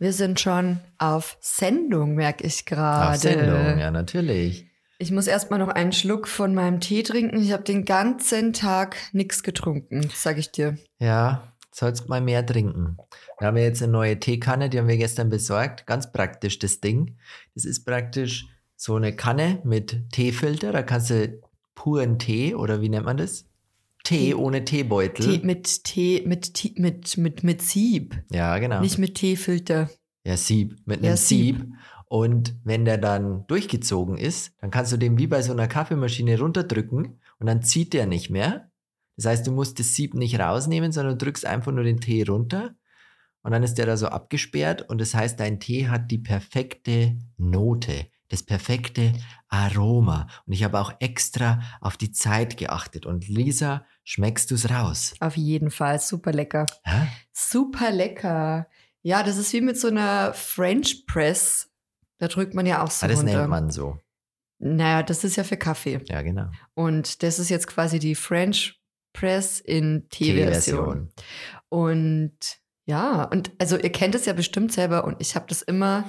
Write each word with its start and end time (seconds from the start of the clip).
Wir 0.00 0.14
sind 0.14 0.40
schon 0.40 0.80
auf 0.96 1.36
Sendung, 1.42 2.14
merke 2.14 2.46
ich 2.46 2.64
gerade. 2.64 3.10
Auf 3.10 3.16
Sendung, 3.16 3.78
ja, 3.78 3.90
natürlich. 3.90 4.66
Ich 4.98 5.12
muss 5.12 5.26
erstmal 5.26 5.58
noch 5.58 5.68
einen 5.68 5.92
Schluck 5.92 6.26
von 6.26 6.54
meinem 6.54 6.80
Tee 6.80 7.02
trinken. 7.02 7.38
Ich 7.42 7.52
habe 7.52 7.64
den 7.64 7.84
ganzen 7.84 8.54
Tag 8.54 8.96
nichts 9.12 9.42
getrunken, 9.42 10.08
sag 10.14 10.38
ich 10.38 10.50
dir. 10.50 10.78
Ja, 11.00 11.52
sollst 11.70 12.08
mal 12.08 12.22
mehr 12.22 12.46
trinken. 12.46 12.96
Wir 13.38 13.48
haben 13.48 13.58
ja 13.58 13.64
jetzt 13.64 13.82
eine 13.82 13.92
neue 13.92 14.18
Teekanne, 14.18 14.70
die 14.70 14.78
haben 14.78 14.88
wir 14.88 14.96
gestern 14.96 15.28
besorgt. 15.28 15.86
Ganz 15.86 16.10
praktisch, 16.10 16.58
das 16.58 16.80
Ding. 16.80 17.18
Das 17.54 17.66
ist 17.66 17.84
praktisch 17.84 18.46
so 18.76 18.96
eine 18.96 19.14
Kanne 19.14 19.60
mit 19.64 20.10
Teefilter. 20.12 20.72
Da 20.72 20.82
kannst 20.82 21.10
du 21.10 21.42
puren 21.74 22.18
Tee 22.18 22.54
oder 22.54 22.80
wie 22.80 22.88
nennt 22.88 23.04
man 23.04 23.18
das? 23.18 23.49
Tee 24.10 24.34
ohne 24.34 24.64
Teebeutel. 24.64 25.24
Tee 25.24 25.46
mit 25.46 25.84
Tee, 25.84 26.22
mit, 26.26 26.54
Tee, 26.54 26.74
mit, 26.76 27.16
mit, 27.16 27.44
mit 27.44 27.62
Sieb. 27.62 28.20
Ja, 28.32 28.58
genau. 28.58 28.80
Nicht 28.80 28.98
mit 28.98 29.14
Teefilter. 29.14 29.88
Ja, 30.24 30.36
Sieb, 30.36 30.76
mit 30.84 30.98
einem 30.98 31.10
Ja, 31.10 31.16
Sieb. 31.16 31.58
Sieb. 31.58 31.68
Und 32.06 32.56
wenn 32.64 32.84
der 32.84 32.98
dann 32.98 33.46
durchgezogen 33.46 34.18
ist, 34.18 34.52
dann 34.60 34.72
kannst 34.72 34.90
du 34.90 34.96
den 34.96 35.16
wie 35.16 35.28
bei 35.28 35.42
so 35.42 35.52
einer 35.52 35.68
Kaffeemaschine 35.68 36.40
runterdrücken 36.40 37.20
und 37.38 37.46
dann 37.46 37.62
zieht 37.62 37.92
der 37.92 38.06
nicht 38.06 38.30
mehr. 38.30 38.72
Das 39.16 39.26
heißt, 39.26 39.46
du 39.46 39.52
musst 39.52 39.78
das 39.78 39.94
Sieb 39.94 40.14
nicht 40.14 40.40
rausnehmen, 40.40 40.90
sondern 40.90 41.16
du 41.16 41.24
drückst 41.24 41.46
einfach 41.46 41.70
nur 41.70 41.84
den 41.84 42.00
Tee 42.00 42.24
runter 42.24 42.74
und 43.42 43.52
dann 43.52 43.62
ist 43.62 43.74
der 43.74 43.86
da 43.86 43.96
so 43.96 44.08
abgesperrt 44.08 44.88
und 44.88 45.00
das 45.00 45.14
heißt, 45.14 45.38
dein 45.38 45.60
Tee 45.60 45.86
hat 45.88 46.10
die 46.10 46.18
perfekte 46.18 47.16
Note, 47.36 48.06
das 48.30 48.42
perfekte 48.42 49.12
Aroma. 49.48 50.26
Und 50.46 50.52
ich 50.54 50.64
habe 50.64 50.80
auch 50.80 50.92
extra 51.00 51.60
auf 51.80 51.96
die 51.96 52.12
Zeit 52.12 52.56
geachtet. 52.56 53.04
Und 53.04 53.28
Lisa, 53.28 53.84
schmeckst 54.04 54.50
du's 54.50 54.70
raus? 54.70 55.14
Auf 55.20 55.36
jeden 55.36 55.70
Fall. 55.70 56.00
Super 56.00 56.32
lecker. 56.32 56.64
Hä? 56.84 57.08
Super 57.32 57.90
lecker. 57.90 58.66
Ja, 59.02 59.22
das 59.22 59.36
ist 59.36 59.52
wie 59.52 59.60
mit 59.60 59.78
so 59.78 59.88
einer 59.88 60.32
French 60.32 61.04
Press. 61.06 61.70
Da 62.18 62.28
drückt 62.28 62.54
man 62.54 62.66
ja 62.66 62.82
auch 62.82 62.90
so 62.90 63.04
Ah, 63.04 63.08
das 63.08 63.18
runter. 63.20 63.38
nennt 63.38 63.50
man 63.50 63.70
so. 63.70 63.98
Naja, 64.58 65.02
das 65.02 65.24
ist 65.24 65.36
ja 65.36 65.44
für 65.44 65.56
Kaffee. 65.56 66.00
Ja, 66.06 66.20
genau. 66.22 66.50
Und 66.74 67.22
das 67.22 67.38
ist 67.38 67.48
jetzt 67.48 67.66
quasi 67.66 67.98
die 67.98 68.14
French 68.14 68.78
Press 69.14 69.58
in 69.58 70.06
Teeversion. 70.10 71.10
Und 71.68 72.32
ja, 72.84 73.24
und 73.24 73.52
also 73.58 73.76
ihr 73.78 73.90
kennt 73.90 74.14
es 74.14 74.26
ja 74.26 74.32
bestimmt 74.34 74.72
selber 74.72 75.04
und 75.04 75.16
ich 75.20 75.34
habe 75.34 75.46
das 75.48 75.62
immer, 75.62 76.08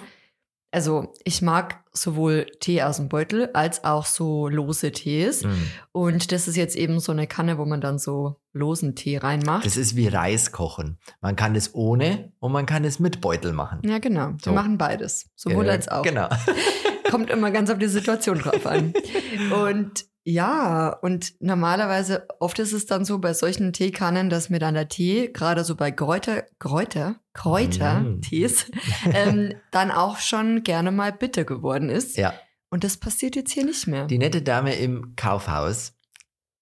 also 0.71 1.13
ich 1.25 1.41
mag 1.41 1.83
sowohl 1.93 2.47
Tee 2.61 2.81
aus 2.81 2.97
dem 2.97 3.09
Beutel 3.09 3.49
als 3.53 3.83
auch 3.83 4.05
so 4.05 4.47
lose 4.47 4.91
Tees. 4.91 5.43
Mm. 5.43 5.49
Und 5.91 6.31
das 6.31 6.47
ist 6.47 6.55
jetzt 6.55 6.75
eben 6.75 6.99
so 6.99 7.11
eine 7.11 7.27
Kanne, 7.27 7.57
wo 7.57 7.65
man 7.65 7.81
dann 7.81 7.99
so 7.99 8.39
losen 8.53 8.95
Tee 8.95 9.17
reinmacht. 9.17 9.65
Das 9.65 9.75
ist 9.75 9.95
wie 9.95 10.07
Reis 10.07 10.51
kochen. 10.51 10.97
Man 11.19 11.35
kann 11.35 11.53
das 11.53 11.75
ohne 11.75 12.31
und 12.39 12.53
man 12.53 12.65
kann 12.65 12.85
es 12.85 12.99
mit 12.99 13.19
Beutel 13.21 13.51
machen. 13.53 13.81
ja, 13.83 13.99
genau. 13.99 14.31
So. 14.41 14.51
Wir 14.51 14.53
machen 14.53 14.77
beides. 14.77 15.29
Sowohl 15.35 15.67
Äh, 15.67 15.71
als 15.71 15.87
auch. 15.89 16.03
Genau. 16.03 16.29
Kommt 17.11 17.29
immer 17.29 17.51
ganz 17.51 17.69
auf 17.69 17.77
die 17.77 17.87
Situation 17.87 18.39
drauf 18.39 18.65
an. 18.65 18.93
Und 19.51 20.05
ja, 20.23 20.89
und 21.01 21.33
normalerweise, 21.41 22.27
oft 22.39 22.59
ist 22.59 22.73
es 22.73 22.85
dann 22.85 23.05
so 23.05 23.17
bei 23.17 23.33
solchen 23.33 23.73
Teekannen, 23.73 24.29
dass 24.29 24.51
mir 24.51 24.59
dann 24.59 24.75
der 24.75 24.87
Tee, 24.87 25.31
gerade 25.33 25.63
so 25.63 25.75
bei 25.75 25.89
Kräuter, 25.89 26.43
Kräuter, 26.59 27.15
Kräuter-Tees, 27.33 28.67
ähm, 29.13 29.53
dann 29.71 29.89
auch 29.89 30.17
schon 30.19 30.61
gerne 30.61 30.91
mal 30.91 31.11
bitter 31.11 31.43
geworden 31.43 31.89
ist. 31.89 32.17
Ja, 32.17 32.33
Und 32.69 32.83
das 32.83 32.97
passiert 32.97 33.35
jetzt 33.35 33.51
hier 33.51 33.65
nicht 33.65 33.87
mehr. 33.87 34.05
die 34.05 34.19
nette 34.19 34.43
Dame 34.43 34.75
im 34.75 35.15
Kaufhaus, 35.15 35.93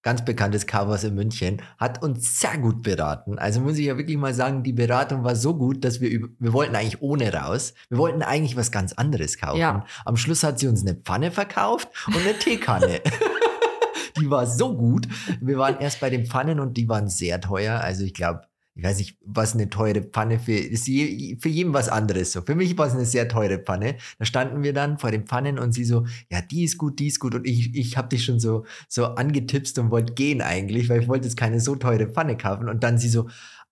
ganz 0.01 0.23
bekanntes 0.23 0.65
Kaufhaus 0.65 1.03
in 1.03 1.15
München, 1.15 1.61
hat 1.77 2.01
uns 2.01 2.39
sehr 2.39 2.57
gut 2.57 2.83
beraten. 2.83 3.37
Also 3.37 3.59
muss 3.59 3.77
ich 3.77 3.85
ja 3.85 3.97
wirklich 3.97 4.17
mal 4.17 4.33
sagen, 4.33 4.63
die 4.63 4.73
Beratung 4.73 5.23
war 5.23 5.35
so 5.35 5.55
gut, 5.55 5.83
dass 5.83 5.99
wir 5.99 6.29
wir 6.39 6.53
wollten 6.53 6.75
eigentlich 6.75 7.01
ohne 7.01 7.33
raus. 7.33 7.73
Wir 7.89 7.97
wollten 7.97 8.21
eigentlich 8.21 8.55
was 8.55 8.71
ganz 8.71 8.93
anderes 8.93 9.37
kaufen. 9.37 9.59
Ja. 9.59 9.85
Am 10.05 10.17
Schluss 10.17 10.43
hat 10.43 10.59
sie 10.59 10.67
uns 10.67 10.81
eine 10.81 10.95
Pfanne 10.95 11.31
verkauft 11.31 11.89
und 12.07 12.17
eine 12.17 12.37
Teekanne. 12.37 13.01
die 14.19 14.29
war 14.29 14.47
so 14.47 14.75
gut. 14.75 15.07
Wir 15.41 15.57
waren 15.57 15.79
erst 15.79 15.99
bei 15.99 16.09
den 16.09 16.25
Pfannen 16.25 16.59
und 16.59 16.77
die 16.77 16.87
waren 16.87 17.09
sehr 17.09 17.41
teuer. 17.41 17.81
Also 17.81 18.03
ich 18.03 18.13
glaube, 18.13 18.41
ich 18.79 18.85
weiß 18.85 18.97
nicht, 18.99 19.17
was 19.25 19.53
eine 19.53 19.69
teure 19.69 20.01
Pfanne 20.01 20.39
für 20.39 20.53
ist 20.53 20.87
je, 20.87 21.37
für 21.39 21.49
jeden 21.49 21.73
was 21.73 21.89
anderes 21.89 22.31
so. 22.31 22.41
Für 22.41 22.55
mich 22.55 22.77
war 22.77 22.87
es 22.87 22.93
eine 22.93 23.05
sehr 23.05 23.27
teure 23.27 23.59
Pfanne. 23.59 23.97
Da 24.17 24.25
standen 24.25 24.63
wir 24.63 24.73
dann 24.73 24.97
vor 24.97 25.11
den 25.11 25.25
Pfannen 25.25 25.59
und 25.59 25.73
sie 25.73 25.83
so, 25.83 26.05
ja, 26.31 26.41
die 26.41 26.63
ist 26.63 26.77
gut, 26.77 26.99
die 26.99 27.07
ist 27.07 27.19
gut 27.19 27.35
und 27.35 27.45
ich 27.45 27.75
ich 27.75 27.97
habe 27.97 28.07
dich 28.07 28.23
schon 28.23 28.39
so 28.39 28.65
so 28.87 29.05
angetipst 29.05 29.77
und 29.79 29.91
wollte 29.91 30.13
gehen 30.13 30.41
eigentlich, 30.41 30.87
weil 30.89 31.01
ich 31.01 31.07
wollte 31.09 31.27
jetzt 31.27 31.35
keine 31.37 31.59
so 31.59 31.75
teure 31.75 32.07
Pfanne 32.07 32.37
kaufen 32.37 32.69
und 32.69 32.83
dann 32.83 32.97
sie 32.97 33.09
so 33.09 33.27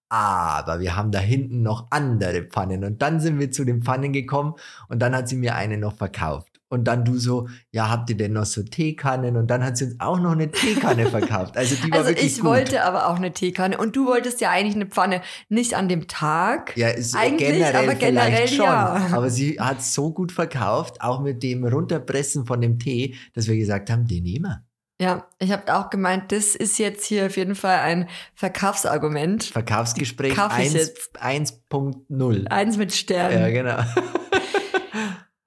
aber 0.10 0.80
wir 0.80 0.96
haben 0.96 1.12
da 1.12 1.20
hinten 1.20 1.62
noch 1.64 1.88
andere 1.92 2.44
Pfannen 2.44 2.84
und 2.84 3.02
dann 3.02 3.20
sind 3.20 3.40
wir 3.40 3.52
zu 3.52 3.66
den 3.66 3.84
Pfannen 3.84 4.14
gekommen 4.14 4.56
und 4.90 5.00
dann 5.00 5.16
hat 5.16 5.28
sie 5.30 5.36
mir 5.36 5.56
eine 5.56 5.78
noch 5.78 5.96
verkauft. 5.98 6.57
Und 6.70 6.84
dann 6.86 7.06
du 7.06 7.18
so, 7.18 7.48
ja, 7.72 7.90
habt 7.90 8.10
ihr 8.10 8.18
denn 8.18 8.34
noch 8.34 8.46
so 8.46 8.62
Teekannen? 8.64 9.38
Und 9.38 9.48
dann 9.48 9.64
hat 9.64 9.78
sie 9.78 9.86
uns 9.86 9.96
auch 10.00 10.20
noch 10.20 10.34
eine 10.34 10.52
Teekanne 10.52 11.06
verkauft. 11.10 11.56
Also 11.58 11.76
die 11.76 11.90
war 11.92 12.00
Also 12.00 12.10
wirklich 12.10 12.26
ich 12.26 12.36
gut. 12.40 12.44
wollte 12.50 12.84
aber 12.84 13.08
auch 13.08 13.16
eine 13.16 13.32
Teekanne 13.32 13.78
und 13.78 13.96
du 13.96 14.06
wolltest 14.08 14.42
ja 14.42 14.50
eigentlich 14.52 14.76
eine 14.76 14.86
Pfanne. 14.88 15.22
Nicht 15.50 15.76
an 15.76 15.88
dem 15.88 16.08
Tag. 16.08 16.76
Ja, 16.76 16.90
ist 16.90 17.16
Eigentlich, 17.16 17.48
generell, 17.50 17.76
aber 17.76 17.96
generell 17.96 18.32
vielleicht 18.32 18.56
schon. 18.56 18.66
ja. 18.66 19.08
Aber 19.14 19.30
sie 19.30 19.60
hat 19.60 19.82
so 19.82 20.12
gut 20.12 20.32
verkauft, 20.32 21.02
auch 21.02 21.22
mit 21.22 21.42
dem 21.44 21.64
Runterpressen 21.66 22.46
von 22.46 22.60
dem 22.62 22.80
Tee, 22.80 23.16
dass 23.34 23.48
wir 23.48 23.56
gesagt 23.56 23.90
haben, 23.90 24.06
den 24.08 24.24
nehmen 24.24 24.46
wir. 24.46 24.64
Ja, 25.00 25.28
ich 25.38 25.52
habe 25.52 25.76
auch 25.76 25.92
gemeint, 25.92 26.32
das 26.32 26.56
ist 26.56 26.80
jetzt 26.80 27.06
hier 27.06 27.28
auf 27.28 27.38
jeden 27.38 27.54
Fall 27.54 27.78
ein 27.82 28.10
Verkaufsargument. 28.34 29.44
Verkaufsgespräch 29.44 30.34
Kauf 30.36 30.52
ich 30.58 30.66
1 30.66 30.74
jetzt. 30.74 31.10
1.0. 31.22 32.48
Eins 32.48 32.78
mit 32.78 32.94
Sternen. 32.94 33.40
Ja, 33.40 33.50
genau. 33.50 33.78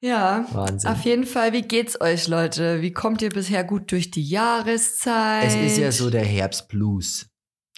Ja, 0.03 0.47
Wahnsinn. 0.53 0.91
auf 0.91 1.03
jeden 1.05 1.27
Fall. 1.27 1.53
Wie 1.53 1.63
geht's 1.63 2.01
euch, 2.01 2.27
Leute? 2.27 2.81
Wie 2.81 2.93
kommt 2.93 3.21
ihr 3.23 3.29
bisher 3.29 3.65
gut 3.65 3.93
durch 3.93 4.11
die 4.11 4.23
Jahreszeit? 4.23 5.45
Es 5.47 5.55
ist 5.55 5.79
ja 5.79 5.93
so 5.93 6.09
der 6.09 6.25
Herbstblues, 6.25 7.29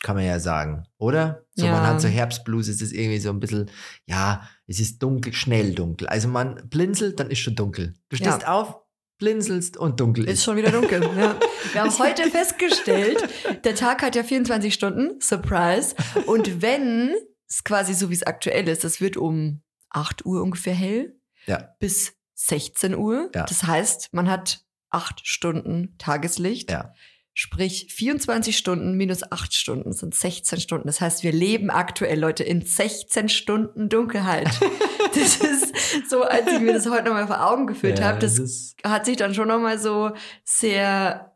kann 0.03 0.15
man 0.17 0.25
ja 0.25 0.39
sagen, 0.39 0.85
oder? 0.99 1.45
So, 1.55 1.67
Ja. 1.67 1.73
man 1.73 1.87
hat 1.87 2.01
so 2.01 2.07
Herbstblues, 2.09 2.69
es 2.69 2.81
ist 2.81 2.93
irgendwie 2.93 3.19
so 3.19 3.31
ein 3.31 3.41
bisschen, 3.41 3.71
ja, 4.07 4.49
es 4.69 4.79
ist 4.79 5.03
dunkel, 5.03 5.33
schnell 5.33 5.75
dunkel. 5.75 6.07
Also 6.07 6.29
man 6.29 6.63
blinzelt, 6.69 7.19
dann 7.19 7.31
ist 7.31 7.41
schon 7.41 7.57
dunkel. 7.57 7.95
Du 8.09 8.17
Ja. 8.17 8.31
stehst 8.33 8.47
auf, 8.47 8.77
blinzelst 9.19 9.77
und 9.77 9.99
dunkel 10.01 10.25
Ist 10.25 10.35
ist. 10.35 10.45
schon 10.45 10.57
wieder 10.57 10.71
dunkel. 10.71 11.03
Ja. 11.17 11.37
Wir 11.73 11.81
haben 11.83 11.99
heute 11.99 12.31
festgestellt, 12.31 13.23
der 13.65 13.75
Tag 13.75 14.03
hat 14.03 14.15
ja 14.15 14.23
24 14.23 14.73
Stunden, 14.73 15.21
Surprise. 15.21 15.95
Und 16.27 16.63
wenn 16.63 17.15
es 17.49 17.65
quasi 17.65 17.95
so 17.95 18.11
wie 18.11 18.15
es 18.15 18.23
aktuell 18.23 18.69
ist, 18.69 18.85
es 18.85 19.01
wird 19.01 19.17
um 19.17 19.63
8 19.91 20.25
Uhr 20.25 20.43
ungefähr 20.43 20.75
hell 20.75 21.17
Ja, 21.47 21.75
bis 21.79 22.15
16 22.35 22.95
Uhr. 22.95 23.31
Ja. 23.35 23.45
Das 23.45 23.65
heißt, 23.65 24.13
man 24.13 24.31
hat 24.31 24.65
8 24.91 25.27
Stunden 25.27 25.97
Tageslicht. 25.99 26.71
ja. 26.71 26.93
Sprich, 27.35 27.87
24 27.95 28.59
Stunden 28.59 28.95
minus 28.99 29.23
8 29.23 29.55
Stunden 29.55 29.95
sind 29.95 30.15
16 30.15 30.61
Stunden. 30.61 30.87
Das 30.87 31.01
heißt, 31.01 31.23
wir 31.23 31.33
leben 31.33 31.71
aktuell, 31.71 32.21
Leute, 32.21 32.45
in 32.45 32.61
16 32.61 33.31
Stunden 33.31 33.89
Dunkelheit. 33.89 34.51
das 35.15 35.37
ist 35.37 36.11
so, 36.11 36.25
als 36.25 36.47
ich 36.53 36.61
mir 36.61 36.75
das 36.75 36.87
heute 36.91 37.05
nochmal 37.05 37.27
vor 37.27 37.51
Augen 37.51 37.67
geführt 37.67 38.01
ja 38.01 38.05
habe, 38.05 38.19
das 38.19 38.39
ist, 38.39 38.77
hat 38.85 39.07
sich 39.07 39.17
dann 39.17 39.33
schon 39.33 39.49
nochmal 39.49 39.79
so 39.79 40.11
sehr 40.45 41.33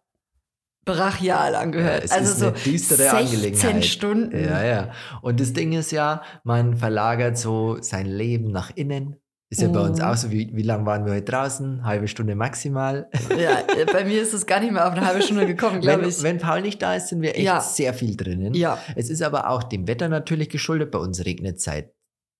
brachial 0.84 1.54
angehört. 1.54 2.00
Ja, 2.00 2.04
es 2.04 2.12
also 2.12 2.30
ist 2.30 2.38
so 2.40 2.46
eine 2.48 2.58
düstere 2.58 2.98
16 2.98 3.18
Angelegenheit. 3.18 3.84
Stunden. 3.86 4.44
Ja, 4.44 4.64
ja. 4.64 4.92
Und 5.22 5.40
das 5.40 5.54
Ding 5.54 5.72
ist 5.72 5.92
ja, 5.92 6.22
man 6.44 6.76
verlagert 6.76 7.38
so 7.38 7.78
sein 7.80 8.04
Leben 8.04 8.52
nach 8.52 8.70
innen. 8.74 9.16
Ist 9.48 9.60
ja 9.62 9.68
bei 9.68 9.80
uns 9.80 9.98
Mhm. 10.00 10.04
auch 10.04 10.16
so, 10.16 10.30
wie, 10.32 10.50
wie 10.54 10.62
lange 10.62 10.84
waren 10.86 11.04
wir 11.06 11.12
heute 11.12 11.30
draußen? 11.30 11.84
Halbe 11.84 12.08
Stunde 12.08 12.34
maximal. 12.34 13.08
Ja, 13.38 13.62
bei 13.92 14.04
mir 14.04 14.20
ist 14.20 14.34
es 14.34 14.44
gar 14.46 14.58
nicht 14.60 14.72
mehr 14.72 14.86
auf 14.86 14.92
eine 14.94 15.06
halbe 15.06 15.22
Stunde 15.22 15.46
gekommen, 15.46 15.80
glaube 15.80 16.08
ich. 16.08 16.22
wenn 16.24 16.38
Paul 16.38 16.62
nicht 16.62 16.82
da 16.82 16.94
ist, 16.96 17.08
sind 17.08 17.22
wir 17.22 17.30
echt 17.36 17.44
Ja. 17.44 17.60
sehr 17.60 17.94
viel 17.94 18.16
drinnen. 18.16 18.54
ja, 18.54 18.78
Es 18.96 19.08
ist 19.08 19.22
aber 19.22 19.48
auch 19.50 19.62
dem 19.62 19.86
Wetter 19.86 20.08
natürlich 20.08 20.48
geschuldet. 20.48 20.90
Bei 20.90 20.98
uns 20.98 21.24
regnet 21.24 21.58
es 21.58 21.64
seit 21.64 21.92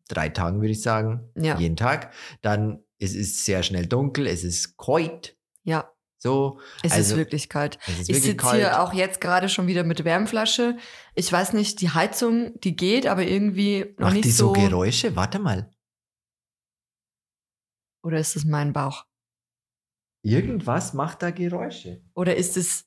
drei 0.08 0.28
Tagen, 0.30 0.60
würde 0.60 0.72
ich 0.72 0.82
sagen. 0.82 1.30
Ja. 1.36 1.56
Jeden 1.58 1.76
Tag. 1.76 2.12
Dann 2.42 2.80
es 2.98 3.14
ist 3.14 3.44
sehr 3.44 3.62
schnell 3.62 3.86
dunkel, 3.86 4.26
es 4.26 4.42
ist 4.42 4.76
kalt. 4.76 5.36
ja, 5.62 5.90
So. 6.18 6.58
es 6.82 6.90
ist 6.92 6.96
Also, 6.96 7.16
wirklich 7.18 7.48
kalt. 7.48 7.76
Ist 7.86 8.00
Ich 8.00 8.08
wirklich 8.08 8.22
sitze 8.24 8.36
kalt. 8.36 8.56
hier 8.56 8.82
auch 8.82 8.92
jetzt 8.94 9.20
gerade 9.20 9.48
schon 9.48 9.66
wieder 9.68 9.84
mit 9.84 10.04
Wärmflasche. 10.04 10.76
Ich 11.14 11.30
weiß 11.30 11.52
nicht, 11.52 11.80
die 11.82 11.90
Heizung, 11.90 12.58
die 12.64 12.74
geht, 12.74 13.06
aber 13.06 13.22
irgendwie 13.22 13.94
noch 13.98 14.06
Macht 14.06 14.14
nicht 14.14 14.24
die 14.24 14.30
so 14.32 14.46
so. 14.48 14.52
Geräusche? 14.54 15.14
Warte 15.14 15.38
mal. 15.38 15.70
Oder 18.02 18.18
ist 18.18 18.36
es 18.36 18.44
mein 18.44 18.72
Bauch? 18.72 19.04
Irgendwas 20.22 20.92
macht 20.94 21.22
da 21.22 21.30
Geräusche. 21.30 22.02
Oder 22.14 22.36
ist 22.36 22.56
es. 22.56 22.84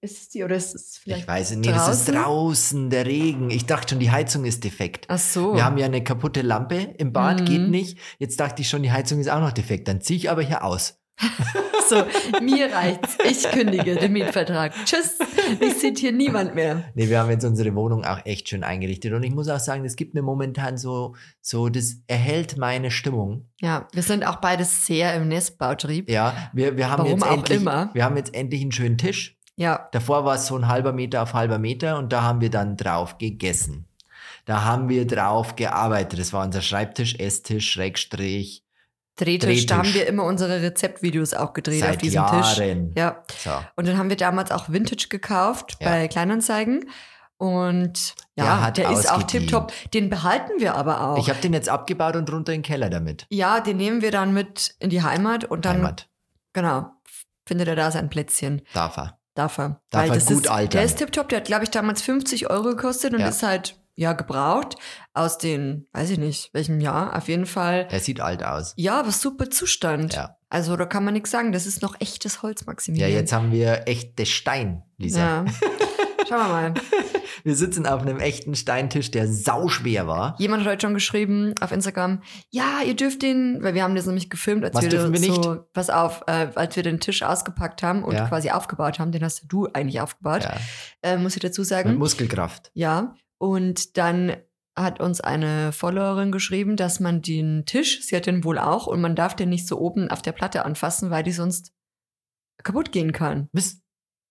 Ist 0.00 0.18
es 0.22 0.28
die 0.28 0.44
oder 0.44 0.54
ist 0.54 0.74
es 0.76 0.96
vielleicht. 0.96 1.22
ich 1.22 1.28
weiß 1.28 1.50
nicht. 1.50 1.66
Nee, 1.66 1.72
das 1.72 1.88
ist 1.88 2.08
draußen? 2.08 2.14
draußen, 2.14 2.90
der 2.90 3.04
Regen. 3.06 3.50
Ich 3.50 3.66
dachte 3.66 3.90
schon, 3.90 3.98
die 3.98 4.12
Heizung 4.12 4.44
ist 4.44 4.62
defekt. 4.62 5.06
Ach 5.08 5.18
so. 5.18 5.54
Wir 5.56 5.64
haben 5.64 5.76
ja 5.76 5.86
eine 5.86 6.04
kaputte 6.04 6.42
Lampe 6.42 6.76
im 6.98 7.12
Bad, 7.12 7.40
Mhm. 7.40 7.44
geht 7.44 7.68
nicht. 7.68 7.98
Jetzt 8.18 8.38
dachte 8.38 8.62
ich 8.62 8.68
schon, 8.68 8.84
die 8.84 8.92
Heizung 8.92 9.18
ist 9.18 9.28
auch 9.28 9.40
noch 9.40 9.50
defekt. 9.52 9.88
Dann 9.88 10.00
ziehe 10.00 10.16
ich 10.16 10.30
aber 10.30 10.42
hier 10.42 10.62
aus. 10.62 11.00
so, 11.88 12.04
mir 12.40 12.72
reicht's. 12.72 13.16
Ich 13.24 13.42
kündige 13.50 13.96
den 13.96 14.12
Mietvertrag. 14.12 14.72
Tschüss. 14.84 15.18
Ich 15.60 15.74
sieht 15.74 15.98
hier 15.98 16.12
niemand 16.12 16.54
mehr. 16.54 16.84
Nee, 16.94 17.08
wir 17.08 17.20
haben 17.20 17.30
jetzt 17.30 17.44
unsere 17.44 17.74
Wohnung 17.74 18.04
auch 18.04 18.24
echt 18.24 18.48
schön 18.48 18.64
eingerichtet. 18.64 19.12
Und 19.12 19.22
ich 19.22 19.34
muss 19.34 19.48
auch 19.48 19.60
sagen, 19.60 19.84
es 19.84 19.96
gibt 19.96 20.14
mir 20.14 20.22
momentan 20.22 20.76
so, 20.76 21.14
so, 21.40 21.68
das 21.68 21.96
erhält 22.06 22.56
meine 22.56 22.90
Stimmung. 22.90 23.46
Ja, 23.60 23.88
wir 23.92 24.02
sind 24.02 24.24
auch 24.24 24.36
beides 24.36 24.86
sehr 24.86 25.14
im 25.14 25.28
Nestbautrieb. 25.28 26.10
Ja, 26.10 26.50
wir, 26.52 26.76
wir 26.76 26.90
haben 26.90 27.04
Warum 27.04 27.12
jetzt 27.12 27.22
auch 27.22 27.32
endlich, 27.32 27.60
immer. 27.60 27.90
wir 27.92 28.04
haben 28.04 28.16
jetzt 28.16 28.34
endlich 28.34 28.62
einen 28.62 28.72
schönen 28.72 28.98
Tisch. 28.98 29.36
Ja, 29.56 29.88
Davor 29.90 30.24
war 30.24 30.36
es 30.36 30.46
so 30.46 30.56
ein 30.56 30.68
halber 30.68 30.92
Meter 30.92 31.22
auf 31.22 31.34
halber 31.34 31.58
Meter 31.58 31.98
und 31.98 32.12
da 32.12 32.22
haben 32.22 32.40
wir 32.40 32.50
dann 32.50 32.76
drauf 32.76 33.18
gegessen. 33.18 33.86
Da 34.44 34.64
haben 34.64 34.88
wir 34.88 35.06
drauf 35.06 35.56
gearbeitet. 35.56 36.20
Das 36.20 36.32
war 36.32 36.44
unser 36.44 36.62
Schreibtisch, 36.62 37.16
Esstisch, 37.18 37.70
Schrägstrich. 37.72 38.62
Drehtisch, 39.18 39.66
da 39.66 39.76
haben 39.76 39.82
Drehtisch. 39.84 40.00
wir 40.00 40.06
immer 40.06 40.24
unsere 40.24 40.62
Rezeptvideos 40.62 41.34
auch 41.34 41.52
gedreht 41.52 41.82
auf 41.82 41.88
Seit 41.90 42.02
diesem 42.02 42.24
Tisch. 42.26 42.56
Jahren. 42.58 42.92
Ja. 42.96 43.22
So. 43.42 43.50
Und 43.76 43.86
dann 43.88 43.98
haben 43.98 44.08
wir 44.08 44.16
damals 44.16 44.50
auch 44.50 44.68
Vintage 44.70 45.08
gekauft 45.10 45.76
Ja. 45.80 45.90
bei 45.90 46.08
Kleinanzeigen. 46.08 46.88
Und 47.36 48.14
ja, 48.36 48.70
Der 48.70 48.84
der 48.84 48.92
ist 48.92 49.10
auch 49.10 49.22
tipptopp. 49.22 49.72
Den 49.94 50.10
behalten 50.10 50.52
wir 50.58 50.74
aber 50.74 51.02
auch. 51.08 51.18
Ich 51.18 51.30
habe 51.30 51.40
den 51.40 51.52
jetzt 51.52 51.68
abgebaut 51.68 52.16
und 52.16 52.30
runter 52.32 52.52
in 52.52 52.58
den 52.62 52.66
Keller 52.66 52.90
damit. 52.90 53.26
ja, 53.30 53.60
den 53.60 53.76
nehmen 53.76 54.02
wir 54.02 54.10
dann 54.10 54.32
mit 54.34 54.74
in 54.80 54.90
die 54.90 55.02
Heimat 55.02 55.44
und 55.44 55.64
dann, 55.64 55.76
Heimat. 55.78 56.08
genau, 56.52 56.90
findet 57.46 57.68
er 57.68 57.76
da 57.76 57.90
sein 57.92 58.08
Plätzchen. 58.10 58.62
Darf 58.74 58.96
er. 58.96 59.18
Darf 59.34 59.58
er. 59.58 59.80
Darf 59.90 60.02
Weil 60.02 60.18
er 60.18 60.24
gut 60.24 60.30
ist, 60.44 60.48
altern. 60.50 60.70
Der 60.70 60.82
ist 60.84 60.98
tipptopp. 60.98 61.28
Der 61.28 61.38
hat, 61.38 61.44
glaube 61.46 61.62
ich, 61.62 61.70
damals 61.70 62.02
50 62.02 62.50
Euro 62.50 62.70
gekostet 62.70 63.14
und 63.14 63.20
Ja. 63.20 63.28
ist 63.28 63.44
halt, 63.44 63.77
ja, 63.98 64.12
gebraucht. 64.12 64.76
Aus 65.12 65.38
den, 65.38 65.88
weiß 65.92 66.10
ich 66.10 66.18
nicht, 66.18 66.54
welchem 66.54 66.80
Jahr. 66.80 67.16
Auf 67.16 67.26
jeden 67.28 67.46
Fall. 67.46 67.88
Er 67.90 67.98
sieht 68.00 68.20
alt 68.20 68.44
aus. 68.44 68.72
Ja, 68.76 69.00
aber 69.00 69.10
super 69.10 69.50
Zustand. 69.50 70.14
Ja. 70.14 70.36
Also 70.48 70.76
da 70.76 70.86
kann 70.86 71.04
man 71.04 71.14
nichts 71.14 71.30
sagen. 71.32 71.50
Das 71.52 71.66
ist 71.66 71.82
noch 71.82 72.00
echtes 72.00 72.42
Holz, 72.42 72.60
Ja, 72.60 72.66
Maximilian. 72.66 73.10
jetzt 73.10 73.32
haben 73.32 73.50
wir 73.50 73.82
echte 73.88 74.24
Stein, 74.24 74.82
Lisa. 74.98 75.18
Ja. 75.20 75.44
Schauen 76.28 76.38
wir 76.38 76.48
mal. 76.48 76.74
Wir 77.44 77.54
sitzen 77.54 77.86
auf 77.86 78.02
einem 78.02 78.18
echten 78.18 78.54
Steintisch, 78.56 79.10
der 79.12 79.28
sauschwer 79.32 80.06
war. 80.08 80.34
Jemand 80.38 80.64
hat 80.64 80.72
heute 80.72 80.86
schon 80.86 80.92
geschrieben 80.94 81.54
auf 81.60 81.70
Instagram, 81.70 82.20
ja, 82.50 82.80
ihr 82.84 82.96
dürft 82.96 83.22
den, 83.22 83.62
weil 83.62 83.74
wir 83.74 83.84
haben 83.84 83.94
das 83.94 84.06
nämlich 84.06 84.28
gefilmt, 84.28 84.64
als 84.64 84.74
Was 84.74 84.82
wir, 84.82 84.88
dürfen 84.90 85.12
wir 85.12 85.20
so, 85.20 85.60
pass 85.72 85.88
auf, 85.88 86.22
äh, 86.26 86.48
als 86.56 86.74
wir 86.74 86.82
den 86.82 86.98
Tisch 87.00 87.22
ausgepackt 87.22 87.82
haben 87.82 88.02
und 88.02 88.14
Ja. 88.14 88.26
quasi 88.28 88.50
aufgebaut 88.50 88.98
haben, 88.98 89.12
den 89.12 89.22
hast 89.24 89.44
du 89.48 89.68
eigentlich 89.72 90.00
aufgebaut, 90.00 90.42
Ja, 90.42 90.56
äh, 91.02 91.16
muss 91.16 91.36
ich 91.36 91.40
dazu 91.40 91.60
mit 91.60 91.68
sagen. 91.68 91.94
Muskelkraft. 91.94 92.70
Ja, 92.74 93.14
und 93.38 93.96
dann 93.96 94.36
hat 94.76 95.00
uns 95.00 95.20
eine 95.20 95.72
Followerin 95.72 96.30
geschrieben, 96.30 96.76
dass 96.76 97.00
man 97.00 97.20
den 97.20 97.64
Tisch, 97.66 98.00
sie 98.02 98.14
hat 98.16 98.26
den 98.26 98.44
wohl 98.44 98.58
auch, 98.58 98.86
und 98.86 99.00
man 99.00 99.16
darf 99.16 99.34
den 99.34 99.48
nicht 99.48 99.66
so 99.66 99.78
oben 99.78 100.08
auf 100.10 100.22
der 100.22 100.32
Platte 100.32 100.64
anfassen, 100.64 101.10
weil 101.10 101.24
die 101.24 101.32
sonst 101.32 101.72
kaputt 102.62 102.92
gehen 102.92 103.12
kann, 103.12 103.48
Mist. 103.52 103.82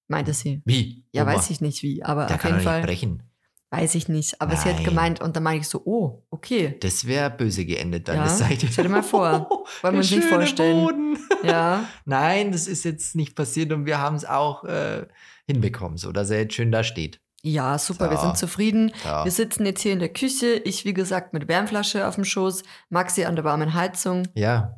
meinte 0.07 0.33
sie. 0.33 0.61
Wie? 0.65 1.05
Ja, 1.11 1.23
Oma? 1.23 1.35
weiß 1.35 1.49
ich 1.49 1.59
nicht 1.61 1.83
wie, 1.83 2.03
aber 2.03 2.27
Der 2.27 2.35
auf 2.37 2.41
kann 2.41 2.51
jeden 2.53 2.63
Fall 2.63 2.81
brechen. 2.81 3.23
weiß 3.71 3.95
ich 3.95 4.07
nicht. 4.07 4.39
Aber 4.41 4.55
sie 4.55 4.69
hat 4.69 4.75
Nein. 4.77 4.85
gemeint, 4.85 5.21
und 5.21 5.35
dann 5.35 5.43
meine 5.43 5.59
ich 5.59 5.67
so, 5.67 5.81
oh, 5.83 6.23
okay. 6.29 6.77
Das 6.79 7.05
wäre 7.05 7.29
böse 7.29 7.65
geendet 7.65 8.07
dann. 8.07 8.15
Ja, 8.17 8.23
das 8.23 8.39
seid 8.39 8.63
ihr. 8.63 8.69
stell 8.71 8.85
dir 8.85 8.89
mal 8.89 9.03
vor. 9.03 9.49
Wollen 9.81 9.93
wir 9.95 9.99
uns 9.99 10.11
nicht 10.11 10.23
vorstellen. 10.23 10.85
Boden. 10.85 11.17
Ja, 11.43 11.87
Nein, 12.05 12.53
das 12.53 12.67
ist 12.67 12.85
jetzt 12.85 13.15
nicht 13.17 13.35
passiert 13.35 13.73
und 13.73 13.85
wir 13.85 13.99
haben 13.99 14.15
es 14.15 14.23
auch 14.23 14.63
äh, 14.63 15.05
hinbekommen, 15.45 15.97
so 15.97 16.13
dass 16.13 16.29
er 16.29 16.39
jetzt 16.39 16.53
schön 16.53 16.71
da 16.71 16.83
steht. 16.85 17.19
Ja, 17.43 17.77
super, 17.77 18.09
wir 18.09 18.17
So. 18.17 18.23
sind 18.23 18.37
zufrieden. 18.37 18.91
Ja. 19.05 19.23
Wir 19.23 19.31
sitzen 19.31 19.65
jetzt 19.65 19.81
hier 19.81 19.93
in 19.93 19.99
der 19.99 20.09
Küche. 20.09 20.55
Ich, 20.65 20.85
wie 20.85 20.93
gesagt, 20.93 21.33
mit 21.33 21.47
Wärmflasche 21.47 22.07
auf 22.07 22.15
dem 22.15 22.25
Schoß. 22.25 22.63
Maxi 22.89 23.25
an 23.25 23.35
der 23.35 23.45
warmen 23.45 23.73
Heizung. 23.73 24.23
ja, 24.33 24.75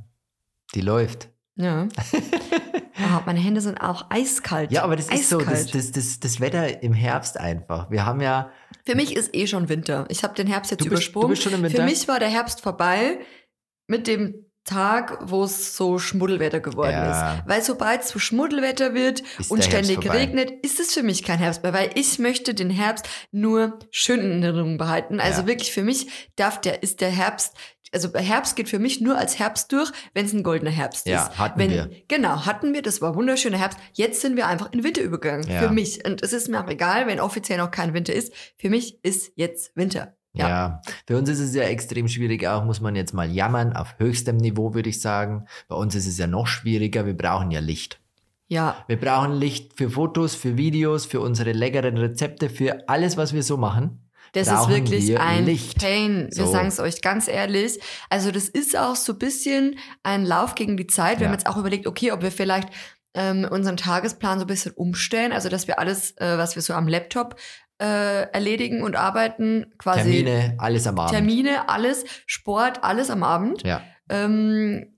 die 0.75 0.81
läuft. 0.81 1.29
Ja. 1.55 1.87
Ah, 3.01 3.23
meine 3.25 3.39
Hände 3.39 3.61
sind 3.61 3.77
auch 3.79 4.07
eiskalt. 4.09 4.73
Ja, 4.73 4.83
aber 4.83 4.97
das 4.97 5.07
ist 5.07 5.29
so, 5.29 5.39
das, 5.39 5.47
Eiskalt. 5.47 5.73
das, 5.75 5.91
das, 5.93 6.19
das 6.19 6.41
Wetter 6.41 6.83
im 6.83 6.91
Herbst 6.91 7.37
einfach. 7.39 7.89
Wir 7.89 8.05
haben 8.05 8.19
ja, 8.19 8.51
Für 8.85 8.93
mich 8.93 9.15
ist 9.15 9.33
eh 9.33 9.47
schon 9.47 9.69
Winter. 9.69 10.05
Ich 10.09 10.21
habe 10.25 10.35
den 10.35 10.47
Herbst 10.47 10.69
jetzt 10.69 10.81
du 10.81 10.89
bist, 10.89 11.03
übersprungen. 11.03 11.27
du 11.27 11.29
bist 11.29 11.43
schon 11.43 11.53
im 11.53 11.63
Winter. 11.63 11.77
Für 11.77 11.83
mich 11.85 12.09
war 12.09 12.19
der 12.19 12.27
Herbst 12.27 12.59
vorbei 12.59 13.19
mit 13.87 14.05
dem 14.05 14.48
Tag, 14.69 15.17
wo 15.29 15.43
es 15.43 15.75
so 15.75 15.99
Schmuddelwetter 15.99 16.59
geworden 16.59 16.91
Ja. 16.91 17.33
ist. 17.37 17.43
Weil 17.47 17.61
sobald 17.63 18.01
es 18.01 18.09
so 18.09 18.19
Schmuddelwetter 18.19 18.93
wird 18.93 19.21
Ist 19.39 19.51
und 19.51 19.63
ständig 19.63 20.09
regnet, 20.11 20.51
ist 20.63 20.79
es 20.79 20.93
für 20.93 21.03
mich 21.03 21.23
kein 21.23 21.39
Herbst 21.39 21.63
mehr, 21.63 21.73
weil 21.73 21.89
ich 21.95 22.19
möchte 22.19 22.53
den 22.53 22.69
Herbst 22.69 23.07
nur 23.31 23.79
schön 23.91 24.19
in 24.21 24.43
Erinnerung 24.43 24.77
behalten. 24.77 25.19
Also 25.19 25.41
Ja. 25.41 25.47
wirklich 25.47 25.71
für 25.71 25.83
mich 25.83 26.07
darf 26.35 26.61
der, 26.61 26.83
ist 26.83 27.01
der 27.01 27.09
Herbst, 27.09 27.53
also 27.91 28.13
Herbst 28.13 28.55
geht 28.55 28.69
für 28.69 28.77
mich 28.77 29.01
nur 29.01 29.17
als 29.17 29.39
Herbst 29.39 29.71
durch, 29.71 29.91
wenn 30.13 30.25
es 30.25 30.33
ein 30.33 30.43
goldener 30.43 30.69
Herbst 30.69 31.07
Ja, 31.07 31.23
ist. 31.25 31.39
hatten 31.39 31.59
wenn, 31.59 31.71
wir. 31.71 31.89
Genau, 32.07 32.45
hatten 32.45 32.71
wir, 32.73 32.83
das 32.83 33.01
war 33.01 33.15
wunderschöner 33.15 33.57
Herbst. 33.57 33.79
Jetzt 33.93 34.21
sind 34.21 34.35
wir 34.37 34.45
einfach 34.45 34.71
in 34.73 34.83
Winter 34.83 35.01
übergegangen. 35.01 35.49
Ja. 35.49 35.59
Für 35.63 35.69
mich. 35.73 36.05
Und 36.05 36.21
es 36.21 36.31
ist 36.31 36.49
mir 36.49 36.63
auch 36.63 36.69
egal, 36.69 37.07
wenn 37.07 37.19
offiziell 37.19 37.57
noch 37.57 37.71
kein 37.71 37.95
Winter 37.95 38.13
ist. 38.13 38.31
Für 38.57 38.69
mich 38.69 39.03
ist 39.03 39.31
jetzt 39.35 39.71
Winter. 39.75 40.15
Ja. 40.39 40.47
Ja. 40.49 40.81
für 41.07 41.17
uns 41.17 41.29
ist 41.29 41.39
es 41.39 41.53
ja 41.55 41.63
extrem 41.63 42.07
schwierig, 42.07 42.47
auch 42.47 42.63
muss 42.65 42.81
man 42.81 42.95
jetzt 42.95 43.13
mal 43.13 43.29
jammern, 43.29 43.73
auf 43.75 43.95
höchstem 43.97 44.37
Niveau 44.37 44.73
würde 44.73 44.89
ich 44.89 45.01
sagen. 45.01 45.45
Bei 45.67 45.75
uns 45.75 45.95
ist 45.95 46.07
es 46.07 46.17
ja 46.17 46.27
noch 46.27 46.47
schwieriger, 46.47 47.05
wir 47.05 47.15
brauchen 47.15 47.51
ja 47.51 47.59
Licht. 47.59 47.99
Ja, 48.51 48.83
Wir 48.87 48.99
brauchen 48.99 49.33
Licht 49.33 49.77
für 49.77 49.91
Fotos, 49.91 50.33
für 50.33 50.57
Videos, 50.57 51.05
für 51.05 51.21
unsere 51.21 51.51
leckeren 51.51 51.97
Rezepte, 51.97 52.49
für 52.49 52.89
alles, 52.89 53.15
was 53.15 53.31
wir 53.31 53.43
so 53.43 53.57
machen. 53.57 54.09
Das 54.33 54.47
ist 54.47 54.69
wirklich 54.69 55.07
wir 55.07 55.21
ein 55.21 55.45
Licht. 55.45 55.77
Pain. 55.79 56.29
Wir 56.33 56.45
So. 56.45 56.51
sagen 56.51 56.67
es 56.67 56.79
euch 56.79 57.01
ganz 57.01 57.27
ehrlich. 57.27 57.79
Also 58.09 58.31
das 58.31 58.47
ist 58.49 58.75
auch 58.77 58.95
so 58.95 59.13
ein 59.13 59.19
bisschen 59.19 59.77
ein 60.03 60.25
Lauf 60.25 60.55
gegen 60.55 60.77
die 60.77 60.87
Zeit. 60.87 61.17
Wir 61.19 61.23
Ja. 61.25 61.27
haben 61.29 61.33
jetzt 61.37 61.47
auch 61.47 61.57
überlegt, 61.57 61.85
okay, 61.87 62.11
ob 62.11 62.21
wir 62.23 62.31
vielleicht 62.31 62.69
ähm, 63.15 63.47
unseren 63.49 63.75
Tagesplan 63.77 64.37
so 64.39 64.45
ein 64.45 64.47
bisschen 64.47 64.71
umstellen. 64.73 65.31
Also 65.31 65.49
dass 65.49 65.67
wir 65.67 65.77
alles, 65.79 66.11
äh, 66.17 66.37
was 66.37 66.55
wir 66.55 66.61
so 66.61 66.73
am 66.73 66.87
Laptop 66.87 67.35
äh, 67.81 68.23
erledigen 68.31 68.83
und 68.83 68.95
arbeiten, 68.95 69.73
quasi 69.77 70.23
Termine, 70.23 70.55
alles 70.57 70.85
am 70.87 70.99
Abend. 70.99 71.11
Termine, 71.13 71.69
alles, 71.69 72.03
Sport, 72.25 72.83
alles 72.83 73.09
am 73.09 73.23
Abend. 73.23 73.63
Ja, 73.63 73.81
Ähm, 74.09 74.95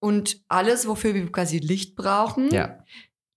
und 0.00 0.40
alles, 0.48 0.86
wofür 0.86 1.14
wir 1.14 1.30
quasi 1.32 1.58
Licht 1.58 1.96
brauchen, 1.96 2.50
ja, 2.52 2.78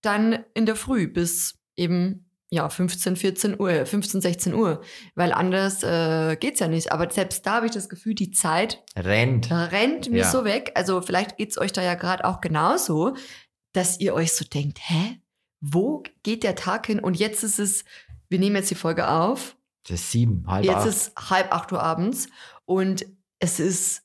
dann 0.02 0.44
in 0.54 0.66
der 0.66 0.76
Früh 0.76 1.06
bis 1.08 1.58
eben 1.76 2.26
ja 2.50 2.68
15, 2.68 3.16
14 3.16 3.60
Uhr, 3.60 3.86
15, 3.86 4.20
16 4.20 4.54
Uhr, 4.54 4.82
weil 5.14 5.32
anders 5.32 5.82
äh, 5.84 6.36
geht's 6.36 6.58
ja 6.60 6.68
nicht. 6.68 6.90
Aber 6.92 7.08
selbst 7.10 7.46
da 7.46 7.54
habe 7.56 7.66
ich 7.66 7.72
das 7.72 7.88
Gefühl, 7.88 8.14
die 8.14 8.30
Zeit 8.32 8.82
rennt. 8.96 9.50
rennt 9.50 10.10
mir 10.10 10.18
Ja. 10.22 10.30
so 10.30 10.44
weg. 10.44 10.72
Also 10.74 11.00
vielleicht 11.00 11.36
geht's 11.36 11.58
euch 11.58 11.72
da 11.72 11.82
ja 11.82 11.94
gerade 11.94 12.24
auch 12.24 12.40
genauso, 12.40 13.14
dass 13.72 14.00
ihr 14.00 14.14
euch 14.14 14.32
so 14.32 14.44
denkt, 14.44 14.78
hä, 14.82 15.20
wo 15.60 16.02
geht 16.24 16.42
der 16.42 16.56
Tag 16.56 16.86
hin? 16.86 16.98
Und 17.00 17.18
jetzt 17.18 17.44
ist 17.44 17.58
es, 17.60 17.84
wir 18.30 18.38
nehmen 18.38 18.56
jetzt 18.56 18.70
die 18.70 18.74
Folge 18.76 19.08
auf, 19.08 19.56
Das 19.86 20.00
ist 20.00 20.10
sieben, 20.12 20.44
halb 20.46 20.64
jetzt 20.64 20.76
acht. 20.76 20.86
ist 20.86 21.12
halb 21.30 21.52
acht 21.52 21.70
Uhr 21.72 21.82
abends 21.82 22.28
und 22.64 23.04
es 23.38 23.60
ist 23.60 24.02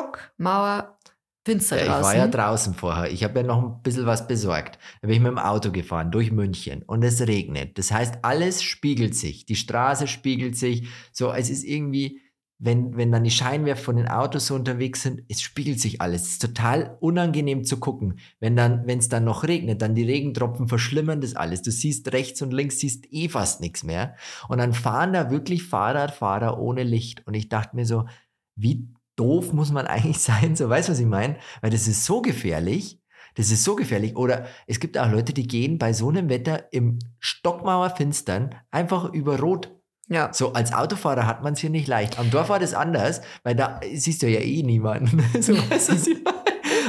Stockmauer 0.00 0.98
finster 1.44 1.76
Ja, 1.76 1.82
ich 1.82 1.88
draußen. 1.88 2.04
war 2.04 2.14
ja 2.16 2.26
draußen 2.28 2.74
vorher. 2.74 3.10
Ich 3.12 3.22
habe 3.24 3.38
ja 3.40 3.46
noch 3.46 3.62
ein 3.62 3.82
bisschen 3.82 4.04
was 4.06 4.26
besorgt. 4.26 4.78
Da 5.00 5.06
bin 5.06 5.16
ich 5.16 5.22
mit 5.22 5.30
dem 5.30 5.38
Auto 5.38 5.70
gefahren 5.70 6.10
durch 6.10 6.32
München 6.32 6.82
und 6.82 7.02
es 7.04 7.20
regnet. 7.26 7.78
Das 7.78 7.92
heißt, 7.92 8.16
alles 8.22 8.62
spiegelt 8.62 9.14
sich. 9.14 9.46
Die 9.46 9.54
Straße 9.56 10.08
spiegelt 10.08 10.56
sich. 10.56 10.88
So, 11.12 11.32
es 11.32 11.48
ist 11.48 11.62
irgendwie, 11.62 12.20
wenn, 12.58 12.96
wenn 12.96 13.12
dann 13.12 13.24
die 13.24 13.30
Scheinwerfer 13.30 13.84
von 13.84 13.96
den 13.96 14.08
Autos 14.08 14.46
so 14.46 14.54
unterwegs 14.54 15.02
sind, 15.02 15.22
es 15.28 15.42
spiegelt 15.42 15.78
sich 15.78 16.00
alles. 16.00 16.22
Es 16.22 16.28
ist 16.32 16.42
total 16.42 16.96
unangenehm 17.00 17.64
zu 17.64 17.78
gucken. 17.78 18.18
Wenn 18.40 18.56
dann, 18.56 18.86
wenn 18.86 18.98
es 18.98 19.08
dann 19.08 19.24
noch 19.24 19.44
regnet, 19.44 19.82
dann 19.82 19.94
die 19.94 20.04
Regentropfen 20.04 20.66
verschlimmern 20.66 21.20
das 21.20 21.36
alles. 21.36 21.60
Du 21.62 21.70
siehst 21.70 22.10
rechts 22.12 22.40
und 22.40 22.52
links, 22.52 22.78
siehst 22.78 23.12
eh 23.12 23.28
fast 23.28 23.60
nichts 23.60 23.84
mehr. 23.84 24.16
Und 24.48 24.58
dann 24.58 24.72
fahren 24.72 25.12
da 25.12 25.30
wirklich 25.30 25.64
Fahrradfahrer 25.64 26.58
ohne 26.58 26.82
Licht. 26.82 27.26
Und 27.26 27.34
ich 27.34 27.50
dachte 27.50 27.76
mir 27.76 27.84
so, 27.84 28.06
wie 28.54 28.88
doof 29.16 29.52
muss 29.52 29.70
man 29.70 29.86
eigentlich 29.86 30.18
sein? 30.18 30.56
So, 30.56 30.68
weißt 30.68 30.88
du, 30.88 30.92
was 30.92 31.00
ich 31.00 31.06
meine? 31.06 31.36
Weil 31.60 31.70
das 31.70 31.86
ist 31.86 32.06
so 32.06 32.22
gefährlich. 32.22 33.00
Das 33.34 33.50
ist 33.50 33.64
so 33.64 33.76
gefährlich. 33.76 34.16
Oder 34.16 34.46
es 34.66 34.80
gibt 34.80 34.96
auch 34.96 35.10
Leute, 35.10 35.34
die 35.34 35.46
gehen 35.46 35.78
bei 35.78 35.92
so 35.92 36.08
einem 36.08 36.30
Wetter 36.30 36.72
im 36.72 36.98
Stockmauerfinstern 37.18 38.54
einfach 38.70 39.12
über 39.12 39.38
Rot. 39.38 39.76
Ja. 40.08 40.32
So, 40.32 40.52
als 40.52 40.72
Autofahrer 40.72 41.26
hat 41.26 41.42
man 41.42 41.54
es 41.54 41.60
hier 41.60 41.70
nicht 41.70 41.88
leicht. 41.88 42.18
Am 42.18 42.30
Dorf 42.30 42.48
war 42.48 42.58
das 42.58 42.74
anders, 42.74 43.20
weil 43.42 43.54
da 43.54 43.80
siehst 43.92 44.22
du 44.22 44.28
ja 44.28 44.40
eh 44.40 44.62
niemanden. 44.62 45.24
so, 45.40 45.54
weißt 45.54 45.88
du, 45.88 45.92
was 45.94 46.06
ich 46.06 46.22
meine? 46.22 46.36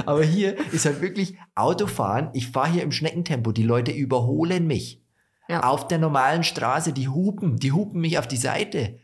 Aber 0.05 0.24
hier 0.24 0.57
ist 0.71 0.86
halt 0.86 1.01
wirklich 1.01 1.38
Autofahren. 1.55 2.29
Ich 2.33 2.50
fahre 2.50 2.71
hier 2.71 2.83
im 2.83 2.91
Schneckentempo. 2.91 3.51
Die 3.51 3.63
Leute 3.63 3.91
überholen 3.91 4.67
mich. 4.67 5.03
Ja. 5.50 5.63
Auf 5.63 5.88
der 5.88 5.97
normalen 5.97 6.43
Straße, 6.43 6.93
die 6.93 7.07
hupen, 7.07 7.57
die 7.57 7.71
hupen 7.71 8.01
mich 8.01 8.17
auf 8.19 8.27
die 8.27 8.38
Seite. 8.38 9.00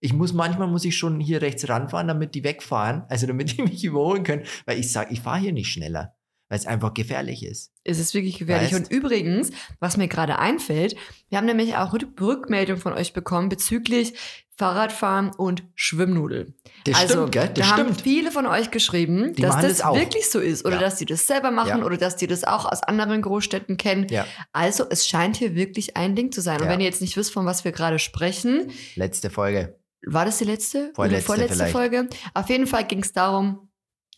Ich 0.00 0.12
muss 0.12 0.32
manchmal 0.32 0.68
muss 0.68 0.84
ich 0.84 0.96
schon 0.96 1.20
hier 1.20 1.42
rechts 1.42 1.68
ranfahren, 1.68 2.08
damit 2.08 2.34
die 2.34 2.44
wegfahren, 2.44 3.04
also 3.08 3.26
damit 3.26 3.56
die 3.56 3.62
mich 3.64 3.84
überholen 3.84 4.22
können, 4.22 4.44
weil 4.66 4.78
ich 4.78 4.92
sage, 4.92 5.12
ich 5.12 5.20
fahre 5.20 5.40
hier 5.40 5.52
nicht 5.52 5.72
schneller. 5.72 6.15
Weil 6.48 6.58
es 6.58 6.66
einfach 6.66 6.94
gefährlich 6.94 7.44
ist. 7.44 7.72
Es 7.84 7.98
ist 7.98 8.14
wirklich 8.14 8.38
gefährlich. 8.38 8.72
Weißt? 8.72 8.84
Und 8.84 8.90
übrigens, 8.92 9.50
was 9.80 9.96
mir 9.96 10.08
gerade 10.08 10.38
einfällt, 10.38 10.96
wir 11.28 11.38
haben 11.38 11.46
nämlich 11.46 11.76
auch 11.76 11.92
Rück- 11.92 12.20
Rückmeldung 12.20 12.76
von 12.78 12.92
euch 12.92 13.12
bekommen 13.12 13.48
bezüglich 13.48 14.14
Fahrradfahren 14.58 15.32
und 15.36 15.64
Schwimmnudel. 15.74 16.54
Das 16.84 16.96
also, 16.96 17.12
stimmt, 17.14 17.32
gell? 17.32 17.48
Das 17.54 17.68
da 17.68 17.76
haben 17.76 17.84
stimmt. 17.92 18.00
viele 18.00 18.30
von 18.30 18.46
euch 18.46 18.70
geschrieben, 18.70 19.34
Die 19.34 19.42
dass 19.42 19.56
das, 19.60 19.78
das 19.78 19.94
wirklich 19.94 20.30
so 20.30 20.40
ist 20.40 20.64
oder 20.64 20.76
Ja. 20.76 20.80
dass 20.80 20.96
die 20.96 21.04
das 21.04 21.26
selber 21.26 21.50
machen 21.50 21.80
Ja. 21.80 21.84
oder 21.84 21.98
dass 21.98 22.16
die 22.16 22.26
das 22.26 22.44
auch 22.44 22.64
aus 22.64 22.82
anderen 22.82 23.20
Großstädten 23.20 23.76
kennen. 23.76 24.06
Ja, 24.08 24.24
Also 24.52 24.86
es 24.88 25.06
scheint 25.06 25.36
hier 25.36 25.54
wirklich 25.54 25.96
ein 25.98 26.16
Ding 26.16 26.32
zu 26.32 26.40
sein. 26.40 26.62
Und 26.62 26.68
wenn 26.68 26.80
ihr 26.80 26.86
jetzt 26.86 27.02
nicht 27.02 27.16
wisst, 27.18 27.32
von 27.34 27.44
was 27.44 27.64
wir 27.64 27.72
gerade 27.72 27.98
sprechen, 27.98 28.70
letzte 28.94 29.28
Folge. 29.28 29.78
war 30.06 30.24
das 30.24 30.38
die 30.38 30.44
letzte? 30.44 30.90
Vorletzte 30.94 31.26
vorletzte 31.26 31.54
vielleicht. 31.56 31.72
Folge? 31.72 32.08
Auf 32.32 32.48
jeden 32.48 32.66
Fall 32.66 32.84
ging 32.84 33.02
es 33.02 33.12
darum, 33.12 33.68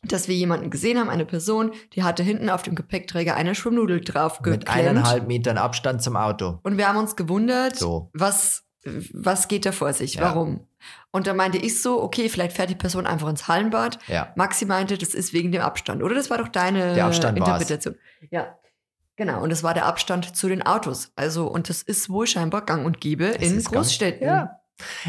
dass 0.03 0.29
wir 0.29 0.35
jemanden 0.35 0.71
gesehen 0.71 0.99
haben, 0.99 1.09
eine 1.11 1.25
Person, 1.25 1.73
die 1.95 2.03
hatte 2.03 2.23
hinten 2.23 2.51
auf 2.51 2.63
dem 2.63 2.75
Gepäckträger 2.75 3.35
eine 3.35 3.55
Schwimmnudel 3.55 4.01
drauf 4.01 4.41
Mit 4.43 4.69
eineinhalb 4.69 5.27
Metern 5.27 5.59
Abstand 5.59 6.03
zum 6.03 6.17
Auto. 6.17 6.61
Und 6.63 6.79
wir 6.79 6.89
haben 6.89 6.99
uns 6.99 7.17
gewundert, 7.17 7.77
So. 7.77 8.11
was, 8.13 8.65
was 9.13 9.49
geht 9.49 9.67
da 9.67 9.73
vor 9.73 9.93
sich, 9.93 10.15
Ja. 10.15 10.23
warum? 10.23 10.67
Und 11.11 11.27
da 11.27 11.35
meinte 11.35 11.59
ich 11.59 11.83
so, 11.83 12.01
okay, 12.01 12.29
vielleicht 12.29 12.55
fährt 12.55 12.71
die 12.71 12.77
Person 12.77 13.07
einfach 13.07 13.29
ins 13.29 13.49
Hallenbad. 13.49 13.99
Ja. 14.07 14.33
Maxi 14.37 14.67
meinte, 14.67 14.97
das 14.99 15.15
ist 15.15 15.33
wegen 15.33 15.51
dem 15.51 15.63
Abstand, 15.63 16.03
oder? 16.03 16.15
Das 16.15 16.31
war 16.31 16.39
doch 16.39 16.49
deine 16.49 16.95
Der 16.95 17.07
Abstand 17.07 17.39
war's. 17.41 17.49
Interpretation. 17.49 17.97
Ja. 18.31 18.57
Genau, 19.17 19.43
und 19.43 19.51
das 19.51 19.65
war 19.65 19.75
der 19.75 19.87
Abstand 19.87 20.37
zu 20.37 20.49
den 20.49 20.63
Autos. 20.65 21.11
Also, 21.17 21.49
und 21.49 21.69
das 21.69 21.83
ist 21.83 22.09
wohl 22.09 22.29
scheinbar 22.29 22.65
gang 22.65 22.87
und 22.87 23.01
gäbe 23.01 23.37
Es 23.41 23.51
in 23.51 23.65
Großstädten. 23.65 24.25
Ja. 24.25 24.61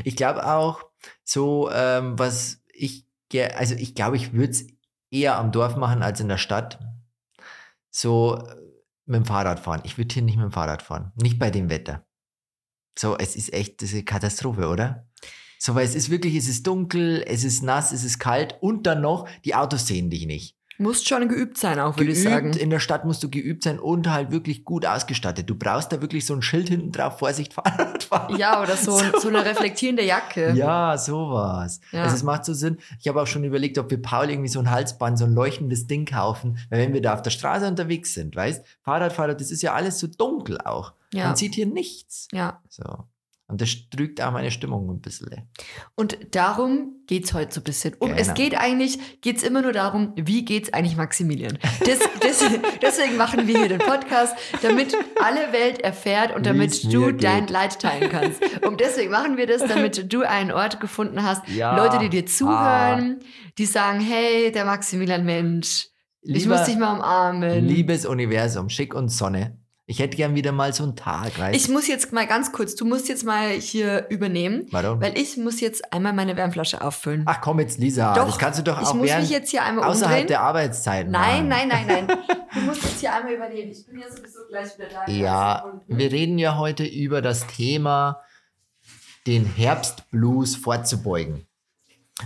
Ich 0.04 0.16
glaube 0.16 0.48
auch, 0.48 0.84
so, 1.24 1.70
ähm, 1.72 2.18
was 2.18 2.60
ich, 2.74 3.06
also 3.56 3.76
ich 3.76 3.94
glaube, 3.94 4.16
ich 4.16 4.34
würde 4.34 4.50
es 4.52 4.66
eher 5.12 5.38
am 5.38 5.52
Dorf 5.52 5.76
machen 5.76 6.04
als 6.04 6.20
in 6.20 6.28
der 6.28 6.38
Stadt. 6.38 6.80
So 7.90 8.38
äh, 8.38 8.56
mit 9.06 9.18
dem 9.18 9.26
Fahrrad 9.26 9.60
fahren. 9.60 9.82
Ich 9.84 9.98
würde 9.98 10.14
hier 10.14 10.24
nicht 10.24 10.38
mit 10.38 10.46
dem 10.46 10.52
Fahrrad 10.52 10.82
fahren. 10.82 11.12
Nicht 11.16 11.40
bei 11.40 11.50
dem 11.50 11.70
Wetter. 11.70 12.06
So, 12.98 13.18
es 13.18 13.36
ist 13.36 13.54
echt 13.54 13.82
eine 13.82 14.04
Katastrophe, 14.04 14.68
oder? 14.68 15.08
So, 15.58 15.74
weil 15.76 15.86
es 15.86 15.96
ist 15.96 16.10
wirklich, 16.10 16.36
es 16.36 16.48
ist 16.48 16.68
dunkel, 16.68 17.24
es 17.26 17.44
ist 17.44 17.64
nass, 17.64 17.92
es 17.92 18.04
ist 18.04 18.20
kalt 18.20 18.58
und 18.62 18.88
dann 18.88 19.02
noch, 19.02 19.28
die 19.46 19.56
Autos 19.56 19.88
sehen 19.88 20.10
dich 20.10 20.26
nicht. 20.26 20.59
Musst 20.82 21.10
schon 21.10 21.28
geübt 21.28 21.58
sein, 21.58 21.78
auch 21.78 21.98
würde 21.98 22.14
ich 22.14 22.24
sagen. 22.24 22.54
in 22.54 22.70
der 22.70 22.80
Stadt 22.80 23.04
musst 23.04 23.22
du 23.22 23.30
geübt 23.30 23.64
sein 23.64 23.80
und 23.80 24.10
halt 24.10 24.32
wirklich 24.32 24.64
gut 24.64 24.86
ausgestattet. 24.86 25.50
Du 25.50 25.56
brauchst 25.56 25.92
da 25.92 26.02
wirklich 26.02 26.26
so 26.26 26.34
ein 26.34 26.42
Schild 26.42 26.70
hinten 26.70 26.94
drauf, 26.94 27.20
Vorsicht, 27.20 27.54
Fahrradfahren. 27.56 28.38
Ja, 28.38 28.62
oder 28.62 28.78
so, 28.78 28.98
so 29.20 29.28
eine 29.28 29.44
reflektierende 29.46 30.06
Jacke. 30.06 30.54
Ja, 30.54 30.98
sowas. 30.98 31.82
Ja. 31.92 32.04
Also 32.04 32.16
es 32.16 32.24
macht 32.24 32.46
so 32.46 32.54
Sinn. 32.54 32.78
Ich 33.02 33.10
habe 33.10 33.22
auch 33.22 33.28
schon 33.28 33.44
überlegt, 33.44 33.78
ob 33.78 33.92
wir 33.92 34.02
Paul 34.02 34.30
irgendwie 34.30 34.48
so 34.48 34.60
ein 34.60 34.72
Halsband, 34.72 35.20
so 35.20 35.26
ein 35.26 35.34
leuchtendes 35.34 35.86
Ding 35.88 36.06
kaufen, 36.06 36.58
weil 36.70 36.80
wenn 36.80 36.94
wir 36.94 37.02
da 37.02 37.14
auf 37.14 37.22
der 37.22 37.32
Straße 37.32 37.68
unterwegs 37.68 38.14
sind, 38.14 38.36
weißt, 38.36 38.64
Fahrradfahrer, 38.82 39.36
das 39.36 39.52
ist 39.52 39.62
ja 39.62 39.74
alles 39.74 40.00
so 40.00 40.08
dunkel 40.08 40.60
auch. 40.62 40.94
Ja. 41.14 41.28
Man 41.28 41.36
sieht 41.36 41.56
hier 41.56 41.66
nichts. 41.66 42.30
Ja. 42.32 42.62
So. 42.70 43.04
Und 43.50 43.62
das 43.62 43.70
trügt 43.90 44.22
auch 44.22 44.32
meine 44.32 44.52
Stimmung 44.52 44.90
ein 44.90 45.02
bisschen. 45.02 45.50
Und 45.96 46.18
darum 46.36 47.02
geht's 47.08 47.34
heute 47.34 47.52
so 47.54 47.62
ein 47.62 47.64
bisschen. 47.64 47.96
Um, 48.00 48.10
Genau. 48.10 48.22
Es 48.22 48.34
geht 48.36 48.56
eigentlich, 48.56 49.22
geht's 49.22 49.42
immer 49.44 49.62
nur 49.64 49.72
darum, 49.74 50.14
wie 50.16 50.46
geht's 50.46 50.72
eigentlich 50.72 50.96
Maximilian? 50.96 51.58
Das, 51.84 51.98
das, 52.22 52.44
deswegen 52.82 53.18
machen 53.18 53.48
wir 53.48 53.58
hier 53.58 53.68
den 53.70 53.80
Podcast, 53.80 54.36
damit 54.62 54.96
alle 55.22 55.52
Welt 55.52 55.82
erfährt 55.82 56.36
und 56.36 56.46
damit 56.46 56.84
du 56.94 57.08
geht. 57.08 57.24
dein 57.24 57.48
Leid 57.48 57.80
teilen 57.80 58.10
kannst. 58.12 58.40
Und 58.66 58.80
deswegen 58.80 59.12
machen 59.12 59.36
wir 59.38 59.48
das, 59.48 59.64
damit 59.66 60.14
du 60.14 60.22
einen 60.22 60.52
Ort 60.52 60.80
gefunden 60.80 61.24
hast, 61.24 61.48
Ja. 61.50 61.76
Leute, 61.76 61.98
die 62.00 62.10
dir 62.10 62.26
zuhören, 62.28 63.20
die 63.58 63.66
sagen, 63.66 64.00
hey, 64.00 64.52
der 64.52 64.66
Maximilian 64.66 65.26
Mensch, 65.26 65.88
ich 66.22 66.44
Lieber- 66.44 66.58
muss 66.58 66.66
dich 66.66 66.78
mal 66.78 66.94
umarmen. 66.98 67.66
Liebes 67.66 68.06
Universum, 68.06 68.70
Schick 68.70 68.94
und 68.94 69.10
Sonne. 69.10 69.59
Ich 69.90 69.98
hätte 69.98 70.16
gern 70.18 70.36
wieder 70.36 70.52
mal 70.52 70.72
so 70.72 70.84
einen 70.84 70.96
Tag, 70.96 71.40
weißt 71.40 71.60
Ich 71.60 71.68
muss 71.68 71.88
jetzt 71.88 72.14
mal 72.14 72.28
ganz 72.28 72.52
kurz, 72.52 72.76
du 72.76 72.86
musst 72.86 73.10
jetzt 73.10 73.26
mal 73.26 73.50
hier 73.50 74.06
übernehmen, 74.10 74.68
Warum? 74.70 75.02
weil 75.02 75.18
ich 75.18 75.36
muss 75.36 75.60
jetzt 75.62 75.92
einmal 75.92 76.14
meine 76.14 76.38
Wärmflasche 76.38 76.84
auffüllen. 76.84 77.24
Ach 77.26 77.42
komm 77.42 77.60
jetzt, 77.60 77.80
Lisa. 77.80 78.14
Doch, 78.14 78.28
das 78.28 78.38
kannst 78.38 78.60
du 78.60 78.64
doch 78.64 78.80
ich 78.80 78.88
auch 78.88 78.94
muss 78.94 79.08
während, 79.08 79.26
außerhalb 79.26 79.90
umdrehen. 79.90 80.28
der 80.28 80.42
Arbeitszeiten 80.42 81.12
Nein, 81.12 81.48
nein, 81.48 81.70
nein, 81.70 81.88
nein. 81.88 82.08
Du 82.54 82.60
musst 82.62 82.84
jetzt 82.84 83.00
hier 83.00 83.16
einmal 83.16 83.34
übernehmen. 83.34 83.72
Ich 83.72 83.84
bin 83.88 83.98
ja 84.00 84.06
sowieso 84.12 84.40
gleich 84.48 84.78
wieder 84.78 84.90
da. 84.90 85.12
Ja, 85.12 85.82
wir 85.88 86.12
reden 86.12 86.38
ja 86.38 86.56
heute 86.56 86.84
über 86.86 87.24
das 87.24 87.48
Thema, 87.48 88.22
den 89.26 89.44
Herbstblues 89.44 90.56
vorzubeugen. 90.56 91.48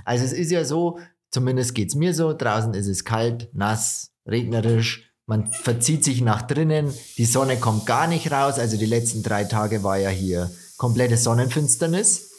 Also 0.03 0.25
es 0.25 0.34
ist 0.34 0.51
ja 0.51 0.65
so, 0.65 1.00
zumindest 1.32 1.75
geht 1.75 1.88
es 1.88 1.96
mir 1.96 2.13
so, 2.13 2.34
draußen 2.34 2.74
ist 2.74 2.88
es 2.88 3.05
kalt, 3.05 3.48
nass, 3.53 4.12
regnerisch, 4.27 5.12
man 5.25 5.51
verzieht 5.51 6.03
sich 6.03 6.22
nach 6.22 6.42
drinnen, 6.42 6.94
die 7.18 7.25
Sonne 7.25 7.58
kommt 7.58 7.86
gar 7.86 8.08
nicht 8.08 8.32
raus, 8.32 8.60
also 8.60 8.77
die 8.77 8.86
letzten 8.86 9.24
drei 9.24 9.46
Tage 9.46 9.84
war 9.84 9.98
ja 9.98 10.10
hier 10.10 10.51
komplette 10.77 11.18
Sonnenfinsternis 11.18 12.32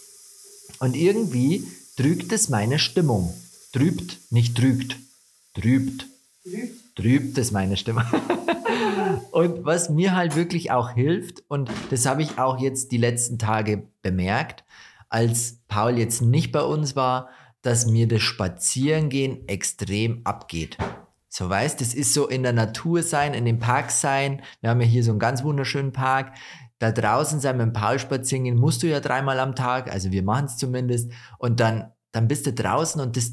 und 0.81 0.97
irgendwie 0.97 1.67
trügt 1.97 2.33
es 2.33 2.49
meine 2.49 2.79
Stimmung. 2.79 3.33
Trübt, 3.73 4.19
nicht 4.31 4.57
trügt, 4.57 4.97
trübt. 5.55 6.07
Trübt 6.95 7.39
es 7.39 7.51
meine 7.51 7.77
Stimme. 7.77 8.05
Und 9.31 9.65
was 9.65 9.89
mir 9.89 10.15
halt 10.15 10.37
wirklich 10.37 10.71
auch 10.71 10.91
hilft, 10.91 11.43
und 11.49 11.69
das 11.91 12.07
habe 12.07 12.23
ich 12.23 12.39
auch 12.39 12.61
jetzt 12.61 12.93
die 12.93 12.99
letzten 12.99 13.37
Tage 13.37 13.89
bemerkt, 14.01 14.63
als 15.09 15.57
Paul 15.67 15.99
jetzt 15.99 16.23
nicht 16.23 16.53
bei 16.53 16.63
uns 16.63 16.95
war, 16.95 17.31
dass 17.63 17.87
mir 17.87 18.07
das 18.07 18.23
Spazierengehen 18.23 19.49
extrem 19.49 20.21
abgeht. 20.25 20.79
So 21.37 21.51
weißt, 21.51 21.81
das 21.81 21.95
ist 21.95 22.15
so 22.15 22.29
in 22.29 22.45
der 22.45 22.53
Natur 22.53 23.03
sein, 23.03 23.35
in 23.35 23.45
dem 23.45 23.59
Park 23.59 23.91
sein. 23.91 24.41
Wir 24.61 24.71
haben 24.71 24.81
ja 24.81 24.87
hier 24.87 25.03
so 25.03 25.11
einen 25.11 25.19
ganz 25.19 25.43
wunderschönen 25.43 25.93
Park. 25.93 26.33
Da 26.79 26.93
draußen 26.93 27.41
sein 27.41 27.57
mit 27.57 27.67
dem 27.67 27.73
Paul 27.73 27.99
spazieren 27.99 28.45
gehen, 28.45 28.57
musst 28.57 28.85
du 28.85 28.87
ja 28.87 29.01
dreimal 29.01 29.41
am 29.41 29.57
Tag, 29.57 29.91
also 29.91 30.13
wir 30.13 30.23
machen 30.23 30.45
es 30.45 30.59
zumindest. 30.59 31.11
Und 31.39 31.59
dann, 31.59 31.91
dann 32.13 32.29
bist 32.29 32.47
du 32.47 32.53
draußen 32.53 33.01
und 33.01 33.17
das, 33.17 33.33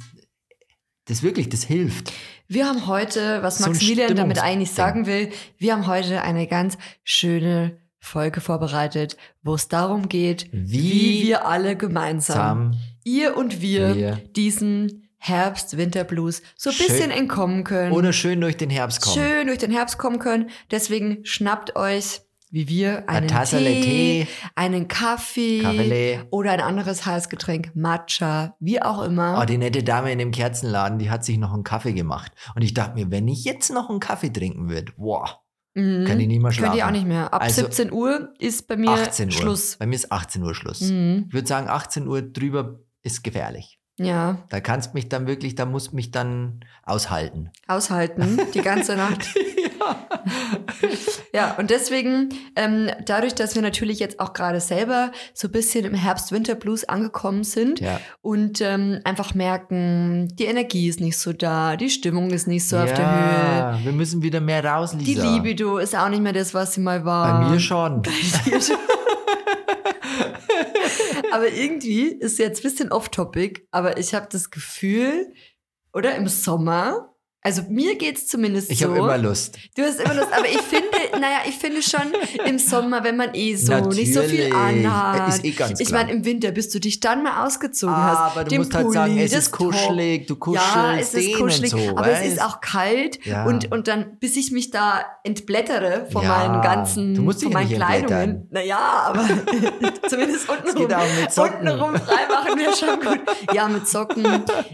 das 1.05 1.21
wirklich, 1.21 1.49
das 1.49 1.63
hilft. 1.63 2.11
Wir 2.47 2.65
haben 2.65 2.87
heute, 2.87 3.43
was 3.43 3.59
So 3.59 3.69
Maximilian 3.69 4.15
damit 4.15 4.41
eigentlich 4.41 4.71
sagen 4.71 5.05
will, 5.05 5.29
wir 5.59 5.73
haben 5.73 5.85
heute 5.85 6.23
eine 6.23 6.47
ganz 6.47 6.79
schöne 7.03 7.77
Folge 7.99 8.41
vorbereitet, 8.41 9.15
wo 9.43 9.53
es 9.53 9.67
darum 9.67 10.09
geht, 10.09 10.49
wie, 10.51 11.21
Wie 11.21 11.27
wir 11.27 11.45
alle 11.45 11.75
gemeinsam, 11.75 12.73
Sam, 12.73 12.79
ihr 13.03 13.37
und 13.37 13.61
wir, 13.61 13.95
wir. 13.95 14.15
diesen 14.35 15.00
Herbst-Winter-Blues 15.21 16.41
so 16.55 16.69
ein 16.69 16.77
bisschen 16.77 17.11
entkommen 17.11 17.63
können. 17.63 17.91
oder 17.91 18.13
schön 18.13 18.41
durch 18.41 18.57
den 18.57 18.69
Herbst 18.69 19.01
kommen. 19.01 19.15
schön 19.15 19.47
durch 19.47 19.59
den 19.59 19.71
Herbst 19.71 19.97
kommen 19.97 20.19
können. 20.19 20.49
Deswegen 20.71 21.23
schnappt 21.25 21.75
euch, 21.75 22.21
wie 22.49 22.67
wir, 22.67 23.07
einen 23.07 23.27
Tee, 23.29 23.81
Tee. 23.81 24.27
einen 24.55 24.87
Kaffee 24.89 25.61
Kaffee. 25.61 26.19
oder 26.31 26.51
ein 26.51 26.59
anderes 26.59 27.05
Heißgetränk, 27.05 27.71
Matcha, 27.75 28.55
wie 28.59 28.81
auch 28.81 29.03
immer. 29.03 29.39
Oh, 29.41 29.45
die 29.45 29.57
nette 29.57 29.83
Dame 29.83 30.11
in 30.11 30.19
dem 30.19 30.31
Kerzenladen, 30.31 30.99
die 30.99 31.09
hat 31.09 31.23
sich 31.23 31.37
noch 31.37 31.53
einen 31.53 31.63
Kaffee 31.63 31.93
gemacht. 31.93 32.33
Und 32.55 32.61
ich 32.63 32.73
dachte 32.73 32.95
mir, 32.95 33.09
wenn 33.09 33.27
ich 33.29 33.45
jetzt 33.45 33.71
noch 33.71 33.89
einen 33.89 33.99
Kaffee 34.01 34.31
trinken 34.33 34.69
würde, 34.69 34.91
boah, 34.97 35.39
Mhm. 35.73 36.03
kann 36.05 36.19
ich 36.19 36.27
nie 36.27 36.39
mehr 36.39 36.51
schlafen. 36.51 36.71
Könnt 36.71 36.79
ihr 36.81 36.87
auch 36.87 36.91
nicht 36.91 37.07
mehr. 37.07 37.33
Ab 37.33 37.41
Also 37.43 37.61
17 37.61 37.93
Uhr 37.93 38.33
ist 38.39 38.67
bei 38.67 38.75
mir 38.75 38.89
18 38.89 39.29
Uhr. 39.29 39.31
Schluss. 39.31 39.77
Bei 39.77 39.85
mir 39.85 39.95
ist 39.95 40.11
18 40.11 40.43
Uhr 40.43 40.53
Schluss. 40.53 40.81
Mhm. 40.81 41.27
Ich 41.29 41.33
würde 41.33 41.47
sagen, 41.47 41.69
18 41.69 42.05
Uhr 42.09 42.21
drüber 42.21 42.81
ist 43.03 43.23
gefährlich. 43.23 43.79
Ja, 44.05 44.37
Da 44.49 44.59
kannst 44.59 44.93
mich 44.93 45.09
dann 45.09 45.27
wirklich, 45.27 45.55
da 45.55 45.65
musst 45.65 45.93
mich 45.93 46.11
dann 46.11 46.61
aushalten. 46.83 47.49
aushalten 47.67 48.39
die 48.53 48.61
ganze 48.61 48.95
Nacht. 48.95 49.27
ja, 51.33 51.55
und 51.57 51.69
deswegen, 51.69 52.29
ähm, 52.55 52.89
dadurch, 53.05 53.33
dass 53.35 53.55
wir 53.55 53.61
natürlich 53.61 53.99
jetzt 53.99 54.19
auch 54.19 54.33
gerade 54.33 54.59
selber 54.59 55.11
so 55.33 55.47
ein 55.47 55.51
bisschen 55.51 55.85
im 55.85 55.93
Herbst-Winter-Blues 55.93 56.83
angekommen 56.85 57.43
sind 57.43 57.79
Ja. 57.79 57.99
und 58.21 58.61
ähm, 58.61 58.99
einfach 59.03 59.33
merken, 59.33 60.27
die 60.35 60.45
Energie 60.45 60.87
ist 60.87 60.99
nicht 60.99 61.17
so 61.17 61.33
da, 61.33 61.75
die 61.77 61.89
Stimmung 61.89 62.29
ist 62.31 62.47
nicht 62.47 62.67
so 62.67 62.77
auf 62.77 62.93
der 62.93 63.11
Höhe, 63.11 63.59
ja, 63.59 63.79
wir 63.83 63.91
müssen 63.91 64.21
wieder 64.21 64.39
mehr 64.41 64.63
raus, 64.63 64.91
die 64.97 65.03
Lisa. 65.15 65.35
Libido 65.35 65.77
ist 65.77 65.95
auch 65.97 66.09
nicht 66.09 66.21
mehr 66.21 66.33
das, 66.33 66.53
was 66.53 66.73
sie 66.73 66.81
mal 66.81 67.05
war. 67.05 67.41
Bei 67.41 67.49
mir 67.49 67.59
schon. 67.59 68.01
Aber 71.31 71.51
irgendwie 71.51 72.07
ist 72.07 72.39
jetzt 72.39 72.59
ein 72.59 72.63
bisschen 72.63 72.91
off-topic, 72.91 73.67
aber 73.71 73.97
ich 73.97 74.13
habe 74.13 74.27
das 74.29 74.49
Gefühl, 74.51 75.33
oder 75.93 76.15
im 76.15 76.27
Sommer, 76.27 77.10
also 77.43 77.63
mir 77.69 77.95
geht's 77.97 78.27
zumindest 78.27 78.71
Ich 78.71 78.79
so. 78.79 78.87
habe 78.89 78.97
immer 78.99 79.17
Lust. 79.17 79.57
Du 79.75 79.81
hast 79.83 79.99
immer 79.99 80.13
Lust, 80.13 80.27
aber 80.31 80.45
ich 80.47 80.61
finde, 80.61 80.87
naja, 81.13 81.39
ich 81.47 81.55
finde 81.55 81.81
schon 81.81 82.13
im 82.45 82.59
Sommer, 82.59 83.03
wenn 83.03 83.17
man 83.17 83.33
eh 83.33 83.55
so 83.55 83.73
nicht 83.89 84.13
so 84.13 84.21
viel 84.21 84.49
Natürlich. 84.49 84.85
anhat. 84.85 85.29
Ist 85.29 85.43
eh 85.45 85.51
ganz 85.51 85.79
ich 85.79 85.89
meine, 85.91 86.11
im 86.11 86.23
Winter, 86.25 86.51
bis 86.51 86.69
du 86.69 86.79
dich 86.79 86.99
dann 86.99 87.23
mal 87.23 87.45
ausgezogen 87.45 87.95
Ah, 87.95 88.11
hast. 88.27 88.37
aber 88.37 88.43
du 88.47 88.55
musst 88.57 88.73
halt 88.75 88.91
sagen, 88.91 89.13
Pulli, 89.13 89.23
es 89.25 89.31
das 89.31 89.43
ist 89.45 89.51
kuschelig, 89.51 90.27
du 90.27 90.35
Top. 90.35 90.53
Ja, 90.55 90.95
es 90.97 91.11
kuschelst 91.11 91.15
ist 91.15 91.37
kuschelig, 91.39 91.71
so, 91.71 91.77
aber 91.97 92.07
es 92.11 92.19
weißt? 92.19 92.33
ist 92.33 92.41
auch 92.43 92.61
kalt 92.61 93.25
Ja. 93.25 93.45
und, 93.45 93.71
und 93.71 93.87
dann, 93.87 94.17
bis 94.19 94.37
ich 94.37 94.51
mich 94.51 94.69
da 94.71 95.03
entblättere 95.23 96.07
von 96.11 96.23
Ja, 96.23 96.29
meinen 96.47 96.61
ganzen, 96.61 97.15
du 97.15 97.21
musst 97.23 97.41
dich 97.41 97.45
von 97.45 97.53
meinen 97.53 97.69
Kleidungen. 97.73 98.47
Naja, 98.51 98.77
aber 98.77 99.27
zumindest. 100.09 100.47
Untenrum 100.49 101.95
frei 101.95 102.27
machen 102.29 102.59
wäre 102.59 102.75
schon 102.75 102.99
gut. 102.99 103.19
Ja, 103.53 103.67
mit 103.67 103.87
Socken 103.87 104.25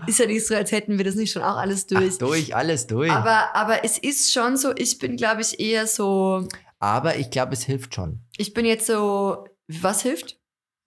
ist 0.08 0.20
ja 0.20 0.26
nicht 0.26 0.46
so, 0.46 0.56
als 0.56 0.72
hätten 0.72 0.98
wir 0.98 1.06
das 1.06 1.16
nicht 1.16 1.32
schon 1.32 1.44
auch 1.44 1.58
alles 1.58 1.88
durch. 1.88 2.14
Ach, 2.16 2.18
durch, 2.18 2.56
alles 2.58 2.88
durch. 2.88 3.12
Aber, 3.12 3.56
aber 3.56 3.86
es 3.86 3.98
ist 3.98 4.34
schon 4.34 4.58
so, 4.58 4.74
ich 4.76 5.00
bin, 5.00 5.16
glaube 5.16 5.42
ich, 5.42 5.60
eher 5.60 5.88
so, 5.88 6.48
Aber 6.80 7.16
ich 7.18 7.30
glaube, 7.30 7.54
es 7.54 7.64
hilft 7.64 7.96
schon. 7.96 8.22
ich 8.38 8.54
bin 8.54 8.66
jetzt 8.66 8.88
so, 8.88 9.46
was 9.68 10.02
hilft? 10.02 10.37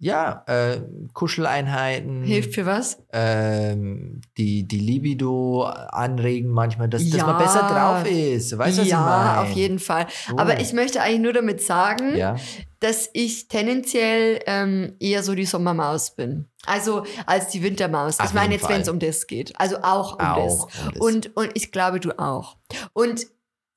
Ja, 0.02 0.45
äh, 0.47 0.80
Kuscheleinheiten. 1.12 2.23
Hilft 2.25 2.54
für 2.54 2.64
was? 2.66 3.02
ähm, 3.12 4.23
die, 4.38 4.66
die 4.66 4.78
Libido 4.78 5.64
anregen 5.64 6.50
manchmal, 6.50 6.88
dass, 6.88 7.02
dass 7.09 7.19
Ja. 7.21 7.26
man 7.26 7.38
besser 7.38 7.61
drauf 7.69 8.11
ist. 8.11 8.57
Weißt 8.57 8.78
du, 8.78 8.80
was 8.83 8.88
ich 8.88 8.92
meine? 8.95 9.25
ja, 9.25 9.42
auf 9.42 9.50
jeden 9.52 9.78
Fall. 9.78 10.07
So. 10.28 10.38
Aber 10.38 10.59
ich 10.61 10.73
möchte 10.73 11.02
eigentlich 11.02 11.21
nur 11.21 11.33
damit 11.35 11.61
sagen, 11.62 12.16
Ja, 12.16 12.37
dass 12.80 13.11
ich 13.12 13.49
tendenziell 13.49 14.40
ähm, 14.47 14.95
eher 15.00 15.23
so 15.23 15.35
die 15.35 15.45
Sommermaus 15.45 16.14
bin. 16.16 16.47
Also 16.64 17.04
als 17.26 17.49
die 17.49 17.62
Wintermaus. 17.62 18.21
Auf 18.21 18.26
ich 18.28 18.33
meine 18.35 18.54
jetzt, 18.54 18.69
wenn 18.71 18.80
es 18.80 18.88
um 18.88 18.99
das 18.99 19.26
geht. 19.26 19.52
Also 19.61 19.76
auch 19.83 20.14
um 20.19 20.21
auch. 20.25 20.69
das. 20.69 20.95
Und 20.99 21.26
das- 21.26 21.37
Und, 21.37 21.37
und 21.37 21.50
ich 21.54 21.73
glaube, 21.73 22.00
du 22.00 22.19
auch. 22.19 22.57
Und 22.95 23.26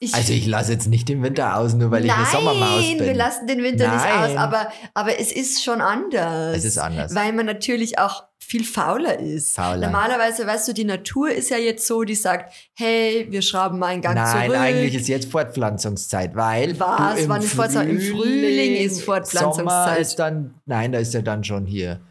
ich. 0.04 0.14
also 0.14 0.34
ich 0.34 0.46
lasse 0.46 0.72
jetzt 0.74 0.88
nicht 0.88 1.08
den 1.10 1.24
Winter 1.24 1.58
aus, 1.58 1.74
nur 1.74 1.92
weil 1.92 2.06
ich 2.06 2.12
eine 2.14 2.26
Sommermaus 2.26 2.82
bin. 2.88 2.98
Nein, 2.98 3.08
wir 3.08 3.14
lassen 3.16 3.48
den 3.48 3.64
Winter 3.64 3.92
nicht 3.92 4.04
Nein. 4.06 4.32
aus, 4.32 4.38
aber, 4.38 4.72
aber 4.94 5.20
es 5.20 5.32
ist 5.32 5.64
schon 5.64 5.82
anders. 5.82 6.58
Es 6.58 6.66
ist 6.66 6.78
anders. 6.78 7.14
Weil 7.16 7.34
man 7.34 7.46
natürlich 7.46 7.98
auch 8.00 8.24
viel 8.40 8.66
fauler 8.66 9.20
ist. 9.20 9.56
Fauler. 9.56 9.88
Normalerweise, 9.88 10.46
weißt 10.46 10.68
du, 10.68 10.74
die 10.74 10.84
Natur 10.84 11.32
ist 11.32 11.50
ja 11.50 11.58
jetzt 11.58 11.88
so, 11.88 12.04
die 12.04 12.14
sagt, 12.14 12.54
hey, 12.76 13.26
wir 13.30 13.42
schrauben 13.42 13.80
mal 13.80 13.88
einen 13.88 14.02
Gang 14.02 14.16
Nein, 14.16 14.48
zurück. 14.48 14.60
eigentlich 14.62 14.96
ist 14.96 15.08
jetzt 15.08 15.32
Fortpflanzungszeit, 15.32 16.36
weil 16.36 16.78
Was? 16.80 17.20
im 17.22 17.30
Wann 17.30 17.42
ist 17.42 17.54
Fortpflanzung- 17.56 17.88
im 17.90 18.02
Frühling 18.02 18.76
ist 18.76 19.02
Fortpflanzungszeit. 19.04 19.86
Sommer 19.86 19.98
ist 19.98 20.16
dann, 20.20 20.54
nein, 20.66 20.92
da 20.92 21.00
ist 21.00 21.14
ja 21.14 21.22
dann 21.22 21.44
schon 21.44 21.66
hier, 21.66 22.02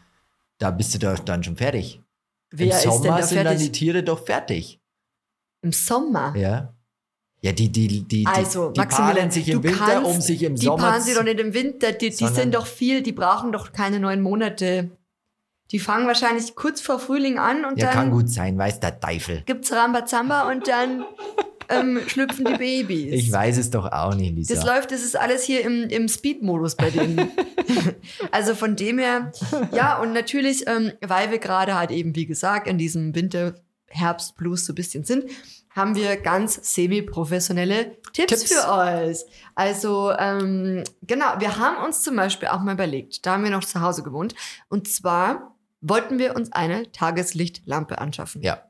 da 0.59 0.71
bist 0.71 0.95
du 0.95 0.99
doch 0.99 1.19
dann 1.19 1.45
schon 1.45 1.57
fertig. 1.57 2.01
Wer 2.51 2.75
Im 2.83 2.91
Sommer 2.91 3.19
da 3.19 3.23
sind 3.23 3.37
dann 3.39 3.47
fertig? 3.49 3.67
die 3.67 3.73
Tiere 3.73 4.03
doch 4.03 4.25
fertig. 4.25 4.81
Im 5.63 5.73
Sommer? 5.73 6.35
Ja. 6.37 6.75
Ja, 7.45 7.51
die, 7.53 7.69
die, 7.71 8.03
die, 8.05 8.25
Also, 8.27 8.69
die, 8.69 8.75
die 8.75 8.81
Maximilian, 8.81 9.31
sich 9.33 9.49
im 9.49 9.63
Winter, 9.65 9.79
kannst- 9.79 10.11
um 10.15 10.21
sich 10.21 10.43
im 10.45 10.55
Die 10.55 10.65
Sommer 10.67 10.79
paaren 10.91 11.03
sie 11.03 11.13
doch 11.15 11.25
nicht 11.25 11.41
im 11.41 11.53
Winter, 11.55 11.91
die, 11.93 12.11
die 12.11 12.27
sind 12.29 12.55
doch 12.55 12.67
viel, 12.67 13.03
die 13.03 13.11
brauchen 13.13 13.51
doch 13.51 13.73
keine 13.73 13.99
neun 13.99 14.21
Monate. 14.23 14.91
Die 15.73 15.79
fangen 15.81 16.07
wahrscheinlich 16.07 16.55
kurz 16.55 16.81
vor 16.81 17.01
Frühling 17.01 17.39
an 17.39 17.65
und 17.65 17.79
Ja, 17.81 17.89
kann 17.89 18.11
dann 18.11 18.11
gut 18.13 18.29
sein, 18.31 18.57
weiß 18.59 18.79
der 18.79 19.01
Teufel. 19.01 19.43
gibt's 19.47 19.73
Rambazamba 19.73 20.51
und 20.53 20.69
dann 20.69 21.05
ähm, 21.69 21.99
schlüpfen 22.07 22.45
die 22.45 22.55
Babys. 22.57 23.13
Ich 23.13 23.33
weiß 23.33 23.57
es 23.59 23.71
doch 23.71 23.91
auch 23.91 24.15
nicht, 24.15 24.37
Lisa. 24.37 24.55
Das 24.55 24.65
läuft, 24.65 24.93
das 24.93 25.03
ist 25.03 25.17
alles 25.19 25.43
hier 25.45 25.63
im, 25.65 25.89
im 25.89 26.07
Speed-Modus 26.09 26.77
bei 26.77 26.91
denen. 26.91 27.29
also 28.31 28.55
von 28.55 28.77
dem 28.77 28.99
her, 28.99 29.33
ja, 29.75 29.99
und 30.01 30.13
natürlich, 30.13 30.69
ähm, 30.69 30.93
weil 31.01 31.31
wir 31.33 31.39
gerade 31.39 31.75
halt 31.77 31.91
eben, 31.91 32.15
wie 32.15 32.27
gesagt, 32.27 32.67
in 32.69 32.77
diesem 32.79 33.15
Winter-Herbst-Blues 33.15 34.67
so 34.67 34.73
ein 34.73 34.77
bisschen 34.77 35.05
sind, 35.05 35.25
haben 35.75 35.95
wir 35.95 36.17
ganz 36.17 36.75
semi-professionelle 36.75 37.97
Tipps, 38.13 38.41
Tipps. 38.41 38.53
für 38.55 38.69
euch. 38.73 39.19
Also, 39.55 40.13
ähm, 40.19 40.85
genau, 41.03 41.35
wir 41.39 41.57
haben 41.59 41.85
uns 41.85 42.03
zum 42.03 42.17
Beispiel 42.17 42.49
auch 42.49 42.61
mal 42.61 42.75
überlegt, 42.75 43.25
da 43.27 43.33
haben 43.33 43.45
wir 43.45 43.51
noch 43.51 43.65
zu 43.65 43.81
Hause 43.81 44.03
gewohnt, 44.03 44.35
und 44.69 44.89
zwar 44.89 45.57
wollten 45.81 46.19
wir 46.19 46.37
uns 46.37 46.53
eine 46.53 46.91
Tageslichtlampe 46.93 47.99
anschaffen. 47.99 48.43
Ja, 48.43 48.63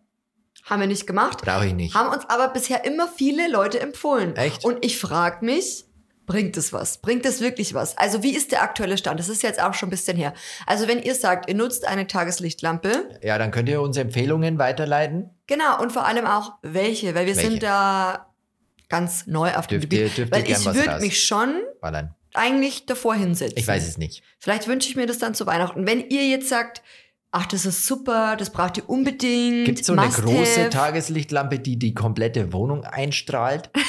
Haben 0.64 0.80
wir 0.80 0.86
nicht 0.86 1.06
gemacht. 1.06 1.42
brauche 1.42 1.66
ich 1.66 1.74
nicht. 1.74 1.94
Haben 1.94 2.10
uns 2.14 2.24
aber 2.28 2.48
bisher 2.48 2.84
immer 2.84 3.08
viele 3.08 3.50
Leute 3.50 3.80
empfohlen. 3.80 4.34
Echt? 4.36 4.64
Und 4.64 4.84
ich 4.84 4.98
frage 4.98 5.44
mich, 5.44 5.84
bringt 6.26 6.56
es 6.56 6.72
was? 6.72 6.98
Bringt 6.98 7.26
es 7.26 7.40
wirklich 7.40 7.74
was? 7.74 7.96
Also 7.98 8.22
wie 8.22 8.34
ist 8.34 8.52
der 8.52 8.62
aktuelle 8.62 8.96
Stand? 8.98 9.18
Das 9.20 9.28
ist 9.28 9.42
jetzt 9.42 9.60
auch 9.62 9.74
schon 9.74 9.88
ein 9.88 9.90
bisschen 9.90 10.16
her. 10.16 10.32
Also 10.66 10.88
wenn 10.88 11.02
ihr 11.02 11.14
sagt, 11.14 11.48
ihr 11.48 11.54
nutzt 11.56 11.86
eine 11.86 12.06
Tageslichtlampe, 12.06 13.08
Ja, 13.22 13.38
dann 13.38 13.50
könnt 13.50 13.68
ihr 13.68 13.80
uns 13.82 13.96
Empfehlungen 13.96 14.58
weiterleiten. 14.58 15.30
genau, 15.46 15.80
und 15.80 15.92
vor 15.92 16.06
allem 16.06 16.26
auch 16.26 16.52
welche, 16.62 17.14
weil 17.14 17.26
wir 17.26 17.36
Welche? 17.36 17.50
sind 17.50 17.62
da 17.62 18.26
ganz 18.88 19.26
neu 19.26 19.52
auf 19.54 19.66
dem 19.66 19.80
Dürft 19.80 19.90
Gebiet. 20.16 20.18
ihr 20.18 20.30
weil 20.30 20.48
ich 20.50 20.64
würde 20.64 21.00
mich 21.00 21.24
schon 21.24 21.54
ballern. 21.80 22.14
eigentlich 22.34 22.86
davor 22.86 23.14
hinsetzen. 23.14 23.58
Ich 23.58 23.66
weiß 23.66 23.86
es 23.88 23.98
nicht. 23.98 24.22
Vielleicht 24.38 24.68
wünsche 24.68 24.88
ich 24.88 24.96
mir 24.96 25.06
das 25.06 25.18
dann 25.18 25.34
zu 25.34 25.46
Weihnachten. 25.46 25.86
Wenn 25.86 26.00
ihr 26.10 26.26
jetzt 26.28 26.48
sagt, 26.48 26.82
ach, 27.30 27.46
das 27.46 27.64
ist 27.64 27.86
super, 27.86 28.36
das 28.36 28.50
braucht 28.50 28.76
ihr 28.76 28.88
unbedingt. 28.88 29.64
Gibt 29.64 29.80
es 29.80 29.86
so 29.86 29.94
eine 29.94 30.08
große 30.10 30.60
have. 30.64 30.70
Tageslichtlampe, 30.70 31.58
die 31.58 31.78
die 31.78 31.94
komplette 31.94 32.52
Wohnung 32.52 32.84
einstrahlt? 32.84 33.70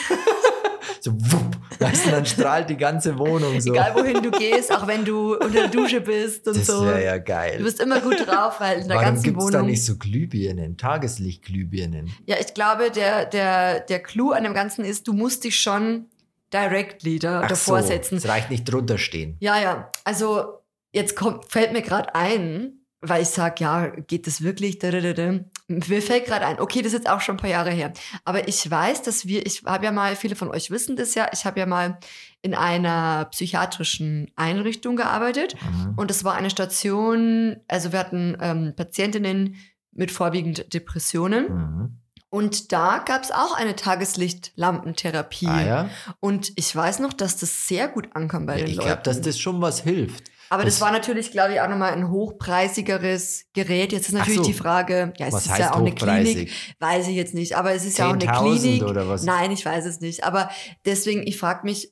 so 1.03 1.11
wupp, 1.13 1.57
weißt 1.79 2.05
du, 2.05 2.11
dann 2.11 2.25
strahlt 2.25 2.69
die 2.69 2.77
ganze 2.77 3.17
Wohnung 3.19 3.59
so. 3.59 3.71
Egal 3.71 3.93
wohin 3.95 4.23
du 4.23 4.31
gehst, 4.31 4.71
auch 4.71 4.87
wenn 4.87 5.03
du 5.03 5.33
unter 5.33 5.49
der 5.49 5.67
Dusche 5.67 5.99
bist 6.01 6.47
und 6.47 6.55
das 6.57 6.67
so. 6.67 6.85
wäre 6.85 7.03
ja 7.03 7.17
Du 7.17 7.23
geil. 7.25 7.59
bist 7.61 7.81
immer 7.81 7.99
gut 7.99 8.25
drauf, 8.25 8.59
weil 8.59 8.79
in 8.79 8.87
der 8.87 8.95
Warum 8.97 9.09
ganzen 9.09 9.23
gibt 9.23 9.37
es 9.39 9.45
da 9.47 9.53
Wohnung. 9.57 9.67
nicht 9.69 9.83
so 9.85 9.97
Glühbirnen, 9.97 10.77
Tageslichtglühbirnen? 10.77 12.11
Ja, 12.25 12.37
ich 12.39 12.53
glaube, 12.53 12.91
der, 12.91 13.25
der, 13.25 13.81
der 13.81 13.99
Clou 14.01 14.31
an 14.31 14.43
dem 14.43 14.53
Ganzen 14.53 14.85
ist, 14.85 15.07
du 15.07 15.13
musst 15.13 15.43
dich 15.43 15.59
schon 15.59 16.05
directly 16.53 17.19
da, 17.19 17.41
Ach 17.43 17.47
davor 17.49 17.81
so, 17.81 17.87
setzen. 17.89 18.17
es 18.17 18.27
reicht 18.27 18.49
nicht 18.49 18.63
drunter 18.65 18.97
stehen. 18.97 19.35
Ja, 19.39 19.59
ja. 19.59 19.89
Also 20.03 20.59
jetzt 20.91 21.15
kommt, 21.15 21.51
fällt 21.51 21.73
mir 21.73 21.81
gerade 21.81 22.13
ein, 22.15 22.82
weil 23.03 23.21
ich 23.21 23.29
sage, 23.29 23.55
ja, 23.59 23.87
geht 23.87 24.27
das 24.27 24.41
wirklich? 24.41 24.79
Da, 24.79 24.89
da, 24.89 25.01
da, 25.01 25.13
da. 25.13 25.39
Mir 25.67 26.01
fällt 26.01 26.25
gerade 26.25 26.45
ein, 26.45 26.59
okay, 26.59 26.81
das 26.81 26.93
ist 26.93 26.99
jetzt 26.99 27.09
auch 27.09 27.21
schon 27.21 27.35
ein 27.35 27.39
paar 27.39 27.49
Jahre 27.49 27.69
her. 27.69 27.91
Aber 28.23 28.47
ich 28.47 28.69
weiß, 28.69 29.01
dass 29.03 29.27
wir, 29.27 29.45
ich 29.45 29.63
habe 29.65 29.85
ja 29.85 29.91
mal, 29.91 30.15
viele 30.15 30.35
von 30.35 30.49
euch 30.49 30.71
wissen 30.71 30.95
das 30.95 31.13
ja, 31.13 31.27
ich 31.33 31.45
habe 31.45 31.59
ja 31.59 31.65
mal 31.65 31.99
in 32.41 32.55
einer 32.55 33.25
psychiatrischen 33.25 34.31
Einrichtung 34.35 34.95
gearbeitet. 34.95 35.55
Mhm. 35.61 35.93
Und 35.97 36.11
es 36.11 36.23
war 36.23 36.35
eine 36.35 36.49
Station, 36.49 37.57
also 37.67 37.91
wir 37.91 37.99
hatten 37.99 38.37
ähm, 38.41 38.73
Patientinnen 38.75 39.55
mit 39.91 40.11
vorwiegend 40.11 40.73
Depressionen. 40.73 41.45
Mhm. 41.49 41.97
Und 42.29 42.71
da 42.71 42.97
gab 42.97 43.21
es 43.21 43.31
auch 43.31 43.55
eine 43.55 43.75
Tageslichtlampentherapie. 43.75 45.45
Ah 45.45 45.61
ja? 45.61 45.89
Und 46.19 46.51
ich 46.55 46.75
weiß 46.75 46.97
noch, 46.99 47.13
dass 47.13 47.37
das 47.37 47.67
sehr 47.67 47.87
gut 47.87 48.09
ankam 48.15 48.47
bei 48.47 48.53
ja 48.53 48.59
den 48.65 48.71
ich 48.71 48.75
Leuten. 48.77 48.87
glaube, 48.87 49.03
dass 49.03 49.21
das 49.21 49.37
schon 49.37 49.61
was 49.61 49.81
hilft. 49.81 50.31
Aber 50.53 50.63
das 50.65 50.75
das- 50.75 50.81
war 50.81 50.91
natürlich, 50.91 51.31
glaube 51.31 51.53
ich, 51.53 51.61
auch 51.61 51.67
nochmal 51.67 51.93
ein 51.93 52.09
hochpreisigeres 52.09 53.45
Gerät. 53.53 53.91
Jetzt 53.91 54.07
ist 54.07 54.13
natürlich 54.13 54.37
so. 54.39 54.43
die 54.45 54.53
Frage, 54.53 55.13
ja, 55.17 55.27
es 55.27 55.33
Was 55.33 55.45
ist 55.47 55.57
ja 55.57 55.73
auch 55.73 55.77
eine? 55.79 55.93
Klinik. 55.93 56.51
Weiß 56.79 57.07
ich 57.07 57.15
jetzt 57.15 57.33
nicht, 57.33 57.55
aber 57.57 57.71
es 57.73 57.85
ist 57.85 57.97
ja 57.97 58.07
auch 58.07 58.13
eine 58.13 58.25
10.000 58.25 58.59
Klinik. 58.61 58.83
oder 58.83 59.07
was? 59.07 59.23
Nein, 59.23 59.51
ich 59.51 59.65
weiß 59.65 59.85
es 59.85 59.99
nicht. 60.01 60.23
Aber 60.23 60.49
deswegen, 60.85 61.25
ich 61.25 61.37
frage 61.37 61.61
mich, 61.65 61.91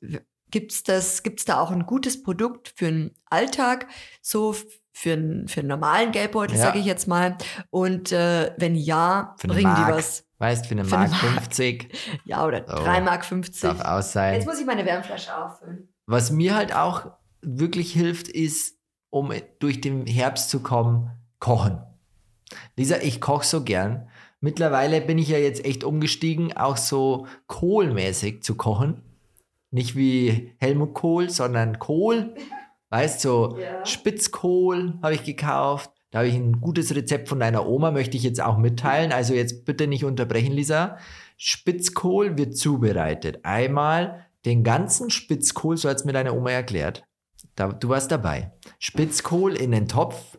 gibt's 0.50 0.84
das, 0.84 1.24
gibt's 1.24 1.46
da 1.46 1.60
auch 1.60 1.72
ein 1.72 1.86
gutes 1.86 2.22
Produkt 2.24 2.74
für 2.76 2.86
den 2.86 3.16
Alltag, 3.30 3.88
so 4.22 4.56
für 4.94 5.14
einen, 5.14 5.48
für 5.48 5.62
einen 5.62 5.70
normalen 5.70 6.12
Geldbeutel, 6.12 6.58
Ja. 6.58 6.64
sage 6.66 6.80
ich 6.80 6.86
jetzt 6.86 7.08
mal. 7.08 7.38
Und 7.70 8.12
äh, 8.12 8.52
wenn 8.58 8.76
ja, 8.76 9.36
Für 9.40 9.48
bringen 9.48 9.74
die 9.76 9.82
Mark. 9.82 9.96
was. 9.96 10.26
Weißt 10.40 10.66
für 10.66 10.72
eine 10.72 10.86
Für 10.86 10.98
eine 10.98 11.10
Mark 11.10 11.22
Mark. 11.24 11.34
50 11.36 12.20
Ja, 12.26 12.46
oder 12.46 12.66
Oh, 12.68 12.84
3,50 12.84 13.02
Mark. 13.02 13.26
50. 13.26 13.62
darf 13.62 13.82
aus 13.82 14.12
sein. 14.12 14.34
Jetzt 14.34 14.46
muss 14.48 14.60
ich 14.60 14.66
meine 14.66 14.86
Wärmflasche 14.86 15.36
auffüllen. 15.38 15.88
Was 16.08 16.32
mir 16.32 16.56
halt 16.56 16.76
auch 16.76 17.12
wirklich 17.42 17.94
hilft, 17.94 18.28
ist, 18.28 18.78
um 19.10 19.32
durch 19.60 19.82
den 19.82 20.06
Herbst 20.06 20.50
zu 20.50 20.62
kommen, 20.62 21.12
kochen. 21.40 21.82
Lisa, 22.76 22.98
ich 22.98 23.22
koche 23.22 23.46
so 23.46 23.64
gern. 23.64 24.08
Mittlerweile 24.40 25.02
bin 25.02 25.18
ich 25.18 25.30
ja 25.30 25.38
jetzt 25.38 25.64
echt 25.66 25.84
umgestiegen, 25.84 26.56
auch 26.58 26.78
so 26.78 27.28
kohlmäßig 27.48 28.42
zu 28.42 28.56
kochen. 28.56 29.04
Nicht 29.70 29.96
wie 29.96 30.54
Helmut 30.60 30.94
Kohl, 30.94 31.30
sondern 31.30 31.80
Kohl. 31.80 32.36
Weißt 32.90 33.22
so 33.22 33.58
Ja. 33.58 33.86
Spitzkohl 33.86 34.96
habe 35.02 35.16
ich 35.16 35.24
gekauft. 35.24 35.92
Da 36.10 36.20
habe 36.20 36.28
ich 36.28 36.36
ein 36.36 36.60
gutes 36.60 36.94
Rezept 36.94 37.30
von 37.30 37.40
deiner 37.40 37.66
Oma, 37.66 37.92
möchte 37.92 38.18
ich 38.18 38.24
jetzt 38.24 38.42
auch 38.42 38.58
mitteilen. 38.58 39.14
Also 39.14 39.34
jetzt 39.34 39.64
bitte 39.64 39.88
nicht 39.88 40.04
unterbrechen, 40.04 40.52
Lisa. 40.52 40.98
Spitzkohl 41.38 42.38
wird 42.38 42.58
zubereitet. 42.58 43.40
Einmal 43.44 44.26
den 44.46 44.64
ganzen 44.64 45.10
Spitzkohl, 45.10 45.78
so 45.78 45.88
hat 45.88 45.98
es 45.98 46.06
mir 46.06 46.12
deine 46.12 46.34
Oma 46.34 46.52
erklärt. 46.52 47.06
Da, 47.56 47.70
du 47.70 47.90
warst 47.90 48.12
dabei. 48.12 48.54
Spitzkohl 48.80 49.56
in 49.56 49.72
den 49.72 49.88
Topf, 49.88 50.38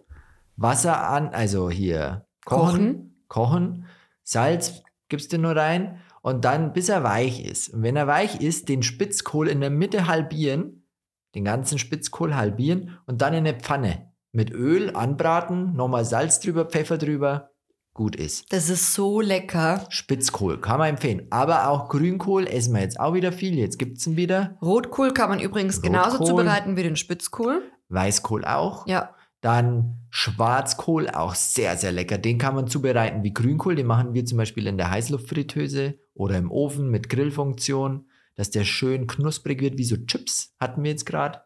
Wasser 0.56 1.08
an, 1.08 1.28
also 1.28 1.70
hier 1.70 2.26
kochen, 2.44 3.24
kochen, 3.28 3.86
Salz 4.22 4.82
gibst 5.08 5.32
du 5.32 5.38
nur 5.38 5.56
rein 5.56 6.00
und 6.22 6.44
dann 6.44 6.72
bis 6.72 6.88
er 6.88 7.02
weich 7.02 7.44
ist. 7.44 7.70
Und 7.70 7.82
wenn 7.82 7.96
er 7.96 8.06
weich 8.06 8.40
ist, 8.40 8.68
den 8.68 8.82
Spitzkohl 8.82 9.48
in 9.48 9.60
der 9.60 9.70
Mitte 9.70 10.06
halbieren, 10.06 10.86
den 11.34 11.44
ganzen 11.44 11.78
Spitzkohl 11.78 12.34
halbieren 12.34 12.98
und 13.06 13.22
dann 13.22 13.34
in 13.34 13.46
eine 13.46 13.58
Pfanne 13.58 14.12
mit 14.32 14.50
Öl 14.50 14.94
anbraten, 14.94 15.74
nochmal 15.74 16.04
Salz 16.04 16.40
drüber, 16.40 16.64
Pfeffer 16.64 16.98
drüber, 16.98 17.51
gut 17.94 18.16
ist. 18.16 18.52
Das 18.52 18.70
ist 18.70 18.94
so 18.94 19.20
lecker. 19.20 19.86
Spitzkohl 19.90 20.60
kann 20.60 20.78
man 20.78 20.90
empfehlen. 20.90 21.26
Aber 21.30 21.68
auch 21.68 21.88
Grünkohl 21.88 22.46
essen 22.46 22.74
wir 22.74 22.80
jetzt 22.80 22.98
auch 22.98 23.14
wieder 23.14 23.32
viel. 23.32 23.58
Jetzt 23.58 23.78
gibt 23.78 23.98
es 23.98 24.06
ihn 24.06 24.16
wieder. 24.16 24.56
Rotkohl 24.62 25.12
kann 25.12 25.28
man 25.28 25.40
übrigens 25.40 25.82
genauso 25.82 26.18
Rotkohl. 26.18 26.26
zubereiten 26.26 26.76
wie 26.76 26.82
den 26.82 26.96
Spitzkohl. 26.96 27.62
Weißkohl 27.88 28.44
auch. 28.44 28.86
Ja. 28.86 29.14
Dann 29.42 29.98
Schwarzkohl, 30.10 31.10
auch 31.10 31.34
sehr, 31.34 31.76
sehr 31.76 31.92
lecker. 31.92 32.16
Den 32.16 32.38
kann 32.38 32.54
man 32.54 32.68
zubereiten 32.68 33.24
wie 33.24 33.34
Grünkohl. 33.34 33.74
Den 33.74 33.86
machen 33.86 34.14
wir 34.14 34.24
zum 34.24 34.38
Beispiel 34.38 34.66
in 34.66 34.78
der 34.78 34.90
Heißluftfritteuse 34.90 35.98
oder 36.14 36.38
im 36.38 36.50
Ofen 36.50 36.90
mit 36.90 37.08
Grillfunktion, 37.08 38.06
dass 38.36 38.50
der 38.50 38.64
schön 38.64 39.06
knusprig 39.06 39.60
wird, 39.60 39.78
wie 39.78 39.84
so 39.84 39.96
Chips 39.96 40.54
hatten 40.60 40.82
wir 40.84 40.92
jetzt 40.92 41.06
gerade. 41.06 41.42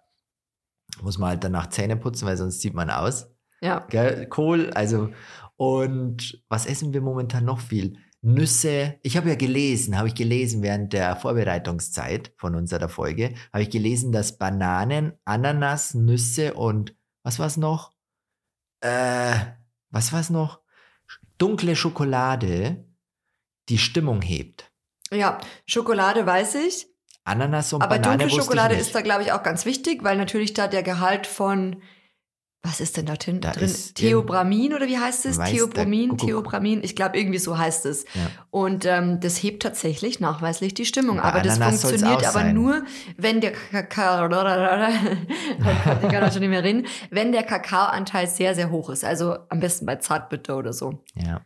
Muss 1.03 1.19
man 1.19 1.31
halt 1.31 1.45
danach 1.45 1.69
Zähne 1.69 1.97
putzen, 1.97 2.27
weil 2.27 2.37
sonst 2.37 2.61
sieht 2.61 2.75
man 2.75 2.91
aus. 2.91 3.31
Ja. 3.61 3.87
Gell? 3.89 4.27
Kohl, 4.29 4.71
also 4.71 5.11
und 5.57 6.43
was 6.49 6.67
essen 6.67 6.93
wir 6.93 7.01
momentan 7.01 7.45
noch 7.45 7.61
viel? 7.61 7.99
Nüsse. 8.23 8.99
Ich 9.03 9.17
habe 9.17 9.29
ja 9.29 9.35
gelesen, 9.37 9.97
habe 9.97 10.09
ich 10.09 10.15
gelesen 10.15 10.63
während 10.63 10.93
der 10.93 11.17
Vorbereitungszeit 11.17 12.33
von 12.37 12.55
unserer 12.55 12.89
Folge, 12.89 13.35
habe 13.53 13.63
ich 13.63 13.71
gelesen, 13.71 14.11
dass 14.11 14.37
Bananen, 14.37 15.13
Ananas, 15.25 15.95
Nüsse 15.95 16.55
und 16.55 16.95
was 17.23 17.39
war 17.39 17.47
es 17.47 17.57
noch? 17.57 17.93
Äh, 18.81 19.37
was 19.91 20.13
war 20.13 20.21
es 20.21 20.31
noch? 20.31 20.61
Dunkle 21.39 21.77
Schokolade 21.77 22.85
die 23.69 23.79
Stimmung 23.79 24.23
hebt. 24.23 24.73
Ja, 25.11 25.41
Schokolade 25.67 26.27
weiß 26.27 26.57
ich. 26.57 26.89
Ananas 27.25 27.73
und 27.73 27.83
Aber 27.83 27.99
Banane 27.99 28.19
dunkle 28.19 28.43
Schokolade 28.43 28.75
ist 28.77 28.95
da, 28.95 29.01
glaube 29.01 29.23
ich, 29.23 29.33
auch 29.33 29.43
ganz 29.43 29.67
wichtig, 29.67 30.05
weil 30.05 30.17
natürlich 30.17 30.55
da 30.55 30.69
der 30.69 30.83
Gehalt 30.83 31.27
von, 31.27 31.83
was 32.67 32.81
ist 32.81 32.97
denn 32.97 33.07
da 33.07 33.15
drin? 33.15 33.41
Theobramin 33.95 34.75
oder 34.75 34.87
wie 34.87 34.99
heißt 34.99 35.27
es? 35.27 35.39
Der 35.39 35.47
Theobramin, 35.47 36.83
ich 36.83 36.97
glaube, 36.97 37.19
irgendwie 37.19 37.39
so 37.39 37.57
heißt 37.57 37.87
es. 37.87 38.05
Ja. 38.15 38.31
Und 38.51 38.85
ähm, 38.85 39.21
das 39.21 39.43
hebt 39.43 39.63
tatsächlich 39.63 40.21
nachweislich 40.21 40.75
die 40.75 40.85
Stimmung. 40.85 41.21
Aber 41.21 41.41
das 41.43 41.57
Ananas 41.57 41.83
soll's 41.83 41.93
funktioniert 41.93 42.27
aber 42.27 42.41
sein. 42.41 42.55
nur, 42.55 42.83
wenn 43.17 43.41
der 43.41 43.53
Kakao, 43.53 44.27
ich 46.03 46.09
kann 46.09 46.33
schon 46.33 46.41
nicht 46.41 46.51
mehr 46.51 46.65
reden, 46.65 46.87
wenn 47.11 47.33
der 47.33 47.45
Kakaoanteil 47.45 48.27
sehr, 48.27 48.55
sehr 48.55 48.71
hoch 48.71 48.91
ist. 48.91 49.05
Also 49.05 49.37
am 49.49 49.61
besten 49.61 49.87
bei 49.87 49.97
Zartbitter 49.97 50.57
oder 50.57 50.73
so. 50.73 51.05
Ja. 51.15 51.43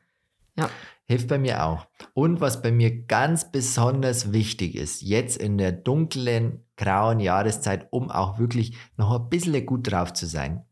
Ja. 0.57 0.71
Hilft 1.05 1.29
bei 1.29 1.39
mir 1.39 1.65
auch. 1.65 1.87
Und 2.15 2.41
was 2.41 2.63
bei 2.63 2.71
mir 2.71 3.05
ganz 3.07 3.51
besonders 3.51 4.33
wichtig 4.33 4.77
ist, 4.77 5.03
jetzt 5.03 5.37
in 5.39 5.59
der 5.59 5.73
dunklen, 5.73 6.65
grauen 6.77 7.21
Jahreszeit, 7.21 7.89
um 7.91 8.11
auch 8.11 8.39
wirklich 8.39 8.77
noch 8.97 9.19
ein 9.19 9.29
bisschen 9.29 9.67
gut 9.67 9.91
drauf 9.91 10.13
zu 10.13 10.27
sein, 10.27 10.65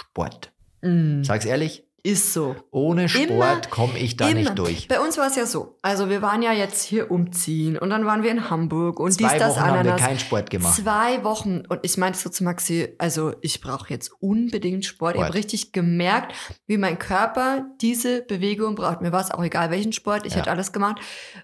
Sport. 0.00 0.52
Mm, 0.82 1.22
Sag's 1.24 1.44
ehrlich, 1.44 1.84
ist 2.02 2.32
so. 2.32 2.56
ohne 2.70 3.10
Sport 3.10 3.68
komme 3.68 3.98
ich 3.98 4.16
da 4.16 4.24
Immer. 4.30 4.34
nicht 4.40 4.58
durch. 4.58 4.88
Bei 4.88 5.00
uns 5.00 5.18
war 5.18 5.26
es 5.26 5.36
ja 5.36 5.44
so. 5.44 5.76
Also 5.82 6.08
wir 6.08 6.22
waren 6.22 6.40
ja 6.40 6.50
jetzt 6.54 6.82
hier 6.82 7.10
umziehen 7.10 7.76
und 7.76 7.90
dann 7.90 8.06
waren 8.06 8.22
wir 8.22 8.30
in 8.30 8.48
Hamburg 8.48 8.98
und 8.98 9.12
Zwei 9.12 9.28
dies, 9.34 9.38
das, 9.38 9.50
Wochen 9.50 9.60
haben 9.60 9.74
wir 9.74 9.80
Ananas. 9.80 10.00
keinen 10.00 10.18
Sport 10.18 10.48
gemacht. 10.48 10.74
Zwei 10.76 11.22
Wochen 11.24 11.62
und 11.68 11.80
ich 11.82 11.98
meinte 11.98 12.18
so 12.18 12.30
zu 12.30 12.42
Maxi, 12.42 12.94
also 12.96 13.34
ich 13.42 13.60
brauche 13.60 13.90
jetzt 13.92 14.12
unbedingt 14.20 14.86
Sport. 14.86 15.16
Ich 15.16 15.18
Sport. 15.20 15.26
habe 15.28 15.34
richtig 15.38 15.72
gemerkt, 15.72 16.34
wie 16.66 16.78
mein 16.78 16.98
Körper 16.98 17.66
diese 17.82 18.22
Bewegung 18.22 18.76
braucht. 18.76 19.02
Mir 19.02 19.12
war 19.12 19.20
es 19.20 19.30
auch 19.30 19.44
egal, 19.44 19.70
welchen 19.70 19.92
Sport, 19.92 20.24
ich 20.24 20.32
Ja. 20.32 20.38
hätte 20.38 20.50
alles 20.52 20.72
gemacht. 20.72 21.00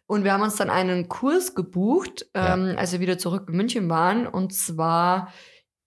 Und 0.06 0.24
wir 0.24 0.32
haben 0.32 0.42
uns 0.42 0.56
dann 0.56 0.70
einen 0.70 1.10
Kurs 1.10 1.54
gebucht, 1.54 2.24
Ja. 2.34 2.54
ähm, 2.54 2.76
als 2.78 2.92
wir 2.92 3.00
wieder 3.00 3.18
zurück 3.18 3.44
in 3.50 3.56
München 3.56 3.90
waren. 3.90 4.26
Und 4.26 4.54
zwar 4.54 5.30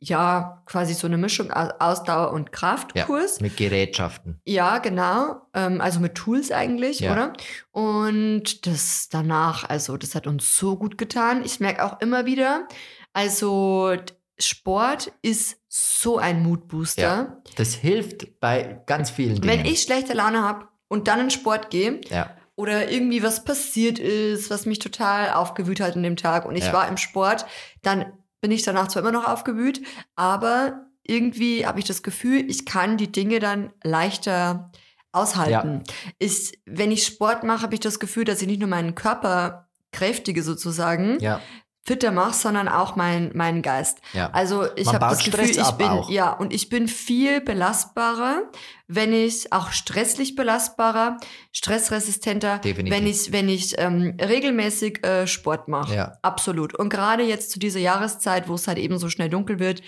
ja 0.02 0.62
quasi 0.66 0.94
so 0.94 1.08
eine 1.08 1.18
Mischung 1.18 1.52
aus 1.52 1.72
Ausdauer- 1.80 2.32
und 2.32 2.52
Kraftkurs. 2.52 3.42
Mit 3.42 3.58
Gerätschaften. 3.58 4.40
Ja, 4.46 4.78
genau. 4.78 5.42
Ähm, 5.54 5.82
also 5.82 6.00
mit 6.00 6.16
Tools 6.16 6.52
eigentlich, 6.52 7.02
Ja. 7.02 7.12
oder? 7.12 7.34
Und 7.72 8.66
das 8.66 9.10
danach, 9.10 9.68
also 9.70 9.98
das 9.98 10.16
hat 10.16 10.26
uns 10.28 10.58
so 10.58 10.78
gut 10.78 10.98
getan. 10.98 11.44
Ich 11.44 11.60
merke 11.60 11.84
auch 11.84 12.00
immer 12.00 12.26
wieder, 12.26 12.68
also 13.14 13.94
Sport 14.40 15.12
ist 15.22 15.58
so 15.68 16.18
ein 16.18 16.44
Moodbooster. 16.44 17.02
Ja. 17.02 17.38
Das 17.58 17.74
hilft 17.74 18.40
bei 18.40 18.82
ganz 18.86 19.10
vielen 19.10 19.36
Dingen. 19.42 19.48
Wenn 19.48 19.66
ich 19.66 19.82
schlechte 19.82 20.14
Laune 20.14 20.42
habe 20.44 20.68
und 20.88 21.08
dann 21.10 21.20
in 21.20 21.30
Sport 21.30 21.70
gehe 21.70 22.00
ja. 22.10 22.30
oder 22.56 22.90
irgendwie 22.90 23.22
was 23.22 23.44
passiert 23.44 24.00
ist, 24.00 24.50
was 24.50 24.66
mich 24.66 24.80
total 24.80 25.34
aufgewühlt 25.34 25.82
hat 25.82 25.98
in 25.98 26.04
dem 26.04 26.16
Tag 26.16 26.46
und 26.46 26.56
ich 26.56 26.68
Ja. 26.68 26.74
war 26.74 26.88
im 26.88 26.96
Sport, 26.98 27.46
dann 27.82 28.14
bin 28.42 28.52
ich 28.52 28.64
danach 28.64 28.88
zwar 28.88 29.02
immer 29.02 29.12
noch 29.12 29.28
aufgewühlt, 29.28 29.82
aber 30.16 30.86
irgendwie 31.04 31.66
habe 31.66 31.80
ich 31.80 31.86
das 31.86 32.04
Gefühl, 32.04 32.50
ich 32.50 32.66
kann 32.66 32.98
die 32.98 33.12
Dinge 33.12 33.40
dann 33.40 33.74
leichter 33.84 34.72
aushalten. 35.12 35.84
Ist, 36.20 36.56
wenn 36.66 36.92
ich 36.92 37.06
Sport 37.06 37.44
mache, 37.44 37.64
habe 37.64 37.74
ich 37.74 37.80
das 37.80 38.00
Gefühl, 38.00 38.26
dass 38.26 38.42
ich 38.42 38.48
nicht 38.48 38.60
nur 38.60 38.70
meinen 38.70 38.96
Körper 38.96 39.70
kräftige 39.92 40.44
sozusagen, 40.44 41.18
ja, 41.20 41.42
fitter 41.86 42.12
mache, 42.12 42.34
sondern 42.36 42.68
auch 42.68 42.96
mein, 42.96 43.32
meinen 43.36 43.62
Geist. 43.62 44.00
ja. 44.14 44.30
Also 44.32 44.66
ich 44.76 44.88
habe 44.88 45.00
das 45.00 45.24
Gefühl, 45.24 45.48
Stress 45.48 45.70
ich 45.70 45.72
bin 45.76 45.88
auch. 45.88 46.10
ja 46.10 46.32
und 46.32 46.54
ich 46.54 46.70
bin 46.70 46.88
viel 46.88 47.42
belastbarer, 47.42 48.44
wenn 48.88 49.12
ich 49.14 49.52
auch 49.54 49.72
stresslich 49.72 50.36
belastbarer, 50.36 51.18
stressresistenter, 51.52 52.60
Definitiv. 52.60 52.98
wenn 52.98 53.08
ich 53.08 53.32
wenn 53.32 53.50
ich 53.50 53.76
ähm, 53.80 54.18
regelmäßig 54.22 55.06
äh, 55.06 55.28
Sport 55.28 55.68
mache. 55.68 55.96
Ja. 55.96 56.18
Absolut. 56.22 56.76
Und 56.76 56.90
gerade 56.90 57.24
jetzt 57.24 57.52
zu 57.52 57.60
dieser 57.60 57.80
Jahreszeit, 57.80 58.48
wo 58.50 58.56
es 58.56 58.68
halt 58.68 58.78
eben 58.78 58.98
so 58.98 59.10
schnell 59.10 59.30
dunkel 59.30 59.60
wird, 59.60 59.82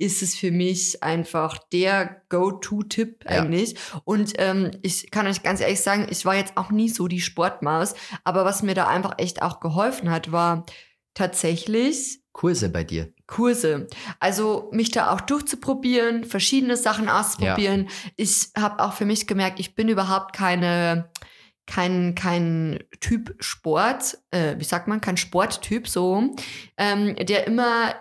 ist 0.00 0.22
es 0.22 0.36
für 0.36 0.52
mich 0.52 1.02
einfach 1.02 1.58
der 1.72 2.22
Go-To-Tipp 2.28 3.24
Ja. 3.24 3.30
eigentlich. 3.42 3.74
Und 4.04 4.34
ähm, 4.38 4.70
ich 4.82 5.10
kann 5.10 5.26
euch 5.26 5.42
ganz 5.42 5.60
ehrlich 5.60 5.80
sagen, 5.80 6.06
ich 6.10 6.24
war 6.24 6.36
jetzt 6.36 6.56
auch 6.56 6.70
nie 6.70 6.88
so 6.88 7.08
die 7.08 7.20
Sportmaus, 7.20 7.94
aber 8.22 8.44
was 8.44 8.62
mir 8.62 8.74
da 8.74 8.86
einfach 8.86 9.14
echt 9.18 9.42
auch 9.42 9.58
geholfen 9.60 10.10
hat, 10.10 10.30
war 10.30 10.64
tatsächlich 11.18 12.20
Kurse 12.32 12.68
bei 12.68 12.84
dir. 12.84 13.12
Kurse. 13.26 13.88
Also 14.20 14.68
mich 14.72 14.92
da 14.92 15.10
auch 15.10 15.20
durchzuprobieren, 15.20 16.24
verschiedene 16.24 16.76
Sachen 16.76 17.08
auszuprobieren. 17.08 17.88
Ich 18.16 18.50
habe 18.56 18.82
auch 18.82 18.92
für 18.92 19.04
mich 19.04 19.26
gemerkt, 19.26 19.58
ich 19.58 19.74
bin 19.74 19.88
überhaupt 19.88 20.36
keine 20.36 21.10
kein, 21.66 22.14
kein 22.14 22.82
Typ 23.00 23.34
Sport, 23.40 24.18
äh, 24.30 24.56
wie 24.58 24.64
sagt 24.64 24.88
man, 24.88 25.00
kein 25.00 25.18
Sporttyp 25.18 25.86
so, 25.86 26.34
ähm, 26.78 27.14
der 27.16 27.46
immer 27.46 27.94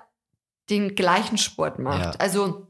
den 0.70 0.96
gleichen 0.96 1.38
Sport 1.38 1.80
macht. 1.80 2.16
Ja. 2.16 2.20
Also 2.20 2.68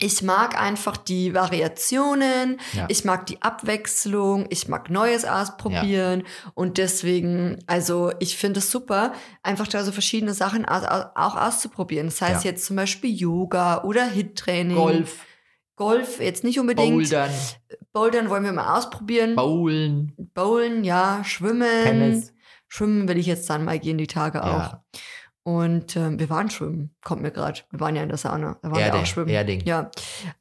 ich 0.00 0.22
mag 0.22 0.60
einfach 0.60 0.96
die 0.96 1.34
Variationen, 1.34 2.58
Ja. 2.72 2.86
ich 2.88 3.04
mag 3.04 3.26
die 3.26 3.40
Abwechslung, 3.42 4.46
ich 4.50 4.66
mag 4.68 4.90
Neues 4.90 5.24
ausprobieren 5.24 6.24
und 6.54 6.78
deswegen, 6.78 7.58
also 7.66 8.10
ich 8.18 8.36
finde 8.36 8.60
es 8.60 8.70
super, 8.70 9.12
einfach 9.42 9.68
da 9.68 9.84
so 9.84 9.92
verschiedene 9.92 10.34
Sachen 10.34 10.64
aus, 10.64 10.84
auch 10.84 11.36
auszuprobieren. 11.36 12.06
Das 12.08 12.20
heißt 12.20 12.44
Ja. 12.44 12.50
jetzt 12.50 12.64
zum 12.64 12.76
Beispiel 12.76 13.14
Yoga 13.14 13.82
oder 13.84 14.06
Hit-Training. 14.06 14.76
Golf 15.76 16.20
jetzt 16.20 16.44
nicht 16.44 16.58
unbedingt. 16.60 16.92
Bouldern, 16.94 17.30
Bouldern 17.92 18.28
wollen 18.30 18.44
wir 18.44 18.52
mal 18.52 18.76
ausprobieren. 18.76 19.34
Bowlen, 19.36 20.12
Bowlen, 20.34 20.84
ja, 20.84 21.22
Schwimmen. 21.24 21.84
Tennis. 21.84 22.34
Schwimmen 22.68 23.08
will 23.08 23.16
ich 23.18 23.26
jetzt 23.26 23.48
dann 23.48 23.64
mal 23.64 23.78
gehen, 23.78 23.96
die 23.98 24.06
Tage 24.06 24.44
auch. 24.44 24.76
Ja. 25.46 25.52
Und 25.52 25.96
ähm, 25.96 26.18
wir 26.18 26.28
waren 26.30 26.50
schwimmen, 26.50 26.94
kommt 27.02 27.22
mir 27.22 27.30
gerade. 27.30 27.60
Wir 27.70 27.80
waren 27.80 27.96
ja 27.96 28.02
in 28.02 28.08
der 28.08 28.18
Sauna. 28.18 28.58
Da 28.62 28.70
waren 28.70 28.80
Erde, 28.80 28.96
wir 28.98 29.02
auch 29.02 29.06
schwimmen. 29.06 29.28
Erding. 29.30 29.62
Ja, 29.64 29.90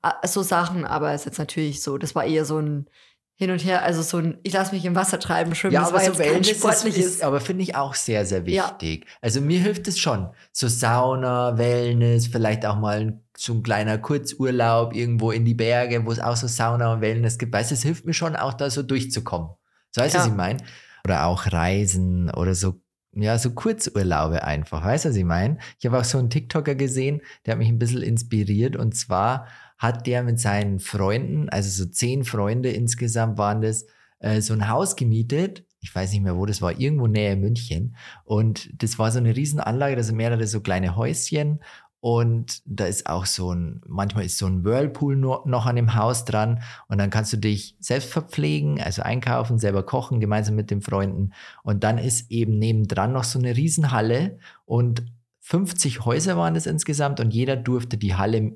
Ah, 0.01 0.15
so 0.27 0.41
Sachen, 0.43 0.85
aber 0.85 1.12
es 1.13 1.21
ist 1.21 1.25
jetzt 1.25 1.38
natürlich 1.39 1.81
so, 1.81 1.97
das 1.97 2.15
war 2.15 2.25
eher 2.25 2.45
so 2.45 2.59
ein 2.59 2.89
Hin 3.35 3.51
und 3.51 3.63
Her, 3.63 3.83
also 3.83 4.01
so 4.01 4.17
ein, 4.17 4.38
ich 4.43 4.51
lasse 4.51 4.75
mich 4.75 4.83
im 4.83 4.95
Wasser 4.95 5.17
treiben, 5.17 5.55
schwimmen, 5.55 5.73
Ja, 5.73 5.79
das 5.79 5.89
aber 5.91 5.99
war 5.99 6.13
so 6.13 6.21
jetzt 6.21 6.49
ist, 6.51 6.57
sportliches. 6.59 7.05
ist 7.05 7.23
aber 7.23 7.39
finde 7.39 7.63
ich 7.63 7.73
auch 7.77 7.95
sehr, 7.95 8.25
sehr 8.25 8.45
Ja. 8.49 8.65
wichtig. 8.81 9.05
Also 9.21 9.39
mir 9.39 9.62
hilft 9.62 9.88
es 9.88 9.97
schon. 9.97 10.29
So 10.51 10.67
Sauna, 10.67 11.57
Wellness, 11.57 12.27
vielleicht 12.27 12.65
auch 12.65 12.75
mal 12.77 13.21
so 13.38 13.53
ein 13.53 13.63
kleiner 13.63 13.97
Kurzurlaub 13.97 14.93
irgendwo 14.93 15.31
in 15.31 15.45
die 15.45 15.53
Berge, 15.53 16.05
wo 16.05 16.12
es 16.12 16.19
auch 16.19 16.35
so 16.35 16.47
Sauna 16.47 16.91
und 16.91 16.99
Wellness 17.01 17.38
gibt. 17.38 17.53
Weißt 17.53 17.71
du, 17.71 17.75
es 17.75 17.83
hilft 17.83 18.05
mir 18.05 18.13
schon 18.13 18.35
auch 18.35 18.53
da 18.53 18.69
so 18.69 18.83
durchzukommen. 18.83 19.51
So 19.91 20.01
weißt 20.01 20.15
du, 20.15 20.17
Ja. 20.17 20.23
was 20.25 20.29
ich 20.31 20.35
meine? 20.35 20.57
Oder 21.05 21.25
auch 21.25 21.45
Reisen 21.49 22.29
oder 22.31 22.53
so, 22.55 22.81
ja, 23.13 23.38
so 23.38 23.52
Kurzurlaube 23.52 24.43
einfach. 24.43 24.84
Weißt 24.84 25.06
du, 25.06 25.10
was 25.10 25.15
ich 25.15 25.26
meine? 25.26 25.58
Ich 25.80 25.86
habe 25.86 26.00
auch 26.00 26.04
so 26.04 26.17
einen 26.17 26.30
TikToker 26.30 26.76
gesehen, 26.76 27.22
der 27.45 27.54
hat 27.54 27.60
mich 27.60 27.69
ein 27.69 27.80
bisschen 27.80 28.02
inspiriert 28.02 28.76
und 28.76 28.95
zwar 28.95 29.48
hat 29.78 30.08
der 30.08 30.24
mit 30.24 30.39
seinen 30.39 30.80
Freunden, 30.80 31.50
also 31.50 31.69
so 31.69 31.89
zehn 31.89 32.24
Freunde 32.24 32.69
insgesamt 32.69 33.38
waren 33.38 33.62
das, 33.62 33.86
äh, 34.19 34.41
so 34.41 34.54
ein 34.54 34.67
Haus 34.69 34.95
gemietet. 34.95 35.65
Ich 35.82 35.95
weiß 35.95 36.12
nicht 36.12 36.22
mehr, 36.22 36.36
wo 36.36 36.45
das 36.45 36.62
war, 36.62 36.78
irgendwo 36.78 37.08
näher 37.08 37.38
München. 37.38 37.95
Und 38.26 38.69
das 38.84 39.00
war 39.00 39.12
so 39.12 39.19
eine 39.19 39.36
Riesenanlage, 39.36 39.95
da 39.95 40.04
sind 40.04 40.17
mehrere 40.17 40.45
so 40.45 40.60
kleine 40.60 40.98
Häuschen. 40.98 41.62
Und 42.01 42.62
da 42.65 42.85
ist 42.85 43.07
auch 43.07 43.25
so 43.25 43.53
ein, 43.53 43.81
manchmal 43.85 44.25
ist 44.25 44.38
so 44.38 44.45
ein 44.45 44.63
Whirlpool 44.63 45.17
no, 45.17 45.41
noch 45.45 45.65
an 45.65 45.75
dem 45.75 45.95
Haus 45.95 46.23
dran. 46.23 46.62
Und 46.88 46.97
dann 46.97 47.09
kannst 47.09 47.33
du 47.33 47.38
dich 47.38 47.75
selbst 47.79 48.09
verpflegen, 48.12 48.81
also 48.81 49.01
einkaufen, 49.01 49.59
selber 49.59 49.83
kochen, 49.83 50.19
gemeinsam 50.19 50.55
mit 50.55 50.71
den 50.71 50.81
Freunden. 50.81 51.33
Und 51.63 51.83
dann 51.83 51.97
ist 51.97 52.31
eben 52.31 52.57
nebendran 52.57 53.12
noch 53.12 53.25
so 53.25 53.38
eine 53.38 53.55
Riesenhalle. 53.55 54.39
Und 54.65 55.03
50 55.41 56.05
Häuser 56.05 56.38
waren 56.38 56.55
es 56.55 56.67
insgesamt. 56.67 57.19
Und 57.19 57.33
jeder 57.33 57.57
durfte 57.57 57.97
die 57.97 58.15
Halle 58.15 58.53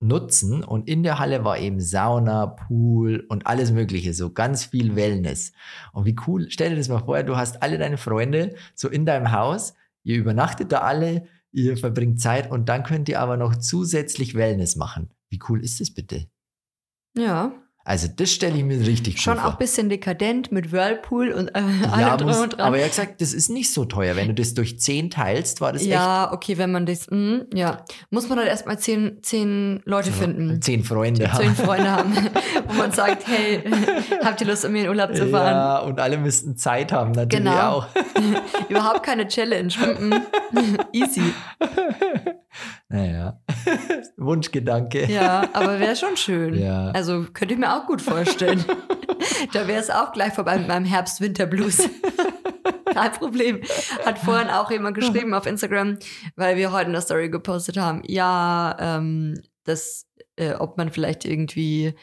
nutzen. 0.00 0.64
Und 0.64 0.88
in 0.88 1.02
der 1.02 1.18
Halle 1.18 1.44
war 1.44 1.58
eben 1.58 1.80
Sauna, 1.80 2.46
Pool 2.46 3.24
und 3.28 3.46
alles 3.46 3.70
Mögliche, 3.70 4.14
so 4.14 4.32
ganz 4.32 4.64
viel 4.64 4.96
Wellness. 4.96 5.52
Und 5.92 6.06
wie 6.06 6.16
cool, 6.26 6.46
stell 6.50 6.70
dir 6.70 6.76
das 6.76 6.88
mal 6.88 7.04
vor, 7.04 7.22
du 7.22 7.36
hast 7.36 7.62
alle 7.62 7.78
deine 7.78 7.98
Freunde 7.98 8.54
so 8.74 8.88
in 8.88 9.06
deinem 9.06 9.30
Haus, 9.30 9.74
ihr 10.02 10.16
übernachtet 10.16 10.72
da 10.72 10.78
alle, 10.78 11.26
ihr 11.52 11.76
verbringt 11.76 12.20
Zeit 12.20 12.50
und 12.50 12.68
dann 12.68 12.82
könnt 12.82 13.08
ihr 13.08 13.20
aber 13.20 13.36
noch 13.36 13.56
zusätzlich 13.56 14.34
Wellness 14.34 14.76
machen. 14.76 15.10
Wie 15.30 15.40
cool 15.48 15.62
ist 15.62 15.80
das 15.80 15.92
bitte? 15.92 16.28
Ja, 17.16 17.52
Also 17.82 18.08
das 18.14 18.30
stelle 18.30 18.56
ich 18.58 18.62
mir 18.64 18.78
richtig 18.86 19.20
Schon 19.20 19.38
cool 19.38 19.44
auch 19.44 19.52
ein 19.52 19.58
bisschen 19.58 19.88
dekadent 19.88 20.52
mit 20.52 20.70
Whirlpool 20.70 21.32
und 21.32 21.48
äh, 21.48 21.62
Ja, 21.82 21.88
allem 21.92 22.18
drum 22.18 22.42
und 22.42 22.52
dran. 22.52 22.60
aber 22.60 22.76
er 22.78 22.84
hat 22.84 22.90
gesagt, 22.90 23.20
das 23.20 23.32
ist 23.32 23.48
nicht 23.48 23.72
so 23.72 23.84
teuer. 23.86 24.16
Wenn 24.16 24.28
du 24.28 24.34
das 24.34 24.52
durch 24.54 24.78
10 24.78 25.10
teilst, 25.10 25.60
war 25.62 25.72
das 25.72 25.84
ja, 25.86 26.30
okay, 26.32 26.58
wenn 26.58 26.70
man 26.70 26.84
das, 26.86 27.06
mm, 27.10 27.38
ja, 27.54 27.84
muss 28.10 28.28
man 28.28 28.38
halt 28.38 28.48
erstmal 28.48 28.78
zehn, 28.78 29.18
zehn 29.22 29.80
Leute 29.86 30.10
echt 30.10 30.18
finden, 30.18 30.60
10 30.60 30.84
Freunde. 30.84 31.30
zehn 31.36 31.54
Freunde 31.56 31.90
haben, 31.90 32.14
wo 32.68 32.74
man 32.74 32.92
sagt, 32.92 33.26
hey, 33.26 33.62
habt 34.24 34.40
ihr 34.42 34.46
Lust, 34.46 34.62
mit 34.64 34.72
mir 34.72 34.82
in 34.84 34.88
Urlaub 34.90 35.14
zu 35.16 35.26
fahren? 35.28 35.46
Ja, 35.56 35.78
und 35.78 35.98
alle 36.00 36.18
müssten 36.18 36.56
Zeit 36.56 36.92
haben, 36.92 37.12
natürlich 37.12 37.44
Genau. 37.44 37.78
auch. 37.78 37.86
Überhaupt 38.68 39.02
keine 39.04 39.26
Challenge. 39.26 39.72
Mm. 39.98 40.14
Easy. 40.92 41.22
Naja, 42.88 43.40
Wunschgedanke. 44.20 45.06
Ja, 45.06 45.48
aber 45.52 45.80
wäre 45.80 45.96
schon 45.96 46.16
schön. 46.16 46.58
Ja. 46.58 46.90
Also 46.90 47.26
könnte 47.32 47.54
ich 47.54 47.60
mir 47.60 47.74
auch 47.74 47.86
gut 47.86 48.02
vorstellen. 48.02 48.64
da 49.52 49.66
wäre 49.66 49.80
es 49.80 49.90
auch 49.90 50.12
gleich 50.12 50.34
vorbei 50.34 50.58
mit 50.58 50.68
meinem 50.68 50.84
Herbst-Winter-Blues. 50.84 51.88
Kein 52.92 53.12
Problem. 53.12 53.60
Hat 54.04 54.18
vorhin 54.18 54.48
auch 54.48 54.70
jemand 54.70 54.96
geschrieben 54.96 55.32
auf 55.32 55.46
Instagram, 55.46 55.98
weil 56.36 56.56
wir 56.56 56.72
heute 56.72 56.86
in 56.86 56.92
der 56.92 57.02
Story 57.02 57.30
gepostet 57.30 57.76
haben. 57.76 58.02
Ja, 58.06 58.76
ähm, 58.78 59.40
das, 59.64 60.06
äh, 60.36 60.54
ob 60.54 60.76
man 60.76 60.90
vielleicht 60.90 61.24
irgendwie, 61.24 61.94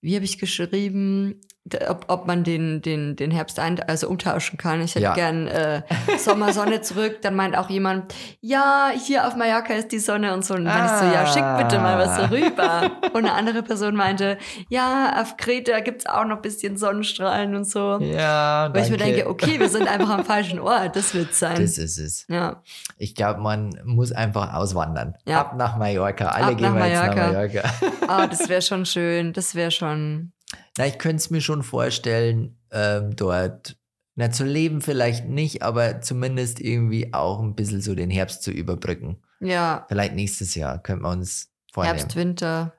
wie 0.00 0.14
habe 0.14 0.24
ich 0.24 0.38
geschrieben, 0.38 1.40
ob, 1.88 2.04
ob 2.08 2.26
man 2.26 2.44
den, 2.44 2.80
den, 2.82 3.16
den 3.16 3.30
Herbst 3.30 3.58
ein, 3.58 3.80
also 3.80 4.08
umtauschen 4.08 4.56
kann. 4.58 4.80
Ich 4.80 4.94
hätte 4.94 5.04
Ja. 5.04 5.14
gern 5.14 5.46
äh, 5.48 5.82
Sommersonne 6.18 6.80
zurück. 6.80 7.22
Dann 7.22 7.34
meint 7.34 7.56
auch 7.56 7.68
jemand, 7.70 8.14
ja, 8.40 8.90
hier 8.94 9.26
auf 9.26 9.36
Mallorca 9.36 9.74
ist 9.74 9.90
die 9.92 9.98
Sonne 9.98 10.32
und 10.34 10.44
so. 10.44 10.54
Und 10.54 10.64
dann 10.64 10.78
meinte 10.78 10.94
ich 10.94 11.00
so, 11.00 11.06
ja, 11.14 11.26
schick 11.26 11.64
bitte 11.64 11.80
mal 11.82 11.98
was 11.98 12.18
Ah. 12.18 12.26
rüber. 12.26 12.90
Und 13.12 13.24
eine 13.24 13.32
andere 13.32 13.62
Person 13.62 13.94
meinte, 13.96 14.38
ja, 14.68 15.20
auf 15.22 15.36
Kreta 15.36 15.80
gibt's 15.80 16.06
auch 16.06 16.24
noch 16.24 16.36
ein 16.36 16.42
bisschen 16.42 16.76
Sonnenstrahlen 16.76 17.54
und 17.54 17.64
so. 17.64 17.98
Ja, 18.00 18.68
Weil 18.72 18.84
ich 18.84 18.90
mir 18.90 18.96
danke. 18.98 19.14
denke, 19.14 19.30
okay, 19.30 19.58
wir 19.58 19.68
sind 19.68 19.88
einfach 19.88 20.10
am 20.10 20.24
falschen 20.24 20.58
Ort, 20.60 20.96
das 20.96 21.14
wird's 21.14 21.38
sein. 21.38 21.56
Das 21.60 21.78
ist 21.78 21.98
es. 21.98 22.26
ja. 22.28 22.62
Ich 22.98 23.14
glaube, 23.14 23.40
man 23.40 23.80
muss 23.84 24.12
einfach 24.12 24.54
auswandern. 24.54 25.14
Ja. 25.26 25.40
Ab 25.40 25.54
nach 25.56 25.76
Mallorca. 25.76 26.26
Alle 26.28 26.46
Ab 26.46 26.56
gehen 26.58 26.74
nach 26.74 26.76
wir 26.76 26.86
jetzt 26.88 27.06
nach 27.06 27.14
Mallorca. 27.16 27.62
Mallorca. 27.62 28.06
Ah, 28.08 28.26
das 28.26 28.48
wäre 28.48 28.62
schon 28.62 28.84
schön. 28.86 29.32
Das 29.32 29.54
wäre 29.54 29.70
schon. 29.70 30.32
Na, 30.78 30.86
ich 30.86 30.98
könnte 30.98 31.16
es 31.16 31.30
mir 31.30 31.40
schon 31.40 31.62
vorstellen, 31.62 32.58
ähm, 32.70 33.16
dort 33.16 33.76
na, 34.14 34.30
zu 34.30 34.44
leben 34.44 34.80
vielleicht 34.80 35.26
nicht, 35.26 35.62
aber 35.62 36.00
zumindest 36.00 36.60
irgendwie 36.60 37.12
auch 37.12 37.40
ein 37.40 37.54
bisschen 37.54 37.80
so 37.82 37.94
den 37.94 38.10
Herbst 38.10 38.42
zu 38.42 38.50
überbrücken. 38.50 39.22
Ja, 39.40 39.84
Vielleicht 39.88 40.14
nächstes 40.14 40.54
Jahr 40.54 40.82
könnten 40.82 41.04
wir 41.04 41.10
uns 41.10 41.50
vornehmen. 41.72 41.98
Herbst, 41.98 42.16
Winter. 42.16 42.72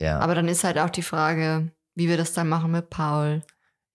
Ja. 0.00 0.18
Aber 0.20 0.34
dann 0.34 0.48
ist 0.48 0.64
halt 0.64 0.78
auch 0.78 0.90
die 0.90 1.02
Frage, 1.02 1.70
wie 1.94 2.08
wir 2.08 2.16
das 2.16 2.32
dann 2.32 2.48
machen 2.48 2.70
mit 2.72 2.88
Paul. 2.90 3.42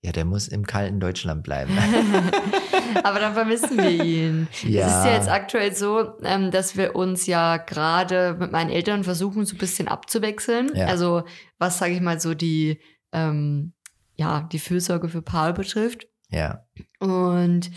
ja, 0.01 0.11
der 0.11 0.25
muss 0.25 0.47
im 0.47 0.65
kalten 0.65 0.99
Deutschland 0.99 1.43
bleiben. 1.43 1.75
Aber 3.03 3.19
dann 3.19 3.33
vermissen 3.33 3.77
wir 3.77 3.89
ihn. 3.89 4.47
Ja. 4.63 4.87
Es 4.87 4.95
ist 4.95 5.05
ja 5.05 5.13
jetzt 5.13 5.29
aktuell 5.29 5.75
so, 5.75 6.13
ähm, 6.23 6.51
dass 6.51 6.77
wir 6.77 6.95
uns 6.95 7.25
ja 7.27 7.57
gerade 7.57 8.35
mit 8.39 8.51
meinen 8.51 8.69
Eltern 8.69 9.03
versuchen, 9.03 9.45
so 9.45 9.55
ein 9.55 9.59
bisschen 9.59 9.87
abzuwechseln. 9.87 10.71
Ja. 10.75 10.87
Also 10.87 11.23
was, 11.57 11.77
sage 11.79 11.93
ich 11.93 12.01
mal, 12.01 12.19
so 12.19 12.33
die, 12.33 12.79
ähm, 13.13 13.73
ja, 14.15 14.41
die 14.51 14.59
Fürsorge 14.59 15.09
für 15.09 15.21
Paul 15.21 15.53
betrifft. 15.53 16.07
ja. 16.29 16.65
Und 16.99 17.71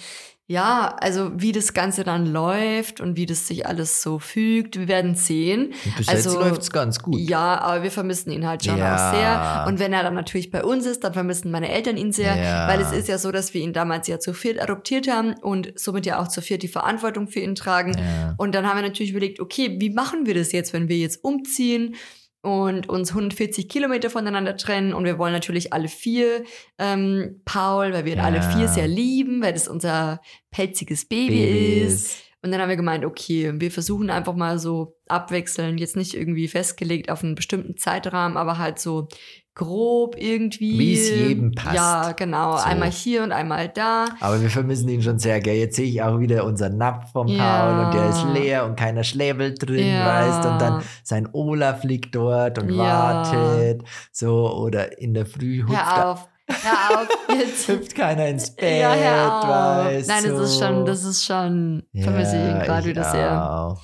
ja, 0.48 0.96
also 1.00 1.30
wie 1.40 1.52
das 1.52 1.72
Ganze 1.72 2.04
dann 2.04 2.26
läuft 2.26 3.00
und 3.00 3.16
wie 3.16 3.24
das 3.24 3.46
sich 3.46 3.66
alles 3.66 4.02
so 4.02 4.18
fügt, 4.18 4.76
wir 4.78 4.86
werden 4.88 5.14
sehen. 5.14 5.72
Und 5.86 5.96
bis 5.96 6.08
Also, 6.08 6.30
jetzt 6.30 6.38
läuft 6.40 6.62
es 6.62 6.70
ganz 6.72 6.98
gut. 6.98 7.18
Ja, 7.18 7.58
aber 7.60 7.84
wir 7.84 7.90
vermissen 7.90 8.30
ihn 8.32 8.46
halt 8.46 8.64
schon 8.64 8.76
Ja. 8.76 8.94
auch 8.96 9.14
sehr. 9.14 9.64
Und 9.68 9.78
wenn 9.78 9.92
er 9.94 10.02
dann 10.02 10.12
natürlich 10.14 10.50
bei 10.50 10.62
uns 10.62 10.84
ist, 10.84 11.04
dann 11.04 11.14
vermissen 11.14 11.50
meine 11.52 11.70
Eltern 11.70 11.96
ihn 11.96 12.12
sehr, 12.12 12.36
Ja. 12.36 12.68
weil 12.68 12.80
es 12.82 12.92
ist 12.92 13.08
ja 13.08 13.16
so, 13.16 13.30
dass 13.32 13.54
wir 13.54 13.62
ihn 13.62 13.72
damals 13.72 14.08
ja 14.08 14.18
zu 14.18 14.34
viert 14.34 14.60
adoptiert 14.60 15.08
haben 15.08 15.34
und 15.40 15.72
somit 15.76 16.04
ja 16.04 16.20
auch 16.20 16.28
zu 16.28 16.42
viert 16.42 16.62
die 16.62 16.68
Verantwortung 16.68 17.28
für 17.28 17.40
ihn 17.40 17.54
tragen. 17.54 17.96
Ja. 17.96 18.34
Und 18.36 18.54
dann 18.54 18.66
haben 18.66 18.76
wir 18.76 18.82
natürlich 18.86 19.12
überlegt, 19.12 19.40
okay, 19.40 19.76
wie 19.80 19.90
machen 19.90 20.26
wir 20.26 20.34
das 20.34 20.52
jetzt, 20.52 20.72
wenn 20.74 20.88
wir 20.88 20.98
jetzt 20.98 21.22
umziehen 21.24 21.94
und 22.42 22.88
uns 22.88 23.10
140 23.10 23.68
Kilometer 23.68 24.10
voneinander 24.10 24.56
trennen 24.56 24.92
und 24.94 25.04
wir 25.04 25.16
wollen 25.18 25.32
natürlich 25.32 25.72
alle 25.72 25.88
vier 25.88 26.44
ähm, 26.78 27.40
Paul, 27.44 27.92
weil 27.92 28.04
wir 28.04 28.16
Ja. 28.16 28.24
alle 28.24 28.42
vier 28.42 28.68
sehr 28.68 28.88
lieben, 28.88 29.40
weil 29.42 29.52
das 29.52 29.68
unser 29.68 30.20
pelziges 30.50 31.06
Baby 31.06 31.44
ist. 31.84 32.08
Babys. 32.08 32.22
Und 32.44 32.50
dann 32.50 32.60
haben 32.60 32.68
wir 32.70 32.76
gemeint, 32.76 33.04
okay, 33.04 33.52
wir 33.54 33.70
versuchen 33.70 34.10
einfach 34.10 34.34
mal 34.34 34.58
so 34.58 34.96
abwechseln, 35.06 35.78
jetzt 35.78 35.94
nicht 35.94 36.14
irgendwie 36.14 36.48
festgelegt 36.48 37.08
auf 37.08 37.22
einen 37.22 37.36
bestimmten 37.36 37.76
Zeitrahmen, 37.76 38.36
aber 38.36 38.58
halt 38.58 38.80
so 38.80 39.06
grob 39.54 40.16
irgendwie. 40.18 40.78
Wie 40.78 40.94
es 40.94 41.10
jedem 41.10 41.52
passt. 41.52 41.76
Ja, 41.76 42.12
genau. 42.12 42.56
So. 42.56 42.64
Einmal 42.64 42.90
hier 42.90 43.22
und 43.22 43.32
einmal 43.32 43.68
da. 43.68 44.06
Aber 44.20 44.40
wir 44.40 44.48
vermissen 44.50 44.88
ihn 44.88 45.02
schon 45.02 45.18
sehr, 45.18 45.40
gell? 45.40 45.56
Jetzt 45.56 45.76
sehe 45.76 45.86
ich 45.86 46.02
auch 46.02 46.18
wieder 46.20 46.44
unseren 46.44 46.78
Napf 46.78 47.12
vom 47.12 47.26
Ja. 47.28 47.66
Paul 47.68 47.84
und 47.86 47.94
der 47.94 48.08
ist 48.10 48.24
leer 48.32 48.64
und 48.64 48.76
keiner 48.76 49.04
schläbelt 49.04 49.62
drin, 49.66 49.86
Ja. 49.86 50.06
weißt 50.06 50.48
Und 50.50 50.58
dann 50.60 50.82
sein 51.02 51.28
Olaf 51.32 51.84
liegt 51.84 52.14
dort 52.14 52.58
und 52.58 52.70
Ja. 52.70 52.82
wartet. 52.82 53.82
So, 54.10 54.50
oder 54.56 54.98
in 54.98 55.12
der 55.14 55.26
Früh 55.26 55.62
hüpft, 55.62 55.72
Hör 55.72 56.10
auf. 56.12 56.28
Hör 56.48 57.00
auf. 57.00 57.08
Jetzt. 57.38 57.68
hüpft 57.68 57.94
keiner 57.94 58.26
ins 58.28 58.54
Bett, 58.54 58.80
ja, 58.80 58.94
hör 58.94 59.38
auf. 59.38 59.48
weißt 59.48 60.08
Nein, 60.08 60.24
das 60.28 60.50
ist 60.50 60.58
schon, 60.58 60.84
das 60.86 61.04
ist 61.04 61.24
schon, 61.24 61.82
vermisse 61.94 62.36
ich 62.36 62.42
ihn 62.42 62.56
Ja, 62.56 62.64
gerade 62.64 62.86
wieder 62.86 63.04
sehr. 63.04 63.50
Auch. 63.50 63.80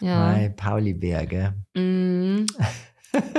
Ja. 0.00 0.32
Mein 0.32 0.56
Pauli-Bär, 0.56 1.26
gell? 1.26 1.52
Mm. 1.74 2.46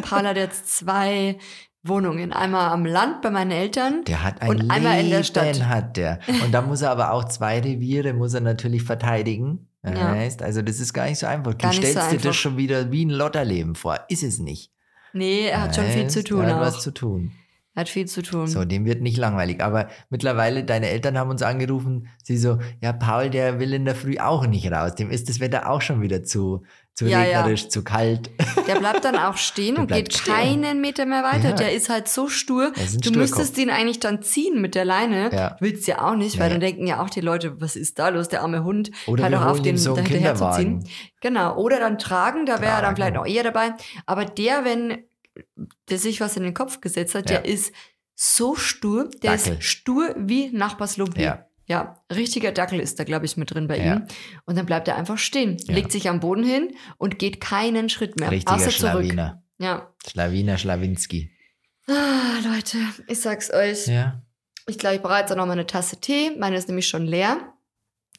Paul 0.02 0.24
hat 0.28 0.38
jetzt 0.38 0.76
zwei 0.78 1.38
Wohnungen. 1.84 2.32
Einmal 2.34 2.72
am 2.72 2.86
Land 2.86 3.22
bei 3.22 3.30
meinen 3.30 3.52
Eltern. 3.52 4.04
Der 4.06 4.24
hat 4.24 4.42
ein 4.42 4.50
Und 4.50 4.72
einmal 4.72 5.00
in 5.00 5.10
der 5.10 5.24
Stadt. 5.24 5.64
Hat 5.68 5.98
der. 5.98 6.20
Und 6.44 6.52
da 6.54 6.62
muss 6.62 6.82
er 6.82 6.92
aber 6.92 7.12
auch 7.12 7.26
zwei 7.26 7.60
Reviere, 7.60 8.14
muss 8.14 8.34
er 8.34 8.42
natürlich 8.42 8.84
verteidigen. 8.84 9.68
Ja. 9.86 10.12
Heißt, 10.12 10.42
also 10.42 10.62
das 10.62 10.80
ist 10.80 10.94
gar 10.94 11.06
nicht 11.08 11.20
so 11.20 11.26
einfach. 11.28 11.58
Gar 11.58 11.72
du 11.72 11.80
nicht 11.80 11.88
so 11.88 11.92
stellst 11.92 11.98
dir 11.98 12.14
einfach. 12.16 12.30
das 12.30 12.36
schon 12.38 12.56
wieder 12.58 12.92
wie 12.92 13.04
ein 13.06 13.10
Lotterleben 13.10 13.76
vor. 13.76 14.00
Ist 14.08 14.24
es 14.24 14.40
nicht. 14.40 14.72
Nee, 15.12 15.48
er 15.48 15.62
hat 15.64 15.76
schon 15.76 15.86
viel 15.86 16.08
zu 16.08 16.24
tun 16.24 16.42
Er 16.44 16.48
hat 16.48 16.56
auch. 16.56 16.62
was 16.62 16.82
zu 16.82 16.92
tun. 16.92 17.32
Er 17.76 17.82
hat 17.82 17.90
viel 17.90 18.06
zu 18.06 18.22
tun. 18.22 18.46
So, 18.48 18.66
dem 18.66 18.86
wird 18.86 19.02
nicht 19.02 19.18
langweilig. 19.18 19.64
Aber 19.64 19.88
mittlerweile, 20.10 20.64
deine 20.64 20.90
Eltern 20.90 21.18
haben 21.18 21.32
uns 21.32 21.42
angerufen, 21.42 22.08
sie 22.22 22.38
so, 22.38 22.60
ja, 22.82 22.94
Paul, 22.94 23.32
der 23.32 23.60
will 23.60 23.74
in 23.74 23.86
der 23.86 23.96
Früh 23.96 24.20
auch 24.20 24.46
nicht 24.46 24.72
raus. 24.72 24.94
Dem 24.94 25.10
ist 25.10 25.28
das 25.28 25.40
Wetter 25.40 25.68
auch 25.70 25.82
schon 25.82 26.00
wieder 26.02 26.24
zu, 26.24 26.62
zu 26.94 27.06
Ja, 27.08 27.24
ja. 27.24 27.40
regnerisch, 27.40 27.70
zu 27.70 27.84
kalt. 27.84 28.30
Der 28.68 28.76
bleibt 28.76 29.04
dann 29.04 29.16
auch 29.18 29.36
stehen 29.38 29.78
und 29.78 29.92
geht 29.92 30.14
stehen. 30.14 30.34
keinen 30.36 30.80
Meter 30.82 31.06
mehr 31.08 31.24
weiter. 31.24 31.50
Ja. 31.50 31.56
Der 31.56 31.74
ist 31.74 31.90
halt 31.90 32.08
so 32.08 32.30
stur. 32.30 32.72
Du 32.76 32.80
Sturkopf. 32.86 33.16
müsstest 33.16 33.58
ihn 33.58 33.72
eigentlich 33.72 34.00
dann 34.00 34.22
ziehen 34.22 34.62
mit 34.62 34.76
der 34.76 34.86
Leine. 34.86 35.32
Ja. 35.34 35.58
Willst 35.60 35.88
ja 35.88 36.02
auch 36.08 36.16
nicht, 36.16 36.38
weil 36.40 36.52
dann 36.52 36.60
denken 36.62 36.86
ja 36.86 37.02
auch 37.02 37.10
die 37.10 37.22
Leute, 37.22 37.60
was 37.60 37.76
ist 37.76 37.98
da 37.98 38.10
los, 38.10 38.30
der 38.30 38.44
arme 38.44 38.64
Hund. 38.64 38.92
Oder 39.08 39.24
wir 39.24 39.32
doch 39.40 39.46
auf, 39.48 39.62
den 39.64 39.78
so 39.78 39.96
einen 39.96 40.04
dahinterher 40.06 40.36
zu 40.36 40.44
Kinderwagen. 40.46 40.82
ziehen. 40.82 40.94
Genau. 41.22 41.58
Oder 41.58 41.80
dann 41.80 41.98
tragen, 41.98 42.46
da 42.46 42.62
wäre 42.62 42.74
er 42.74 42.82
dann 42.84 42.96
vielleicht 42.96 43.18
auch 43.18 43.26
eher 43.26 43.44
dabei. 43.44 43.72
Aber 44.06 44.26
der, 44.26 44.64
wenn 44.64 45.04
der 45.90 45.98
sich 46.00 46.22
was 46.22 46.38
in 46.38 46.44
den 46.44 46.54
Kopf 46.54 46.82
gesetzt 46.82 47.16
hat, 47.16 47.30
Ja. 47.30 47.40
der 47.40 47.46
ist 47.52 47.74
so 48.16 48.56
stur. 48.56 49.10
Der 49.24 49.36
Dackel. 49.38 49.54
ist 49.58 49.64
stur 49.64 50.16
wie 50.18 50.50
Nachbarslumpi. 50.52 51.22
Ja. 51.22 51.48
Ja, 51.66 51.96
richtiger 52.14 52.52
Dackel 52.52 52.80
ist 52.82 53.00
da, 53.00 53.06
glaube 53.06 53.26
ich, 53.26 53.38
mit 53.38 53.54
drin 53.54 53.68
bei 53.68 53.78
Ja. 53.80 53.96
ihm. 53.96 54.06
Und 54.46 54.58
dann 54.58 54.66
bleibt 54.66 54.88
er 54.90 54.98
einfach 54.98 55.18
stehen, 55.18 55.58
legt 55.68 55.92
sich 55.94 56.10
am 56.10 56.20
Boden 56.20 56.44
hin 56.44 56.76
und 56.98 57.20
geht 57.20 57.40
keinen 57.40 57.88
Schritt 57.90 58.20
mehr. 58.20 58.32
Richtiger 58.32 58.54
außer 58.56 58.70
zurück. 58.70 58.92
Schlawiner. 59.06 59.44
Ja. 59.60 59.94
Schlawiner 60.06 60.58
Schlawinski. 60.58 61.32
Ah, 61.88 62.40
Leute, 62.44 62.78
ich 63.08 63.20
sag's 63.22 63.50
euch. 63.52 63.88
Ja. 63.88 64.22
Ich 64.68 64.78
glaube, 64.78 64.98
ich 64.98 65.02
brauche 65.02 65.20
jetzt 65.20 65.32
auch 65.32 65.36
noch 65.38 65.46
mal 65.46 65.54
eine 65.54 65.66
Tasse 65.68 66.00
Tee. 66.02 66.32
Meine 66.38 66.58
ist 66.58 66.68
nämlich 66.68 66.88
schon 66.88 67.06
leer. 67.06 67.54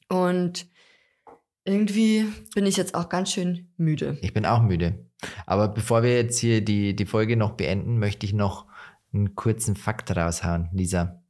Und 0.08 0.66
irgendwie 1.64 2.26
bin 2.54 2.66
ich 2.66 2.76
jetzt 2.76 2.94
auch 2.94 3.08
ganz 3.08 3.32
schön 3.32 3.72
müde. 3.76 4.18
Ich 4.22 4.32
bin 4.34 4.44
auch 4.46 4.62
müde. 4.62 5.06
Aber 5.46 5.68
bevor 5.68 6.02
wir 6.02 6.14
jetzt 6.14 6.38
hier 6.38 6.64
die, 6.64 6.94
die 6.94 7.06
Folge 7.06 7.36
noch 7.36 7.52
beenden, 7.52 7.98
möchte 7.98 8.26
ich 8.26 8.32
noch 8.32 8.66
einen 9.12 9.34
kurzen 9.34 9.76
Fakt 9.76 10.14
raushauen, 10.16 10.68
Lisa. 10.72 11.22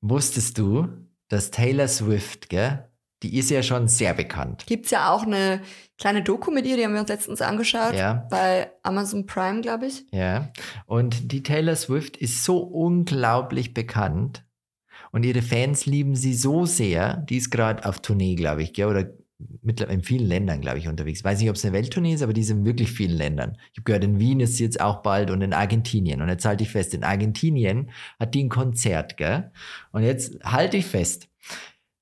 Wusstest 0.00 0.58
du, 0.58 0.88
dass 1.28 1.50
Taylor 1.50 1.88
Swift, 1.88 2.48
gell, 2.48 2.88
die 3.22 3.38
ist 3.38 3.50
ja 3.50 3.62
schon 3.62 3.88
sehr 3.88 4.14
bekannt. 4.14 4.64
Gibt's 4.66 4.90
ja 4.90 5.10
auch 5.10 5.22
eine 5.22 5.60
kleine 5.98 6.22
Doku 6.22 6.50
mit 6.50 6.66
ihr, 6.66 6.76
die 6.76 6.84
haben 6.84 6.92
wir 6.92 7.00
uns 7.00 7.08
letztens 7.08 7.40
angeschaut. 7.40 7.94
Ja. 7.94 8.26
Bei 8.30 8.70
Amazon 8.82 9.26
Prime, 9.26 9.62
glaube 9.62 9.86
ich. 9.86 10.04
Ja. 10.12 10.50
Und 10.84 11.32
die 11.32 11.42
Taylor 11.42 11.76
Swift 11.76 12.16
ist 12.16 12.44
so 12.44 12.58
unglaublich 12.58 13.72
bekannt. 13.72 14.44
Und 15.12 15.24
ihre 15.24 15.42
Fans 15.42 15.86
lieben 15.86 16.14
sie 16.14 16.34
so 16.34 16.66
sehr. 16.66 17.16
Die 17.16 17.38
ist 17.38 17.50
gerade 17.50 17.86
auf 17.86 18.00
Tournee, 18.00 18.34
glaube 18.34 18.62
ich, 18.62 18.74
gell? 18.74 18.86
oder 18.86 19.06
mittlerweile 19.62 19.98
in 19.98 20.02
vielen 20.04 20.26
Ländern, 20.26 20.60
glaube 20.60 20.78
ich, 20.78 20.88
unterwegs. 20.88 21.22
Weiß 21.24 21.40
nicht, 21.40 21.50
ob 21.50 21.56
es 21.56 21.64
eine 21.64 21.74
Welttournee 21.74 22.14
ist, 22.14 22.22
aber 22.22 22.32
die 22.32 22.40
ist 22.40 22.50
in 22.50 22.64
wirklich 22.64 22.90
vielen 22.90 23.16
Ländern. 23.16 23.56
Ich 23.72 23.78
habe 23.78 23.84
gehört, 23.84 24.04
in 24.04 24.18
Wien 24.18 24.40
ist 24.40 24.56
sie 24.56 24.64
jetzt 24.64 24.80
auch 24.80 25.02
bald 25.02 25.30
und 25.30 25.42
in 25.42 25.52
Argentinien. 25.52 26.22
Und 26.22 26.28
jetzt 26.28 26.44
halte 26.44 26.64
ich 26.64 26.70
fest, 26.70 26.94
in 26.94 27.04
Argentinien 27.04 27.90
hat 28.18 28.34
die 28.34 28.44
ein 28.44 28.48
Konzert, 28.48 29.16
gell? 29.16 29.50
Und 29.92 30.02
jetzt 30.02 30.42
halte 30.44 30.76
ich 30.76 30.86
fest, 30.86 31.28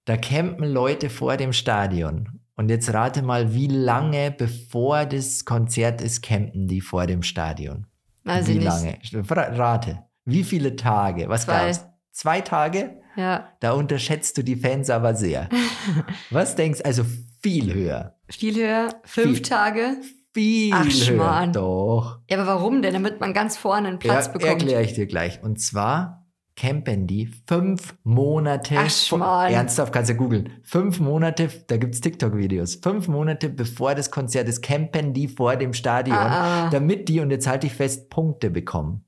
da 0.04 0.16
campen 0.16 0.70
Leute 0.70 1.10
vor 1.10 1.36
dem 1.36 1.52
Stadion. 1.52 2.40
Und 2.56 2.68
jetzt 2.68 2.92
rate 2.94 3.22
mal, 3.22 3.52
wie 3.52 3.66
lange 3.66 4.30
bevor 4.30 5.06
das 5.06 5.44
Konzert 5.44 6.00
ist, 6.00 6.22
campen 6.22 6.68
die 6.68 6.80
vor 6.80 7.06
dem 7.06 7.22
Stadion. 7.24 7.86
Weiß 8.22 8.46
Wie 8.46 8.52
ich 8.52 8.58
nicht. 8.58 8.64
lange? 9.12 9.24
Fra- 9.24 9.48
Rate. 9.54 10.04
Wie 10.24 10.44
viele 10.44 10.76
Tage? 10.76 11.28
Was 11.28 11.46
Zwei. 11.46 11.66
gab's? 11.66 11.84
Zwei 12.12 12.40
Tage? 12.42 13.00
Ja, 13.16 13.48
Da 13.60 13.72
unterschätzt 13.72 14.36
du 14.38 14.42
die 14.42 14.56
Fans 14.56 14.90
aber 14.90 15.14
sehr. 15.14 15.48
Was 16.30 16.56
denkst 16.56 16.80
Also 16.84 17.04
viel 17.42 17.72
höher. 17.72 18.16
viel 18.28 18.54
höher. 18.56 18.88
Fünf 19.04 19.36
Viel. 19.38 19.42
Tage. 19.42 19.96
Viel 20.32 20.72
Ach, 20.74 20.84
höher. 20.84 20.90
Schmarrn. 20.90 21.52
Doch. 21.52 22.18
Ja, 22.28 22.38
aber 22.38 22.46
warum 22.46 22.82
denn? 22.82 22.92
Damit 22.94 23.20
man 23.20 23.32
ganz 23.34 23.56
vorne 23.56 23.88
einen 23.88 23.98
Platz 23.98 24.26
Er, 24.26 24.32
bekommt. 24.32 24.50
Erkläre 24.62 24.82
ich 24.82 24.94
dir 24.94 25.06
gleich. 25.06 25.42
Und 25.42 25.60
zwar 25.60 26.26
campen 26.56 27.06
die 27.06 27.30
fünf 27.48 27.94
Monate. 28.04 28.76
Ach, 28.78 28.90
Schmarrn. 28.90 29.52
Ernsthaft, 29.52 29.92
kannst 29.92 30.10
du 30.10 30.14
googeln. 30.14 30.50
Fünf 30.62 30.98
Monate, 31.00 31.48
da 31.68 31.76
gibt's 31.76 32.00
TikTok-Videos. 32.00 32.76
Fünf 32.82 33.08
Monate 33.08 33.48
bevor 33.48 33.94
das 33.94 34.10
Konzert 34.10 34.48
ist, 34.48 34.62
campen 34.62 35.12
die 35.14 35.28
vor 35.28 35.56
dem 35.56 35.72
Stadion, 35.72 36.16
Ah, 36.16 36.66
ah. 36.66 36.70
damit 36.70 37.08
die, 37.08 37.20
und 37.20 37.30
jetzt 37.30 37.46
halte 37.46 37.66
ich 37.66 37.72
fest, 37.74 38.08
Punkte 38.10 38.50
bekommen. 38.50 39.04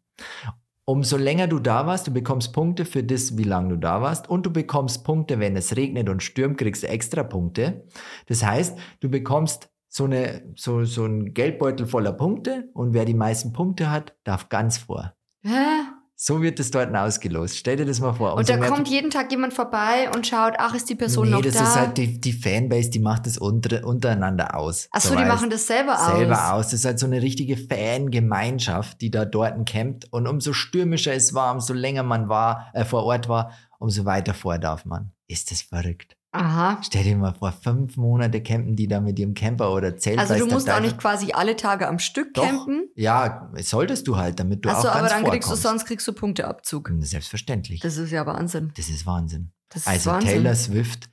Umso 0.89 1.17
länger 1.17 1.49
du 1.49 1.59
da 1.59 1.85
warst, 1.89 2.07
du 2.07 2.13
bekommst 2.13 2.53
Punkte 2.53 2.85
für 2.85 3.03
das, 3.03 3.37
wie 3.37 3.43
lange 3.43 3.71
du 3.71 3.77
da 3.77 4.03
warst. 4.03 4.31
Und 4.31 4.47
du 4.47 4.53
bekommst 4.53 5.03
Punkte, 5.03 5.41
wenn 5.41 5.57
es 5.57 5.75
regnet 5.77 6.09
und 6.09 6.23
stürmt, 6.23 6.59
kriegst 6.59 6.85
du 6.85 6.89
extra 6.89 7.25
Punkte. 7.25 7.85
Das 8.27 8.45
heißt, 8.45 8.79
du 9.01 9.11
bekommst 9.11 9.69
so, 9.89 10.05
eine, 10.05 10.45
so, 10.55 10.85
so 10.85 11.03
einen 11.03 11.35
Geldbeutel 11.35 11.87
voller 11.87 12.13
Punkte 12.13 12.69
und 12.73 12.95
wer 12.95 13.05
die 13.05 13.15
meisten 13.15 13.53
Punkte 13.53 13.91
hat, 13.91 14.15
darf 14.23 14.49
ganz 14.49 14.79
vor. 14.79 15.15
Hä? 15.43 15.96
So 16.19 16.41
wird 16.41 16.59
es 16.61 16.71
dort 16.71 16.95
ausgelost. 16.97 17.59
Stell 17.59 17.77
dir 17.77 17.85
das 17.85 18.01
mal 18.01 18.15
vor. 18.15 18.33
Und 18.33 18.39
Umso 18.49 18.57
da 18.57 18.69
kommt 18.69 18.89
jeden 18.89 19.11
Tag 19.11 19.31
jemand 19.31 19.53
vorbei 19.53 20.11
und 20.15 20.27
schaut, 20.27 20.55
ach, 20.57 20.75
ist 20.75 20.89
die 20.89 20.95
Person 20.95 21.27
nee, 21.27 21.33
noch 21.35 21.43
das 21.43 21.55
da? 21.55 21.63
ist 21.65 21.77
halt 21.77 21.99
die, 21.99 22.19
die 22.19 22.33
Fanbase, 22.33 22.89
die 22.89 23.01
macht 23.01 23.27
das 23.27 23.37
unter, 23.37 23.85
untereinander 23.87 24.57
aus. 24.57 24.89
Achso, 24.93 25.11
So 25.11 25.17
die 25.17 25.27
machen 25.27 25.51
das 25.51 25.67
selber 25.67 25.93
aus. 25.93 26.17
selber 26.17 26.55
aus. 26.55 26.65
Das 26.69 26.73
ist 26.81 26.85
halt 26.87 26.99
so 26.99 27.05
eine 27.05 27.21
richtige 27.21 27.59
Fangemeinschaft, 27.59 29.03
die 29.03 29.11
da 29.11 29.27
dort 29.27 29.69
campt. 29.69 30.11
Und 30.11 30.27
umso 30.27 30.55
stürmischer 30.55 31.13
es 31.13 31.35
war, 31.35 31.53
umso 31.53 31.75
länger 31.75 32.03
man 32.03 32.31
war, 32.31 32.71
äh, 32.73 32.87
vor 32.87 33.05
Ort 33.05 33.29
war, 33.29 33.53
umso 33.79 34.07
weiter 34.07 34.33
vor 34.33 34.59
darf 34.59 34.87
man. 34.87 35.13
Ist 35.29 35.51
das 35.51 35.61
verrückt? 35.61 36.16
Aha. 36.39 36.79
Stell 36.83 37.05
dir 37.05 37.17
mal 37.17 37.35
vor, 37.35 37.53
fünf 37.53 37.97
Monate 37.97 38.43
campen 38.43 38.77
die 38.77 38.89
da 38.89 39.01
mit 39.01 39.19
ihrem 39.19 39.35
Camper 39.35 39.73
oder 39.73 39.97
Zelt. 39.97 40.19
Also 40.19 40.35
du 40.39 40.47
musst 40.47 40.71
auch 40.71 40.81
nicht 40.81 40.99
quasi 40.99 41.33
alle 41.33 41.57
Tage 41.57 41.89
am 41.89 41.99
Stück 41.99 42.35
Doch. 42.35 42.45
campen. 42.45 42.89
Ja, 42.95 43.51
solltest 43.61 44.07
du 44.09 44.17
halt, 44.17 44.39
damit 44.41 44.65
du 44.65 44.69
Achso, 44.69 44.89
auch 44.89 44.95
ganz 44.95 44.97
aber 44.99 45.09
dann 45.09 45.25
kriegst 45.31 45.49
du 45.49 45.55
vorkommst. 45.57 45.63
sonst 45.63 45.85
kriegst 45.87 46.07
du 46.09 46.13
Punkteabzug. 46.13 46.91
Selbstverständlich. 47.01 47.81
Das, 47.81 47.95
Das 47.97 48.05
ist 48.05 48.11
ja 48.13 48.25
Wahnsinn. 48.27 48.73
ist 48.77 49.07
Wahnsinn. 49.07 49.53
Das 49.69 49.83
ist 49.83 49.89
Also 49.89 50.11
Wahnsinn. 50.11 50.31
Taylor 50.31 50.55
Swift, 50.55 51.09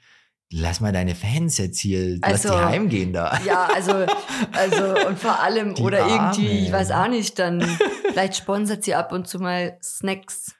lass 0.51 0.79
mal 0.81 0.91
deine 0.91 1.15
Fans 1.15 1.57
jetzt 1.57 1.79
hier, 1.79 2.17
lass 2.21 2.45
Also, 2.45 2.49
die 2.49 2.63
heimgehen 2.63 3.13
da. 3.13 3.39
Ja, 3.45 3.67
also, 3.73 4.05
also 4.51 5.07
und 5.07 5.17
vor 5.17 5.39
allem, 5.41 5.73
Die 5.75 5.81
oder 5.81 5.99
irgendwie, 5.99 6.47
Arme. 6.49 6.59
ich 6.59 6.71
weiß 6.71 6.91
auch 6.91 7.07
nicht, 7.07 7.39
dann 7.39 7.62
vielleicht 8.09 8.36
sponsert 8.36 8.83
sie 8.83 8.93
ab 8.95 9.12
und 9.12 9.27
zu 9.27 9.39
mal 9.39 9.77
Snacks. 9.81 10.53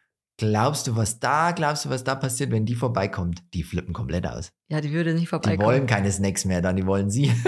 Glaubst 0.44 0.88
du, 0.88 0.96
was 0.98 1.20
da, 1.20 1.52
glaubst 1.52 1.86
du, 1.86 1.90
was 1.90 2.04
da 2.04 2.16
passiert, 2.16 2.52
wenn 2.52 2.66
die 2.66 2.76
vorbeikommt? 2.76 3.42
Die 3.54 3.64
flippen 3.64 3.94
komplett 3.94 4.28
aus. 4.28 4.50
Ja, 4.68 4.82
die 4.82 4.92
würde 4.92 5.14
nicht 5.14 5.24
Die 5.24 5.28
vorbeikommen. 5.28 5.66
wollen 5.66 5.88
keine 5.88 6.12
Snacks 6.12 6.44
mehr, 6.44 6.62
dann 6.62 6.76
die 6.76 6.86
wollen 6.86 7.10
sie. 7.10 7.32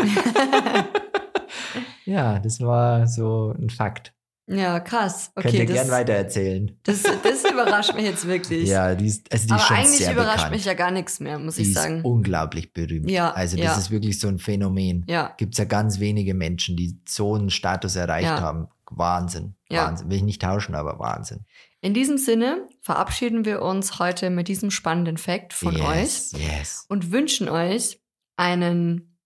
ja, 2.06 2.40
das 2.40 2.60
war 2.62 3.08
so 3.08 3.54
ein 3.60 3.70
Fakt. 3.70 4.14
ja, 4.48 4.80
krass. 4.80 5.32
Könnt 5.36 5.48
Okay, 5.48 5.58
ihr 5.60 5.66
gern 5.66 5.88
das, 5.88 5.92
weitererzählen. 5.92 6.72
das, 6.84 7.04
das 7.04 7.44
überrascht 7.52 7.94
mich 7.96 8.06
jetzt 8.06 8.26
wirklich. 8.28 8.70
Ja, 8.70 8.96
die 8.96 9.08
ist, 9.08 9.32
also 9.32 9.48
die 9.48 9.52
Aber 9.54 9.62
ist 9.62 9.68
schon 9.68 9.78
eigentlich 9.78 9.98
sehr 9.98 10.14
überrascht 10.14 10.36
bekannt. 10.38 10.56
mich 10.56 10.66
ja 10.66 10.74
gar 10.74 10.92
nichts 10.92 11.20
mehr, 11.20 11.40
muss 11.40 11.56
die 11.56 11.64
ich 11.64 11.68
ist 11.70 11.74
sagen. 11.76 12.02
unglaublich 12.04 12.72
berühmt. 12.72 13.10
Ja, 13.12 13.32
also 13.32 13.58
das 13.58 13.66
ja. 13.66 13.78
ist 13.78 13.92
wirklich 13.92 14.20
so 14.20 14.28
ein 14.28 14.38
Phänomen. 14.40 15.04
Ja, 15.10 15.34
Gibt 15.38 15.56
es 15.56 15.58
ja 15.58 15.66
ganz 15.66 16.00
wenige 16.00 16.34
Menschen, 16.34 16.78
die 16.78 17.00
so 17.08 17.34
einen 17.36 17.50
Status 17.50 17.96
erreicht 17.96 18.28
Ja. 18.30 18.40
haben. 18.40 18.68
Wahnsinn. 18.92 19.56
Ja. 19.70 19.88
Wahnsinn. 19.88 20.10
Will 20.10 20.18
ich 20.18 20.24
nicht 20.24 20.42
tauschen, 20.44 20.76
aber 20.76 21.00
Wahnsinn. 21.00 21.40
In 21.86 21.94
diesem 21.94 22.18
Sinne 22.18 22.68
verabschieden 22.82 23.46
wir 23.46 23.62
uns 23.62 24.00
heute 24.00 24.30
mit 24.32 24.48
diesem 24.48 24.72
spannenden 24.72 25.18
Fact 25.18 25.54
von 25.54 25.80
euch 25.80 25.98
yes, 26.00 26.32
Yes. 26.36 26.86
und 26.90 27.12
wünschen 27.12 27.48
euch 27.48 28.02
einen 28.38 29.18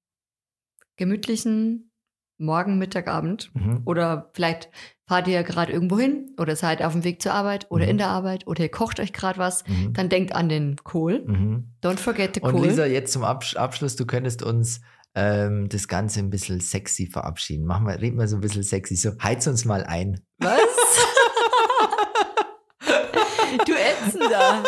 gemütlichen 0.97 1.91
Morgen, 2.37 2.77
Mittag, 2.77 3.07
Abend. 3.07 3.51
Mhm. 3.53 3.81
Oder 3.85 4.29
vielleicht 4.33 4.69
fahrt 5.07 5.27
ihr 5.27 5.43
gerade 5.43 5.71
irgendwo 5.71 5.97
hin 5.99 6.35
oder 6.37 6.55
seid 6.55 6.81
auf 6.81 6.93
dem 6.93 7.03
Weg 7.03 7.21
zur 7.21 7.33
Arbeit 7.33 7.67
oder 7.69 7.85
Mhm. 7.85 7.91
in 7.91 7.97
der 7.97 8.07
Arbeit 8.07 8.47
oder 8.47 8.63
ihr 8.63 8.69
kocht 8.71 8.99
euch 8.99 9.11
gerade 9.13 9.39
was. 9.39 9.65
Mhm. 9.67 9.93
Dann 9.93 10.09
denkt 10.09 10.33
an 10.35 10.47
den 10.49 10.75
Kohl. 10.77 11.23
Mhm. 11.25 11.73
Don't 11.81 11.97
forget 11.97 12.35
the 12.35 12.41
Und 12.41 12.51
Kohl. 12.53 12.67
Lisa, 12.67 12.85
jetzt 12.85 13.11
zum 13.13 13.23
Absch 13.23 13.55
Abschluss, 13.55 13.95
du 13.95 14.05
könntest 14.05 14.43
uns 14.43 14.81
ähm, 15.15 15.67
das 15.69 15.87
Ganze 15.87 16.19
ein 16.19 16.29
bisschen 16.29 16.59
sexy 16.59 17.07
verabschieden. 17.07 17.65
Mach 17.65 17.79
mal, 17.79 17.95
red 17.95 18.15
mal 18.15 18.27
so 18.27 18.37
ein 18.37 18.41
bisschen 18.41 18.63
sexy. 18.63 18.95
So, 18.95 19.11
heiz 19.21 19.47
uns 19.47 19.65
mal 19.65 19.83
ein. 19.83 20.21
Was? 20.39 20.59
du 24.03 24.19
Ätzender. 24.19 24.63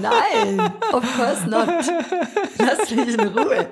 Nein, 0.00 0.60
of 0.92 1.16
course 1.16 1.48
not. 1.48 1.68
Lass 2.58 2.90
mich 2.90 3.14
in 3.14 3.28
Ruhe. 3.28 3.68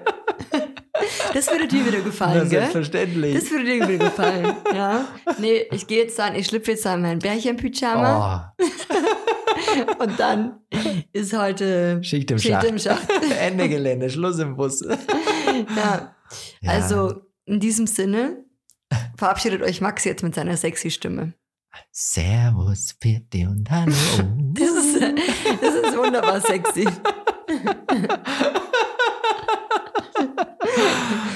Das 1.35 1.51
würde 1.51 1.67
dir 1.67 1.87
wieder 1.87 2.01
gefallen, 2.01 2.49
gell? 2.49 2.61
selbstverständlich. 2.61 3.35
Das 3.35 3.51
würde 3.51 3.65
dir 3.65 3.89
wieder 3.89 4.05
gefallen, 4.05 4.57
ja. 4.75 5.07
Nee, 5.39 5.67
ich 5.71 5.87
gehe 5.87 6.05
jetzt 6.05 6.19
dann, 6.19 6.35
ich 6.35 6.47
schlüpfe 6.47 6.73
jetzt 6.73 6.87
in 6.87 7.03
mein 7.03 7.19
Bärchen-Pyjama 7.19 8.55
oh, 8.59 8.65
und 10.03 10.19
dann 10.19 10.61
ist 11.13 11.37
heute 11.37 12.03
Schicht 12.05 12.31
im 12.31 12.39
Schicht 12.39 12.55
Schacht. 12.55 12.65
im 12.65 12.79
Schacht. 12.79 13.09
Ende 13.41 13.69
Gelände, 13.69 14.11
Schluss 14.11 14.39
im 14.39 14.57
Bus. 14.57 14.81
Ja. 14.81 16.15
Ja. 16.61 16.71
Also 16.71 17.23
in 17.45 17.61
diesem 17.61 17.87
Sinne 17.87 18.45
verabschiedet 19.17 19.63
euch 19.63 19.81
Max 19.81 20.05
jetzt 20.05 20.23
mit 20.23 20.35
seiner 20.35 20.57
sexy 20.57 20.91
Stimme. 20.91 21.35
Servus, 21.91 22.95
Pitti 22.95 23.47
und 23.47 23.71
Hallo. 23.71 23.93
Das 24.55 24.69
ist, 24.69 25.01
das 25.01 25.75
ist 25.75 25.97
wunderbar 25.97 26.41
sexy. 26.41 26.87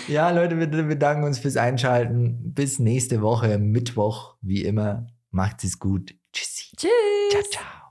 Ja, 0.09 0.31
Leute, 0.31 0.57
wir 0.59 0.69
bedanken 0.69 1.25
uns 1.25 1.41
fürs 1.41 1.57
Einschalten. 1.57 2.55
Bis 2.55 2.79
nächste 2.79 3.23
Woche, 3.23 3.59
Mittwoch, 3.59 4.37
wie 4.41 4.63
immer. 4.63 5.09
Macht's 5.31 5.65
es 5.65 5.79
gut. 5.81 6.15
Tschüssi. 6.33 6.77
Tschüss. 6.77 6.91
Ciao, 7.31 7.43
ciao. 7.51 7.86